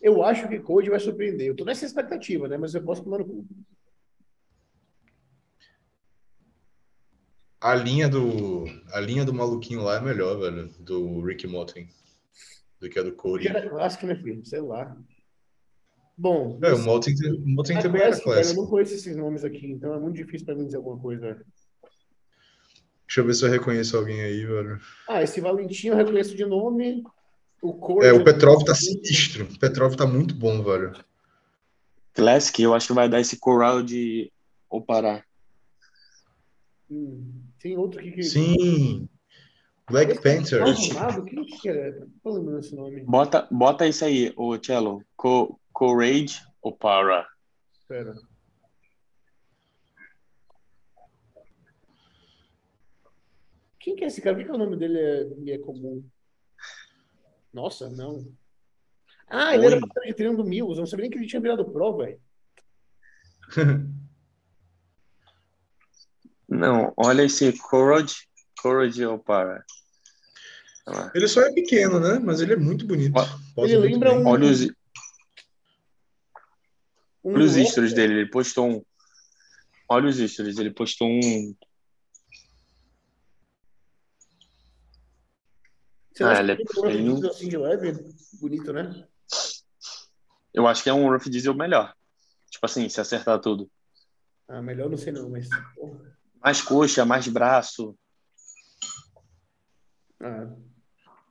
Eu 0.00 0.22
acho 0.22 0.48
que 0.48 0.58
Code 0.58 0.90
vai 0.90 1.00
surpreender. 1.00 1.48
Eu 1.48 1.56
tô 1.56 1.64
nessa 1.64 1.84
expectativa, 1.84 2.48
né? 2.48 2.56
Mas 2.56 2.74
eu 2.74 2.82
posso 2.82 3.02
tomar 3.02 3.18
no 3.18 3.24
cu. 3.24 3.46
A 7.60 7.74
linha 7.74 8.08
do 8.08 8.66
a 8.92 9.00
linha 9.00 9.24
do 9.24 9.32
maluquinho 9.32 9.82
lá 9.82 9.96
é 9.96 10.00
melhor, 10.00 10.38
velho, 10.38 10.68
do 10.78 11.20
Rick 11.22 11.46
Motten, 11.46 11.88
do 12.86 12.92
que 12.92 12.98
a 12.98 13.02
do 13.02 13.12
Cody. 13.12 13.48
Era 13.48 13.68
clássico, 13.68 14.06
né, 14.06 14.14
filho? 14.16 14.44
Sei 14.44 14.60
lá. 14.60 14.96
Bom, 16.16 16.58
É, 16.62 16.72
o 16.72 16.78
Motten, 16.78 17.14
o 17.44 17.46
Motten 17.48 17.76
a 17.76 17.82
também 17.82 18.00
era 18.00 18.10
Classic, 18.10 18.24
velho, 18.26 18.36
eu 18.38 18.42
clássico. 18.42 18.62
não 18.62 18.70
conheço 18.70 18.94
esses 18.94 19.16
nomes 19.16 19.44
aqui, 19.44 19.66
então 19.70 19.92
é 19.92 19.98
muito 20.00 20.16
difícil 20.16 20.46
pra 20.46 20.54
mim 20.54 20.64
dizer 20.64 20.78
alguma 20.78 20.98
coisa. 20.98 21.44
Deixa 23.06 23.20
eu 23.20 23.24
ver 23.26 23.34
se 23.34 23.44
eu 23.44 23.50
reconheço 23.50 23.96
alguém 23.96 24.20
aí, 24.22 24.44
velho. 24.46 24.80
Ah, 25.08 25.22
esse 25.22 25.40
Valentim 25.40 25.88
eu 25.88 25.96
reconheço 25.96 26.34
de 26.34 26.44
nome. 26.46 27.04
O 27.62 27.74
Cor. 27.74 28.02
É, 28.04 28.12
o 28.12 28.24
Petrov 28.24 28.64
tá 28.64 28.74
sinistro. 28.74 29.44
O 29.44 29.58
Petrov 29.58 29.94
tá 29.94 30.06
muito 30.06 30.34
bom, 30.34 30.62
velho. 30.62 30.92
Classic, 32.14 32.62
eu 32.62 32.74
acho 32.74 32.86
que 32.88 32.92
vai 32.94 33.08
dar 33.08 33.20
esse 33.20 33.38
coral 33.38 33.82
de 33.82 34.32
Opará. 34.70 35.22
Hum, 36.90 37.42
tem 37.60 37.76
outro 37.76 38.00
aqui 38.00 38.10
que. 38.12 38.22
Sim. 38.22 39.08
Black 39.88 40.12
Esse 40.12 40.20
Panther. 40.20 40.60
Mal 40.60 40.70
arrumado? 40.70 41.24
Quem 41.24 41.44
que 41.44 41.68
é? 41.68 41.90
Não 42.00 42.08
tô 42.22 42.30
lembrando 42.32 42.58
esse 42.58 42.74
nome. 42.74 43.00
Bota, 43.02 43.46
bota 43.50 43.86
isso 43.86 44.04
aí, 44.04 44.32
o 44.36 44.58
Cello. 44.58 45.02
Co 45.16 45.60
Courage 45.72 46.40
Opara. 46.60 47.26
Pera. 47.86 48.14
Quem 53.78 53.94
que 53.94 54.02
é 54.02 54.08
esse 54.08 54.20
cara? 54.20 54.34
Por 54.34 54.42
que, 54.42 54.48
que 54.50 54.54
o 54.54 54.58
nome 54.58 54.76
dele 54.76 54.98
é, 54.98 55.54
é 55.54 55.58
comum? 55.58 56.04
Nossa, 57.52 57.88
não. 57.88 58.26
Ah, 59.28 59.54
ele 59.54 59.66
era 59.66 59.76
Oi. 59.76 59.80
parceiro 59.80 60.08
de 60.08 60.14
treino 60.14 60.36
do 60.36 60.44
Mills. 60.44 60.74
Eu 60.74 60.80
não 60.80 60.86
sabia 60.86 61.02
nem 61.02 61.10
que 61.10 61.18
ele 61.18 61.28
tinha 61.28 61.40
virado 61.40 61.64
pro, 61.64 61.96
velho. 61.96 62.20
Não, 66.48 66.92
olha 66.96 67.22
esse 67.22 67.52
Courage, 67.58 68.28
Courage. 68.66 69.06
Olha 69.06 69.22
lá. 70.86 71.12
Ele 71.14 71.28
só 71.28 71.40
é 71.42 71.52
pequeno, 71.52 72.00
né? 72.00 72.18
Mas 72.18 72.40
ele 72.40 72.52
é 72.54 72.56
muito 72.56 72.86
bonito. 72.86 73.14
Ele 73.58 73.78
muito 73.78 73.92
lembra 73.92 74.10
bem. 74.10 74.18
um- 74.24 74.26
Olha 74.28 74.46
os, 74.46 74.62
Um 77.24 77.34
olha 77.34 77.44
os 77.44 77.52
stories 77.54 77.92
dele, 77.92 78.14
ele 78.20 78.30
postou 78.30 78.68
um. 78.68 78.84
Olha 79.88 80.08
os 80.08 80.16
stories, 80.16 80.58
ele 80.58 80.72
postou 80.72 81.08
um. 81.08 81.54
Você 86.12 86.24
Ah, 86.24 86.40
ele 86.40 86.52
é 86.52 86.54
um 86.56 86.82
feio. 86.82 87.30
assim 87.30 87.48
de 87.48 87.58
leve? 87.58 87.92
Bonito, 88.40 88.72
né? 88.72 89.06
Eu 90.54 90.66
acho 90.66 90.82
que 90.82 90.88
é 90.88 90.92
um 90.94 91.08
Rough 91.10 91.28
Diesel 91.28 91.54
melhor. 91.54 91.94
Tipo 92.50 92.64
assim, 92.64 92.88
se 92.88 93.00
acertar 93.00 93.38
tudo. 93.40 93.70
Ah, 94.48 94.62
melhor 94.62 94.88
não 94.88 94.96
sei 94.96 95.12
não, 95.12 95.28
mas. 95.28 95.48
Mais 96.40 96.62
coxa, 96.62 97.04
mais 97.04 97.28
braço. 97.28 97.98
Ah, 100.20 100.48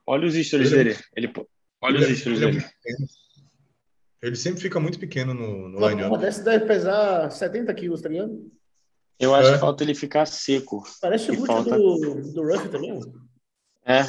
Olha 0.08 0.28
os 0.28 0.36
stories 0.36 0.72
Ele 0.72 0.82
é- 0.82 0.84
dele. 0.94 1.00
Ele, 1.16 1.34
olha 1.82 1.98
Ele, 1.98 2.14
os 2.14 2.20
stories 2.20 2.42
ele 2.42 2.58
é 2.58 2.60
dele. 2.60 2.66
Ele 4.22 4.36
sempre 4.36 4.62
fica 4.62 4.80
muito 4.80 5.00
pequeno 5.00 5.34
no, 5.34 5.70
no 5.70 5.88
line-up. 5.90 6.18
dessa 6.20 6.44
deve 6.44 6.66
pesar 6.66 7.30
70 7.32 7.74
quilos, 7.74 8.02
tá 8.02 8.10
ligado? 8.10 8.52
Eu 9.20 9.34
acho 9.34 9.50
É. 9.50 9.54
que 9.54 9.60
falta 9.60 9.84
ele 9.84 9.96
ficar 9.96 10.26
seco. 10.26 10.84
Parece 11.02 11.32
o 11.32 11.36
Gucci 11.36 11.48
falta- 11.48 11.78
do, 11.78 12.34
do 12.34 12.44
Ruff 12.44 12.70
também. 12.70 13.00
É, 13.86 14.04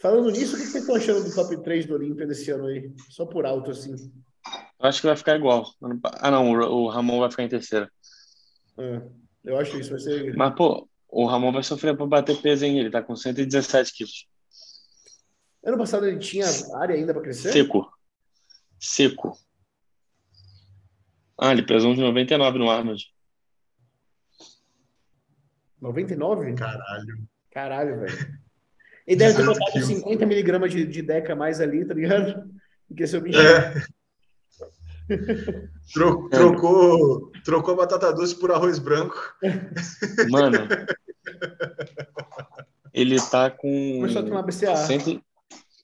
Falando 0.00 0.30
nisso, 0.32 0.56
o 0.56 0.58
que 0.58 0.64
vocês 0.66 0.82
estão 0.82 0.96
achando 0.96 1.22
do 1.22 1.32
top 1.34 1.62
3 1.62 1.86
do 1.86 1.94
Olímpia 1.94 2.26
desse 2.26 2.50
ano 2.50 2.66
aí? 2.66 2.92
Só 3.08 3.24
por 3.24 3.46
alto, 3.46 3.70
assim. 3.70 3.92
eu 3.94 4.86
acho 4.88 5.00
que 5.00 5.06
vai 5.06 5.16
ficar 5.16 5.36
igual. 5.36 5.64
Ah, 6.20 6.30
não, 6.30 6.50
o 6.50 6.88
Ramon 6.88 7.20
vai 7.20 7.30
ficar 7.30 7.44
em 7.44 7.48
terceiro. 7.48 7.88
Ah, 8.76 9.00
eu 9.44 9.56
acho 9.58 9.78
isso, 9.78 9.90
vai 9.90 10.00
ser. 10.00 10.34
Mas, 10.36 10.54
pô, 10.56 10.88
o 11.12 11.26
Ramon 11.26 11.52
vai 11.52 11.62
sofrer 11.62 11.94
pra 11.96 12.06
bater 12.06 12.40
peso, 12.40 12.64
hein? 12.64 12.78
Ele 12.78 12.90
tá 12.90 13.02
com 13.02 13.14
117 13.14 13.92
quilos. 13.92 14.26
Ano 15.64 15.76
passado 15.78 16.06
ele 16.06 16.18
tinha 16.18 16.46
área 16.76 16.96
ainda 16.96 17.12
pra 17.12 17.22
crescer? 17.22 17.52
Seco. 17.52 17.88
Seco. 18.80 19.38
Ah, 21.38 21.52
ele 21.52 21.62
pesou 21.64 21.92
uns 21.92 21.98
99 21.98 22.58
no 22.58 22.70
Arnold. 22.70 23.04
99? 25.80 26.54
Caralho. 26.54 27.28
Caralho, 27.50 28.00
velho. 28.00 28.42
Ele 29.06 29.16
deve 29.16 29.34
ter 29.34 29.42
18 29.42 29.58
botado 29.58 29.72
quilos. 29.72 29.88
50 29.88 30.26
miligramas 30.26 30.70
de, 30.72 30.86
de 30.86 31.02
deca 31.02 31.32
a 31.32 31.36
mais 31.36 31.60
ali, 31.60 31.84
tá 31.84 31.92
ligado? 31.94 32.50
Porque 32.88 33.06
seu 33.06 33.20
bicho. 33.20 33.38
É. 33.38 33.74
Tro- 35.92 36.28
trocou, 36.30 37.30
trocou 37.44 37.76
batata 37.76 38.12
doce 38.14 38.38
por 38.38 38.50
arroz 38.52 38.78
branco. 38.78 39.16
Mano, 40.30 40.58
ele 42.92 43.16
tá 43.30 43.50
com 43.50 43.96
Começou 43.96 44.22
a 44.22 44.24
tomar 44.24 44.42
BCA. 44.42 44.76
100 44.76 45.22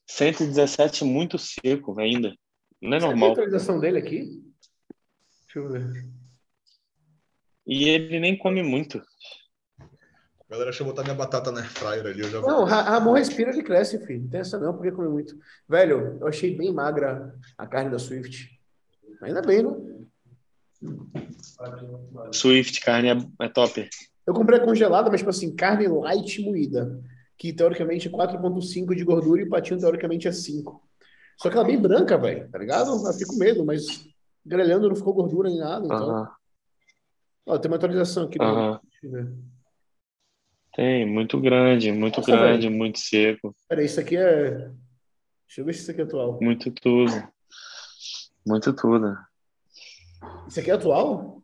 117 0.06 1.04
muito 1.04 1.38
seco 1.38 1.98
ainda. 2.00 2.34
Não 2.80 2.94
é 2.96 3.00
Será 3.00 3.00
que 3.00 3.04
a 3.04 3.08
normal. 3.08 3.32
atualização 3.32 3.78
dele 3.80 3.98
aqui? 3.98 4.42
Deixa 5.44 5.58
eu 5.58 5.68
ver. 5.70 6.06
E 7.66 7.88
ele 7.88 8.18
nem 8.20 8.36
come 8.38 8.62
muito. 8.62 9.02
Galera, 10.48 10.70
deixa 10.70 10.82
eu 10.82 10.86
botar 10.86 11.02
minha 11.02 11.14
batata 11.14 11.52
na 11.52 11.60
air 11.60 11.68
fryer 11.70 12.06
ali. 12.06 12.20
Eu 12.22 12.30
já 12.30 12.40
Não, 12.40 12.64
Ra- 12.64 12.80
Ramon 12.80 13.12
respira, 13.12 13.50
ele 13.50 13.62
cresce, 13.62 13.98
filho. 14.06 14.22
Não 14.22 14.30
tem 14.30 14.40
essa 14.40 14.58
não, 14.58 14.72
porque 14.72 14.90
come 14.90 15.08
muito. 15.08 15.38
Velho, 15.68 16.16
eu 16.20 16.26
achei 16.26 16.56
bem 16.56 16.72
magra 16.72 17.34
a 17.58 17.66
carne 17.66 17.90
da 17.90 17.98
Swift. 17.98 18.48
Ainda 19.20 19.42
bem, 19.42 19.62
né? 19.62 19.70
Swift 22.32 22.80
carne 22.80 23.08
é, 23.10 23.44
é 23.44 23.48
top. 23.50 23.88
Eu 24.28 24.34
comprei 24.34 24.60
congelada, 24.60 25.08
mas 25.10 25.20
tipo 25.20 25.30
assim, 25.30 25.56
carne 25.56 25.88
light 25.88 26.42
moída, 26.42 27.02
que 27.38 27.50
teoricamente 27.50 28.08
é 28.08 28.10
4,5 28.10 28.94
de 28.94 29.02
gordura 29.02 29.40
e 29.40 29.44
o 29.44 29.48
patinho 29.48 29.80
teoricamente 29.80 30.28
é 30.28 30.32
5. 30.32 30.86
Só 31.38 31.48
que 31.48 31.56
ela 31.56 31.64
é 31.64 31.70
bem 31.70 31.80
branca, 31.80 32.18
velho, 32.18 32.46
tá 32.50 32.58
ligado? 32.58 32.90
Eu 32.90 33.12
fico 33.14 33.32
com 33.32 33.38
medo, 33.38 33.64
mas 33.64 34.06
grelhando 34.44 34.86
não 34.86 34.94
ficou 34.94 35.14
gordura 35.14 35.48
nem 35.48 35.58
nada, 35.58 35.86
então. 35.86 36.10
Aham, 36.10 36.30
Ó, 37.46 37.58
tem 37.58 37.70
uma 37.70 37.78
atualização 37.78 38.24
aqui. 38.24 38.38
né? 38.38 38.78
eu 39.02 39.10
ver. 39.10 39.34
Tem, 40.74 41.06
muito 41.06 41.40
grande, 41.40 41.90
muito 41.90 42.20
Nossa, 42.20 42.30
grande, 42.30 42.68
muito 42.68 42.98
seco, 42.98 43.56
Peraí, 43.66 43.86
isso 43.86 43.98
aqui 43.98 44.14
é. 44.18 44.50
Deixa 45.46 45.62
eu 45.62 45.64
ver 45.64 45.72
se 45.72 45.80
isso 45.80 45.90
aqui 45.90 46.02
é 46.02 46.04
atual. 46.04 46.38
muito 46.42 46.70
tudo. 46.70 47.12
Muito 48.46 48.74
tudo. 48.74 49.16
Isso 50.46 50.60
aqui 50.60 50.70
é 50.70 50.74
atual? 50.74 51.42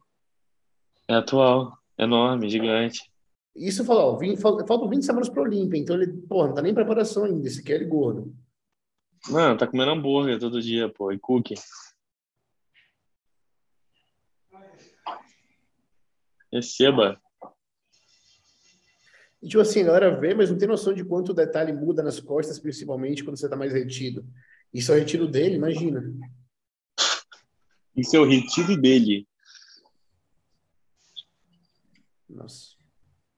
É 1.08 1.14
atual, 1.14 1.78
enorme, 1.98 2.48
gigante. 2.48 3.00
Isso 3.54 3.84
fala, 3.84 4.04
ó, 4.04 4.16
vim- 4.16 4.36
fal- 4.36 4.66
faltam 4.66 4.88
20 4.88 5.04
semanas 5.04 5.28
pro 5.28 5.42
Olímpia, 5.42 5.78
então 5.78 5.94
ele, 5.96 6.12
pô, 6.28 6.46
não 6.46 6.54
tá 6.54 6.60
nem 6.62 6.72
em 6.72 6.74
preparação 6.74 7.24
ainda. 7.24 7.46
Esse 7.46 7.60
aqui 7.60 7.72
é 7.72 7.76
ele 7.76 7.84
gordo. 7.86 8.34
Mano, 9.30 9.56
tá 9.56 9.66
comendo 9.66 9.92
hambúrguer 9.92 10.38
todo 10.38 10.60
dia, 10.60 10.88
pô, 10.88 11.12
e 11.12 11.18
cookie. 11.18 11.54
Receba. 16.52 17.20
E, 19.42 19.48
tipo 19.48 19.60
assim, 19.60 19.82
a 19.82 19.86
galera 19.86 20.18
vê, 20.18 20.34
mas 20.34 20.50
não 20.50 20.58
tem 20.58 20.68
noção 20.68 20.92
de 20.94 21.04
quanto 21.04 21.30
o 21.30 21.34
detalhe 21.34 21.72
muda 21.72 22.02
nas 22.02 22.20
costas, 22.20 22.58
principalmente 22.58 23.22
quando 23.24 23.36
você 23.36 23.48
tá 23.48 23.56
mais 23.56 23.72
retido. 23.72 24.24
Isso 24.72 24.92
é 24.92 24.96
o 24.96 24.98
retiro 24.98 25.28
dele, 25.28 25.56
imagina. 25.56 26.02
Isso 27.96 28.16
é 28.16 28.18
o 28.20 28.24
retiro 28.24 28.76
dele. 28.76 29.26
Nossa. 32.34 32.74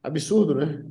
Absurdo, 0.02 0.54
né? 0.54 0.84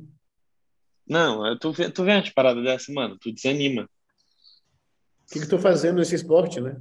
Não, 1.08 1.58
tô, 1.58 1.72
ve- 1.72 1.90
tu 1.90 2.04
vendo 2.04 2.22
as 2.24 2.30
paradas 2.30 2.62
dessa, 2.64 2.92
mano, 2.92 3.18
tu 3.18 3.32
desanima. 3.32 3.82
O 3.84 5.32
que 5.32 5.40
que 5.40 5.46
tô 5.48 5.58
fazendo 5.58 5.96
nesse 5.98 6.14
esporte, 6.14 6.60
né? 6.60 6.80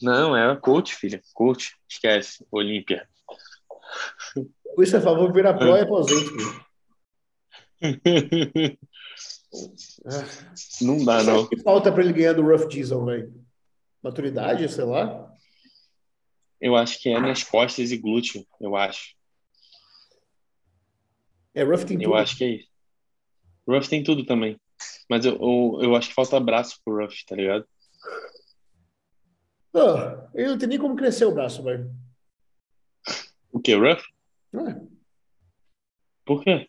Não, 0.00 0.36
é 0.36 0.56
coach, 0.56 0.94
filha. 0.94 1.20
Coach, 1.34 1.76
esquece. 1.88 2.46
Olímpia. 2.50 3.08
Por 4.74 4.82
isso, 4.84 4.96
a 4.96 5.00
favor, 5.00 5.26
de 5.28 5.34
virar 5.34 5.54
pro 5.54 5.76
e 5.76 5.80
aposento. 5.80 6.30
filho. 6.30 6.64
Ah. 10.06 10.24
Não 10.80 11.04
dá, 11.04 11.22
não. 11.22 11.40
O 11.42 11.48
que 11.48 11.58
falta 11.58 11.92
pra 11.92 12.02
ele 12.02 12.12
ganhar 12.14 12.32
do 12.32 12.42
Rough 12.42 12.66
Diesel, 12.68 13.04
velho? 13.04 13.44
Maturidade, 14.02 14.66
sei 14.72 14.84
lá. 14.84 15.30
Eu 16.60 16.74
acho 16.74 16.98
que 17.00 17.10
é 17.10 17.20
nas 17.20 17.42
costas 17.44 17.90
e 17.90 17.98
glúteo, 17.98 18.46
eu 18.60 18.74
acho. 18.76 19.14
É, 21.54 21.62
Rough 21.64 21.84
tem 21.84 21.96
Eu 21.96 22.10
tudo. 22.10 22.14
acho 22.14 22.36
que 22.36 22.44
é 22.44 22.48
isso. 22.48 22.68
Ruff 23.68 23.88
tem 23.88 24.02
tudo 24.02 24.24
também. 24.24 24.58
Mas 25.08 25.24
eu, 25.24 25.34
eu, 25.34 25.78
eu 25.82 25.96
acho 25.96 26.08
que 26.08 26.14
falta 26.14 26.40
braço 26.40 26.80
pro 26.84 27.00
Ruff, 27.02 27.24
tá 27.26 27.36
ligado? 27.36 27.64
Ah, 29.74 30.28
ele 30.34 30.48
não 30.48 30.58
tem 30.58 30.68
nem 30.68 30.78
como 30.78 30.96
crescer 30.96 31.24
o 31.24 31.32
braço, 31.34 31.62
velho. 31.62 31.90
O 33.52 33.60
que, 33.60 33.74
Ruff? 33.74 34.02
Ah, 34.54 34.80
Por 36.24 36.42
quê? 36.42 36.68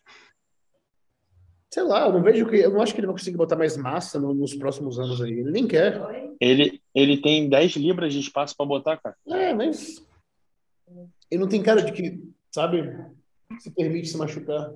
sei 1.72 1.82
lá, 1.82 2.06
eu 2.06 2.12
não 2.12 2.22
vejo 2.22 2.48
que. 2.48 2.56
Eu 2.56 2.70
não 2.70 2.80
acho 2.80 2.94
que 2.94 3.00
ele 3.00 3.08
vai 3.08 3.16
conseguir 3.16 3.36
botar 3.36 3.56
mais 3.56 3.76
massa 3.76 4.20
no- 4.20 4.32
nos 4.32 4.54
próximos 4.54 4.96
anos 4.98 5.20
aí. 5.20 5.32
Ele 5.32 5.50
nem 5.50 5.66
quer. 5.66 6.00
Ele, 6.40 6.80
ele 6.94 7.20
tem 7.20 7.48
10 7.48 7.72
libras 7.74 8.12
de 8.12 8.20
espaço 8.20 8.56
pra 8.56 8.64
botar, 8.64 8.96
cara. 8.98 9.16
É, 9.26 9.52
mas. 9.52 10.06
Ele 11.30 11.40
não 11.40 11.48
tem 11.48 11.62
cara 11.62 11.82
de 11.82 11.90
que, 11.90 12.22
sabe? 12.52 12.82
Se 13.60 13.70
permite 13.70 14.08
se 14.08 14.16
machucar. 14.16 14.72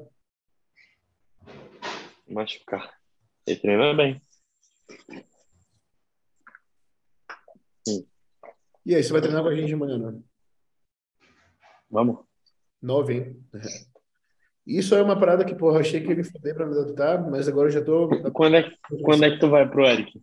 Machucar. 2.29 2.99
Ele 3.47 3.59
treina 3.59 3.95
bem. 3.95 4.21
E 8.85 8.95
aí, 8.95 9.03
você 9.03 9.13
vai 9.13 9.21
treinar 9.21 9.43
com 9.43 9.49
a 9.49 9.55
gente 9.55 9.67
de 9.67 9.77
manhã, 9.77 9.99
né? 9.99 10.21
Vamos. 11.91 12.25
Nove, 12.81 13.15
hein? 13.15 13.45
Isso 14.67 14.95
é 14.95 15.03
uma 15.03 15.19
parada 15.19 15.45
que, 15.45 15.55
porra, 15.55 15.81
achei 15.81 16.03
que 16.03 16.11
ele 16.11 16.23
foder 16.23 16.55
pra 16.55 16.67
me 16.67 16.79
adaptar, 16.79 17.31
mas 17.31 17.49
agora 17.49 17.69
eu 17.69 17.73
já 17.73 17.85
tô. 17.85 18.09
Quando 18.33 18.57
é, 18.57 18.71
quando 19.03 19.25
é 19.25 19.31
que 19.31 19.39
tu 19.39 19.49
vai 19.49 19.69
pro 19.69 19.87
Eric? 19.87 20.21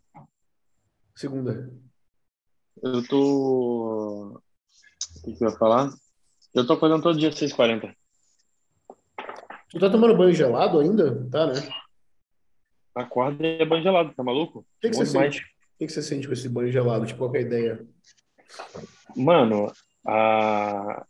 Segunda. 1.15 1.71
Eu 2.81 3.07
tô. 3.07 4.39
O 4.39 5.21
que 5.23 5.33
que 5.33 5.43
eu 5.43 5.49
ia 5.49 5.57
falar? 5.57 5.89
Eu 6.53 6.65
tô 6.65 6.73
acordando 6.73 7.03
todo 7.03 7.19
dia 7.19 7.29
às 7.29 7.35
6h40. 7.35 7.95
Tu 9.75 9.79
tá 9.79 9.89
tomando 9.89 10.15
banho 10.15 10.33
gelado 10.33 10.79
ainda? 10.79 11.27
Tá, 11.29 11.47
né? 11.47 11.53
O 12.95 12.99
Acorda 13.01 13.45
e 13.45 13.61
é 13.61 13.65
banho 13.65 13.83
gelado, 13.83 14.13
tá 14.15 14.23
maluco? 14.23 14.65
que, 14.79 14.89
que 14.89 14.95
Bom 14.95 15.03
você 15.03 15.11
sente? 15.11 15.39
O 15.41 15.77
que, 15.79 15.87
que 15.87 15.91
você 15.91 16.01
sente 16.01 16.27
com 16.27 16.31
esse 16.33 16.47
banho 16.47 16.71
gelado? 16.71 17.05
Tipo, 17.05 17.19
qual 17.19 17.31
que 17.33 17.39
é 17.39 17.41
a 17.41 17.43
ideia? 17.43 17.85
Mano, 19.17 19.69
a... 20.07 21.05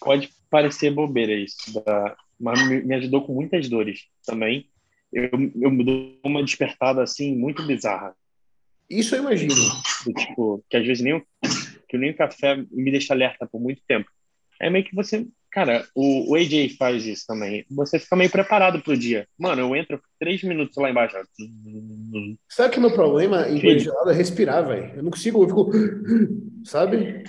pode 0.00 0.30
parecer 0.48 0.92
bobeira 0.92 1.34
isso, 1.34 1.74
da- 1.84 2.16
mas 2.40 2.66
me 2.66 2.80
me 2.82 2.94
ajudou 2.94 3.26
com 3.26 3.34
muitas 3.34 3.68
dores 3.68 4.06
também. 4.24 4.70
Eu, 5.12 5.28
eu 5.60 5.70
me 5.70 5.84
dou 5.84 6.18
uma 6.24 6.42
despertada 6.42 7.02
assim 7.02 7.36
muito 7.36 7.62
bizarra, 7.66 8.16
Isso 8.88 9.14
eu 9.14 9.20
imagino. 9.20 9.54
do 10.06 10.12
tipo, 10.14 10.64
que 10.70 10.76
às 10.78 10.86
vezes 10.86 11.04
nem 11.04 11.12
o, 11.16 11.26
que 11.86 11.98
nem 11.98 12.12
o 12.12 12.16
café 12.16 12.56
me 12.70 12.90
deixa 12.90 13.12
alerta 13.12 13.46
por 13.46 13.60
muito 13.60 13.82
tempo. 13.86 14.10
É 14.58 14.70
meio 14.70 14.86
que 14.86 14.94
você, 14.94 15.26
cara, 15.54 15.86
o, 15.94 16.32
o 16.32 16.34
AJ 16.34 16.76
faz 16.76 17.06
isso 17.06 17.24
também. 17.28 17.64
Você 17.70 18.00
fica 18.00 18.16
meio 18.16 18.28
preparado 18.28 18.82
pro 18.82 18.96
dia. 18.96 19.28
Mano, 19.38 19.62
eu 19.62 19.76
entro 19.76 20.02
três 20.18 20.42
minutos 20.42 20.76
lá 20.76 20.90
embaixo. 20.90 21.16
Sabe 22.48 22.72
que 22.72 22.78
o 22.78 22.82
meu 22.82 22.92
problema 22.92 23.48
em 23.48 23.60
é 23.60 24.12
respirar, 24.12 24.66
velho. 24.66 24.96
Eu 24.96 25.02
não 25.04 25.12
consigo, 25.12 25.44
eu 25.44 25.48
fico. 25.48 25.70
Sabe? 26.66 27.22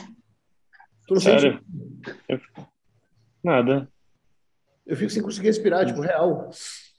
Tu 1.08 1.14
não 1.14 1.22
sente? 1.22 1.42
Sério? 1.42 1.62
Eu- 2.28 2.40
Nada. 3.44 3.88
Eu 4.88 4.98
fico 4.98 5.12
sem 5.12 5.22
conseguir 5.22 5.48
respirar, 5.48 5.86
tipo, 5.86 6.02
real. 6.02 6.50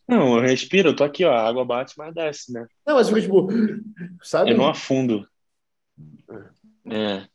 Não, 0.08 0.36
eu 0.36 0.42
respiro, 0.42 0.90
eu 0.90 0.96
tô 0.96 1.02
aqui, 1.02 1.24
ó, 1.24 1.32
a 1.32 1.48
água 1.48 1.64
bate, 1.64 1.94
mas 1.98 2.14
desce, 2.14 2.52
né? 2.52 2.64
Não, 2.86 2.94
mas 2.94 3.08
fica 3.08 3.20
tipo. 3.20 3.48
Sabe? 4.22 4.52
Eu 4.52 4.56
não 4.56 4.68
afundo. 4.68 5.26
É, 6.88 7.26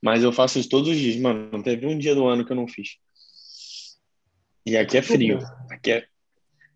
mas 0.00 0.22
eu 0.22 0.30
faço 0.32 0.60
isso 0.60 0.68
todos 0.68 0.88
os 0.88 0.96
dias, 0.96 1.16
mano. 1.16 1.50
Não 1.50 1.62
teve 1.62 1.84
um 1.84 1.98
dia 1.98 2.14
do 2.14 2.28
ano 2.28 2.44
que 2.46 2.52
eu 2.52 2.56
não 2.56 2.68
fiz. 2.68 2.90
E 4.64 4.76
aqui 4.76 4.98
é 4.98 5.02
frio. 5.02 5.38
Aqui 5.70 5.92
é, 5.92 6.06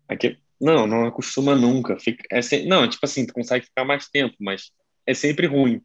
aqui 0.07 0.27
é- 0.27 0.37
não, 0.59 0.87
não 0.87 1.05
acostuma 1.05 1.55
nunca. 1.55 1.99
Fica, 1.99 2.23
é 2.31 2.41
se- 2.41 2.65
não, 2.65 2.87
tipo 2.89 3.05
assim, 3.05 3.25
tu 3.25 3.33
consegue 3.33 3.65
ficar 3.65 3.83
mais 3.85 4.07
tempo, 4.09 4.35
mas 4.39 4.71
é 5.05 5.13
sempre 5.13 5.47
ruim. 5.47 5.81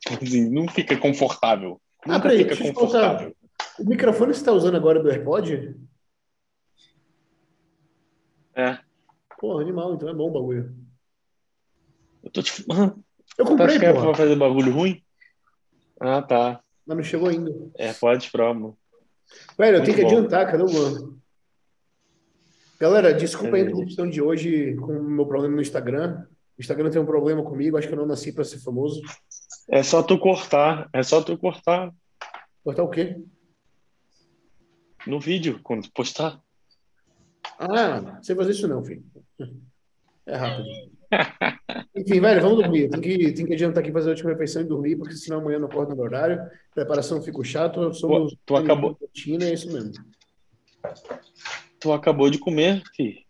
Tipo 0.00 0.24
assim, 0.24 0.48
não 0.50 0.66
fica 0.68 0.96
confortável. 0.98 1.80
Ah, 2.02 2.14
Nunca 2.14 2.28
peraí, 2.28 2.38
fica 2.44 2.56
contar. 2.56 2.74
confortável. 2.74 3.36
O 3.78 3.84
microfone 3.84 4.32
que 4.32 4.38
você 4.38 4.44
tá 4.44 4.52
usando 4.52 4.76
agora 4.76 4.98
é 5.00 5.02
do 5.02 5.10
AirPod? 5.10 5.76
É, 8.54 8.78
Pô, 9.38 9.58
animal, 9.58 9.94
então 9.94 10.08
é 10.08 10.14
bom 10.14 10.30
o 10.30 10.32
bagulho. 10.32 10.74
eu 12.22 12.30
tô 12.30 12.42
te. 12.42 12.64
Ah, 12.72 12.94
Eu 13.38 13.44
Tá 13.44 13.50
comprei, 13.50 13.78
porra, 13.78 14.06
vai 14.06 14.14
fazer 14.14 14.36
bagulho 14.36 14.72
ruim? 14.72 15.04
Ah, 16.00 16.22
tá. 16.22 16.60
mas 16.86 16.96
não 16.96 17.04
chegou 17.04 17.28
ainda. 17.28 17.50
É, 17.76 17.92
pode 17.92 18.30
promo. 18.30 18.78
Velho, 19.58 19.78
eu 19.78 19.84
tenho 19.84 19.96
que 19.96 20.02
bom. 20.02 20.08
adiantar, 20.08 20.46
cadê 20.50 20.62
o 20.62 20.66
Luan? 20.66 21.16
Galera, 22.78 23.14
desculpa 23.14 23.56
a 23.56 23.58
É. 23.58 23.62
interrupção 23.62 24.08
de 24.08 24.20
hoje 24.20 24.74
com 24.76 24.92
o 24.98 25.02
meu 25.02 25.26
problema 25.26 25.54
no 25.56 25.62
Instagram. 25.62 26.26
O 26.58 26.60
Instagram 26.60 26.90
tem 26.90 27.00
um 27.00 27.06
problema 27.06 27.42
comigo, 27.42 27.76
acho 27.76 27.88
que 27.88 27.94
eu 27.94 27.98
não 27.98 28.06
nasci 28.06 28.32
pra 28.32 28.44
ser 28.44 28.58
famoso. 28.58 29.00
É 29.68 29.82
só 29.82 30.02
tu 30.02 30.18
cortar, 30.18 30.88
é 30.92 31.02
só 31.02 31.22
tu 31.22 31.36
cortar 31.38 31.92
Cortar 32.62 32.82
o 32.82 32.88
quê? 32.90 33.16
no 35.06 35.20
vídeo 35.20 35.60
quando 35.62 35.88
postar. 35.92 36.40
Ah, 37.58 38.00
não 38.00 38.22
sei 38.22 38.34
fazer 38.34 38.50
isso 38.50 38.66
não, 38.68 38.84
filho. 38.84 39.04
É 40.26 40.36
rápido. 40.36 40.66
Enfim, 41.94 42.20
velho, 42.20 42.40
vamos 42.42 42.58
dormir. 42.62 42.88
Tem 42.90 43.00
que, 43.00 43.32
tem 43.32 43.46
que 43.46 43.52
adiantar 43.54 43.82
aqui 43.82 43.92
fazer 43.92 44.08
a 44.08 44.12
última 44.12 44.30
refeição 44.30 44.62
e 44.62 44.64
dormir, 44.66 44.96
porque 44.96 45.14
senão 45.14 45.38
amanhã 45.40 45.58
não 45.58 45.66
acordo 45.68 45.94
no 45.94 46.02
horário. 46.02 46.40
Preparação 46.74 47.22
fica 47.22 47.42
chato. 47.44 47.92
Somos 47.94 48.32
Tu- 48.32 48.38
tu 48.46 48.56
acabou- 48.56 48.96
rotina, 49.00 49.44
é 49.44 49.54
isso 49.54 49.72
mesmo. 49.72 49.92
Tu 51.80 51.92
acabou 51.92 52.30
de 52.30 52.38
comer, 52.38 52.82
fi. 52.94 53.24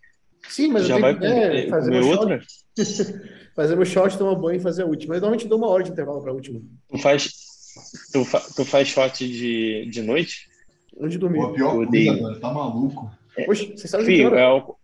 Sim, 0.49 0.69
mas 0.69 0.87
Já 0.87 0.97
eu 0.97 1.01
vai 1.01 1.19
tenho 1.19 1.33
que 1.35 1.41
comer, 1.41 1.67
é, 1.67 1.69
fazer 1.69 1.91
comer 1.91 2.03
outra? 2.05 2.41
fazer 3.57 3.77
meu 3.77 3.85
shot, 3.85 4.17
tomar 4.19 4.35
banho 4.37 4.59
e 4.59 4.63
fazer 4.63 4.83
a 4.83 4.87
última. 4.87 5.15
Mas 5.15 5.21
normalmente 5.23 5.49
dou 5.49 5.59
uma 5.59 5.69
hora 5.69 5.83
de 5.83 5.91
intervalo 5.91 6.21
para 6.23 6.31
a 6.31 6.35
última. 6.35 6.61
Tu 6.89 6.99
faz, 6.99 7.29
tu, 8.13 8.25
fa, 8.25 8.41
tu 8.55 8.65
faz 8.65 8.87
shot 8.89 9.27
de, 9.27 9.87
de 9.91 10.03
noite? 10.03 10.47
Antes 11.01 11.13
de 11.13 11.19
dormir. 11.19 11.39
Pô, 11.41 11.53
pior 11.53 11.75
coisa, 11.87 11.91
velho, 12.15 12.41
tá 12.41 12.53
maluco. 12.53 13.11
Poxa, 13.45 13.67
você 13.77 13.89
sabe 13.89 14.07
que 14.07 14.25
hora? 14.25 14.41
é 14.41 14.45
ao, 14.45 14.79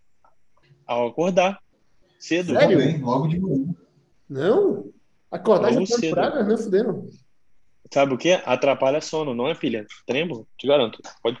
ao 0.85 1.07
acordar 1.07 1.59
cedo. 2.25 2.53
Sério? 2.53 2.77
Também, 2.79 3.01
logo 3.01 3.27
de 3.27 3.39
manhã. 3.39 3.73
Não. 4.29 4.85
Acordar 5.31 5.69
já 5.73 5.79
Logo 5.79 5.91
tá 5.91 5.97
cedo. 5.97 6.13
praga, 6.13 6.43
não 6.43 6.57
fudendo. 6.57 7.09
Sabe 7.91 8.13
o 8.13 8.17
que? 8.17 8.31
Atrapalha 8.45 9.01
sono, 9.01 9.33
não 9.35 9.47
é 9.47 9.55
pilha. 9.55 9.85
Trembo, 10.07 10.47
te 10.57 10.67
garanto. 10.67 10.99
Pode 11.21 11.37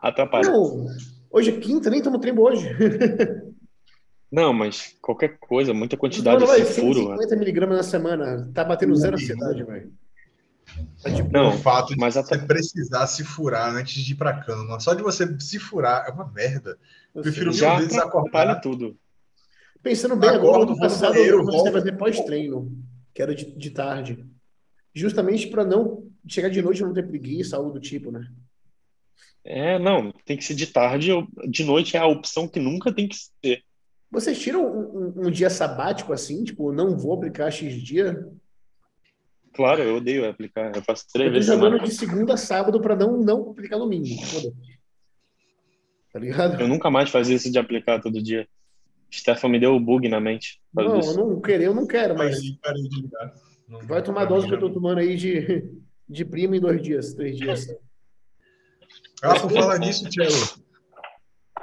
atrapalha. 0.00 0.50
Não. 0.50 0.86
Hoje 1.30 1.50
é 1.50 1.60
quinta, 1.60 1.90
nem 1.90 2.00
tomo 2.02 2.18
trembo 2.20 2.42
hoje. 2.42 2.68
Não, 4.30 4.52
mas 4.52 4.94
qualquer 5.00 5.38
coisa, 5.38 5.72
muita 5.72 5.96
quantidade 5.96 6.44
assim, 6.44 6.82
furo. 6.82 7.00
150 7.00 7.36
miligramas 7.36 7.76
na 7.78 7.82
semana. 7.82 8.50
Tá 8.52 8.62
batendo 8.62 8.94
zero 8.94 9.16
ansiedade, 9.16 9.64
velho. 9.64 9.90
Tá 11.02 11.10
tipo, 11.10 11.32
Não, 11.32 11.48
o 11.48 11.52
fato 11.58 11.94
de 11.94 11.96
mas 11.98 12.12
você 12.12 12.20
atra- 12.34 12.46
precisar 12.46 13.06
se 13.06 13.24
furar 13.24 13.74
antes 13.74 14.02
de 14.04 14.12
ir 14.12 14.16
pra 14.16 14.34
cama. 14.42 14.78
Só 14.80 14.92
de 14.92 15.02
você 15.02 15.26
se 15.40 15.58
furar 15.58 16.06
é 16.06 16.12
uma 16.12 16.26
merda. 16.30 16.78
eu 17.14 17.22
prefiro 17.22 17.50
já 17.52 17.70
mil 17.70 17.78
vezes 17.78 17.96
atrapalha 17.96 18.52
acordar. 18.52 18.60
tudo. 18.60 18.96
Pensando 19.82 20.16
bem, 20.16 20.30
agora, 20.30 20.64
no 20.64 20.78
passado 20.78 21.14
banheiro, 21.14 21.38
eu 21.38 21.44
comecei 21.44 21.68
a 21.68 21.72
fazer 21.72 21.92
pós-treino, 21.96 22.76
que 23.14 23.22
era 23.22 23.34
de, 23.34 23.44
de 23.56 23.70
tarde. 23.70 24.24
Justamente 24.94 25.46
para 25.46 25.64
não 25.64 26.08
chegar 26.26 26.48
de 26.50 26.60
noite 26.60 26.78
e 26.80 26.82
não 26.82 26.92
ter 26.92 27.06
preguiça, 27.06 27.56
algo 27.56 27.70
do 27.70 27.80
tipo, 27.80 28.10
né? 28.10 28.26
É, 29.44 29.78
não, 29.78 30.12
tem 30.26 30.36
que 30.36 30.44
ser 30.44 30.54
de 30.54 30.66
tarde 30.66 31.12
ou 31.12 31.26
de 31.48 31.64
noite 31.64 31.96
é 31.96 32.00
a 32.00 32.06
opção 32.06 32.48
que 32.48 32.58
nunca 32.58 32.92
tem 32.92 33.08
que 33.08 33.16
ser. 33.16 33.62
Vocês 34.10 34.38
tiram 34.38 34.66
um, 34.66 34.98
um- 35.22 35.26
um 35.26 35.30
dia 35.30 35.48
sabático 35.48 36.12
assim, 36.12 36.42
tipo, 36.44 36.72
não 36.72 36.98
vou 36.98 37.14
aplicar 37.14 37.50
X 37.50 37.74
dia? 37.80 38.26
Claro, 39.54 39.82
eu 39.82 39.96
odeio 39.96 40.28
aplicar. 40.28 40.74
Eu 40.74 40.82
faço 40.82 41.04
três 41.12 41.26
Eu 41.28 41.32
tô 41.32 41.34
vezes 41.38 41.46
jogando 41.54 41.72
semana. 41.72 41.84
de 41.88 41.94
segunda 41.94 42.34
a 42.34 42.36
sábado 42.36 42.80
para 42.80 42.96
não, 42.96 43.16
não 43.18 43.50
aplicar 43.50 43.78
domingo. 43.78 44.06
Foda. 44.26 44.52
Tá 46.12 46.18
ligado? 46.18 46.60
Eu 46.60 46.68
nunca 46.68 46.90
mais 46.90 47.10
fazia 47.10 47.36
isso 47.36 47.50
de 47.50 47.58
aplicar 47.58 48.00
todo 48.00 48.22
dia. 48.22 48.46
Stefan 49.12 49.48
me 49.48 49.58
deu 49.58 49.74
o 49.74 49.80
bug 49.80 50.08
na 50.08 50.20
mente. 50.20 50.60
Não, 50.72 50.98
disso. 51.00 51.18
eu 51.18 51.26
não 51.26 51.40
querer, 51.40 51.64
eu 51.64 51.74
não 51.74 51.86
quero, 51.86 52.16
mas 52.16 52.36
Parei, 52.36 52.58
parei 52.62 52.82
de 52.82 53.02
ligar. 53.02 53.34
Não- 53.68 53.80
vai 53.80 54.02
tomar 54.02 54.24
dose 54.26 54.46
que 54.46 54.54
eu 54.54 54.60
tô 54.60 54.70
tomando 54.70 54.98
aí 54.98 55.16
de, 55.16 55.70
de 56.08 56.24
prima 56.24 56.56
em 56.56 56.60
dois 56.60 56.80
dias, 56.82 57.14
três 57.14 57.36
dias. 57.36 57.66
Ah, 59.22 59.38
por 59.40 59.50
falar 59.50 59.78
nisso, 59.78 60.08
Tiago, 60.08 60.32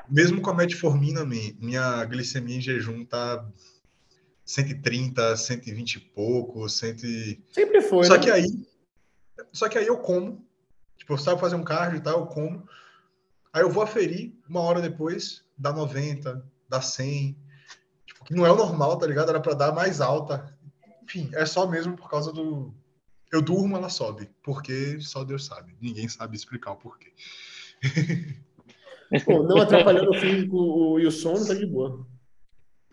mesmo 0.09 0.41
com 0.41 0.49
a 0.49 0.53
metformina, 0.53 1.25
mi- 1.25 1.57
minha 1.59 2.03
glicemia 2.05 2.57
em 2.57 2.61
jejum 2.61 3.05
tá 3.05 3.47
130, 4.43 5.35
120 5.35 5.95
e 5.95 5.99
pouco, 5.99 6.67
100... 6.67 6.95
e- 7.03 7.41
Sempre 7.51 7.81
foi, 7.81 8.05
Só 8.05 8.15
né? 8.15 8.19
que 8.23 8.29
aí, 8.29 8.45
só 9.51 9.67
que 9.69 9.77
aí 9.77 9.87
eu 9.87 9.97
como, 9.97 10.45
tipo, 10.97 11.13
eu 11.13 11.17
saio 11.17 11.37
fazer 11.37 11.55
um 11.55 11.63
cardio 11.63 11.97
e 11.97 12.01
tal, 12.03 12.19
eu 12.21 12.25
como, 12.27 12.67
aí 13.53 13.61
eu 13.63 13.69
vou 13.69 13.81
aferir, 13.81 14.33
uma 14.47 14.61
hora 14.61 14.81
depois, 14.81 15.43
dá 15.57 15.71
90, 15.73 16.45
dá 16.69 16.81
100, 16.81 17.37
tipo, 18.05 18.23
que 18.25 18.33
não 18.33 18.45
é 18.45 18.51
o 18.51 18.55
normal, 18.55 18.97
tá 18.97 19.05
ligado? 19.07 19.29
Era 19.29 19.39
pra 19.39 19.53
dar 19.53 19.73
mais 19.73 20.01
alta. 20.01 20.55
Enfim, 21.03 21.29
é 21.33 21.45
só 21.45 21.67
mesmo 21.67 21.95
por 21.95 22.09
causa 22.09 22.31
do... 22.31 22.73
Eu 23.31 23.41
durmo, 23.41 23.75
ela 23.75 23.89
sobe, 23.89 24.29
porque 24.43 24.99
só 25.01 25.23
Deus 25.23 25.45
sabe. 25.45 25.75
Ninguém 25.81 26.07
sabe 26.07 26.35
explicar 26.35 26.71
o 26.71 26.75
porquê. 26.77 27.11
Pô, 29.25 29.43
não 29.43 29.57
atrapalhando 29.57 30.09
o 30.11 30.13
físico 30.13 30.57
o- 30.57 30.99
e 30.99 31.05
o 31.05 31.11
sono, 31.11 31.45
tá 31.45 31.53
de 31.53 31.65
boa. 31.65 32.05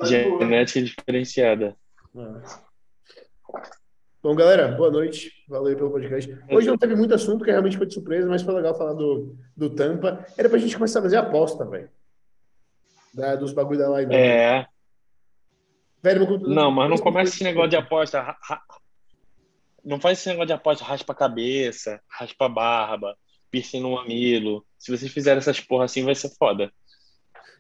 Genética 0.02 0.82
diferenciada. 0.82 1.76
Ah. 2.16 2.42
Bom, 4.22 4.34
galera, 4.36 4.68
boa 4.72 4.90
noite. 4.90 5.32
Valeu 5.48 5.76
pelo 5.76 5.90
podcast. 5.90 6.30
Hoje 6.50 6.68
não 6.68 6.78
teve 6.78 6.94
muito 6.94 7.14
assunto, 7.14 7.44
que 7.44 7.50
realmente 7.50 7.76
foi 7.76 7.86
de 7.86 7.94
surpresa, 7.94 8.28
mas 8.28 8.42
foi 8.42 8.54
legal 8.54 8.76
falar 8.76 8.92
do, 8.94 9.36
do 9.56 9.70
Tampa. 9.70 10.24
Era 10.36 10.48
pra 10.48 10.58
gente 10.58 10.74
começar 10.76 11.00
a 11.00 11.02
fazer 11.02 11.16
aposta, 11.16 11.64
velho. 11.64 11.90
Da- 13.12 13.36
Dos 13.36 13.52
bagulho 13.52 13.78
da 13.78 13.88
live. 13.90 14.14
É, 14.14 14.66
Velho, 16.02 16.18
meu 16.20 16.28
computador- 16.28 16.54
não, 16.54 16.70
mas 16.70 16.90
não 16.90 16.98
começa 16.98 17.32
esse 17.32 17.44
negócio 17.44 17.70
de 17.70 17.76
aposta. 17.76 18.36
Não 19.84 20.00
faz 20.00 20.18
esse 20.18 20.28
negócio 20.28 20.48
de 20.48 20.52
aposta, 20.52 20.84
raspa 20.84 21.12
a 21.12 21.16
cabeça, 21.16 22.00
raspa 22.08 22.46
a 22.46 22.48
barba, 22.48 23.16
piercing 23.50 23.80
no 23.80 23.92
mamilo. 23.92 24.64
Se 24.78 24.90
vocês 24.90 25.12
fizerem 25.12 25.38
essas 25.38 25.60
porra 25.60 25.84
assim, 25.84 26.04
vai 26.04 26.14
ser 26.14 26.30
foda. 26.36 26.72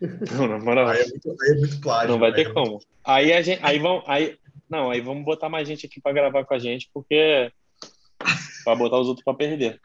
Não, 0.36 0.48
na 0.48 0.58
moral. 0.58 0.88
Aí 0.88 1.02
é 1.02 1.06
muito, 1.06 1.30
aí 1.30 1.50
é 1.50 1.54
muito 1.54 1.80
plágio. 1.80 2.08
Não 2.10 2.18
vai 2.18 2.30
aí 2.30 2.34
ter 2.34 2.50
é 2.50 2.52
como. 2.52 2.80
Aí 3.04 3.32
a 3.32 3.42
gente, 3.42 3.60
aí 3.64 3.78
vão, 3.78 4.02
aí 4.06 4.36
não, 4.68 4.90
aí 4.90 5.00
vamos 5.00 5.24
botar 5.24 5.48
mais 5.48 5.68
gente 5.68 5.86
aqui 5.86 6.00
para 6.00 6.12
gravar 6.12 6.44
com 6.44 6.54
a 6.54 6.58
gente, 6.58 6.90
porque 6.92 7.52
para 8.64 8.74
botar 8.74 8.98
os 8.98 9.06
outros 9.06 9.22
para 9.24 9.34
perder. 9.34 9.80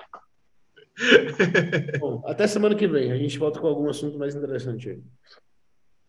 Bom, 1.99 2.23
até 2.25 2.47
semana 2.47 2.73
que 2.75 2.87
vem. 2.87 3.11
A 3.11 3.17
gente 3.17 3.37
volta 3.37 3.59
com 3.59 3.67
algum 3.67 3.89
assunto 3.89 4.17
mais 4.17 4.33
interessante 4.35 4.89
aí. 4.89 5.01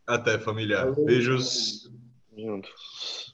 Até, 0.09 0.39
familiar. 0.39 0.89
Falou. 0.95 1.05
Beijos. 1.05 1.91
Juntos. 2.35 3.28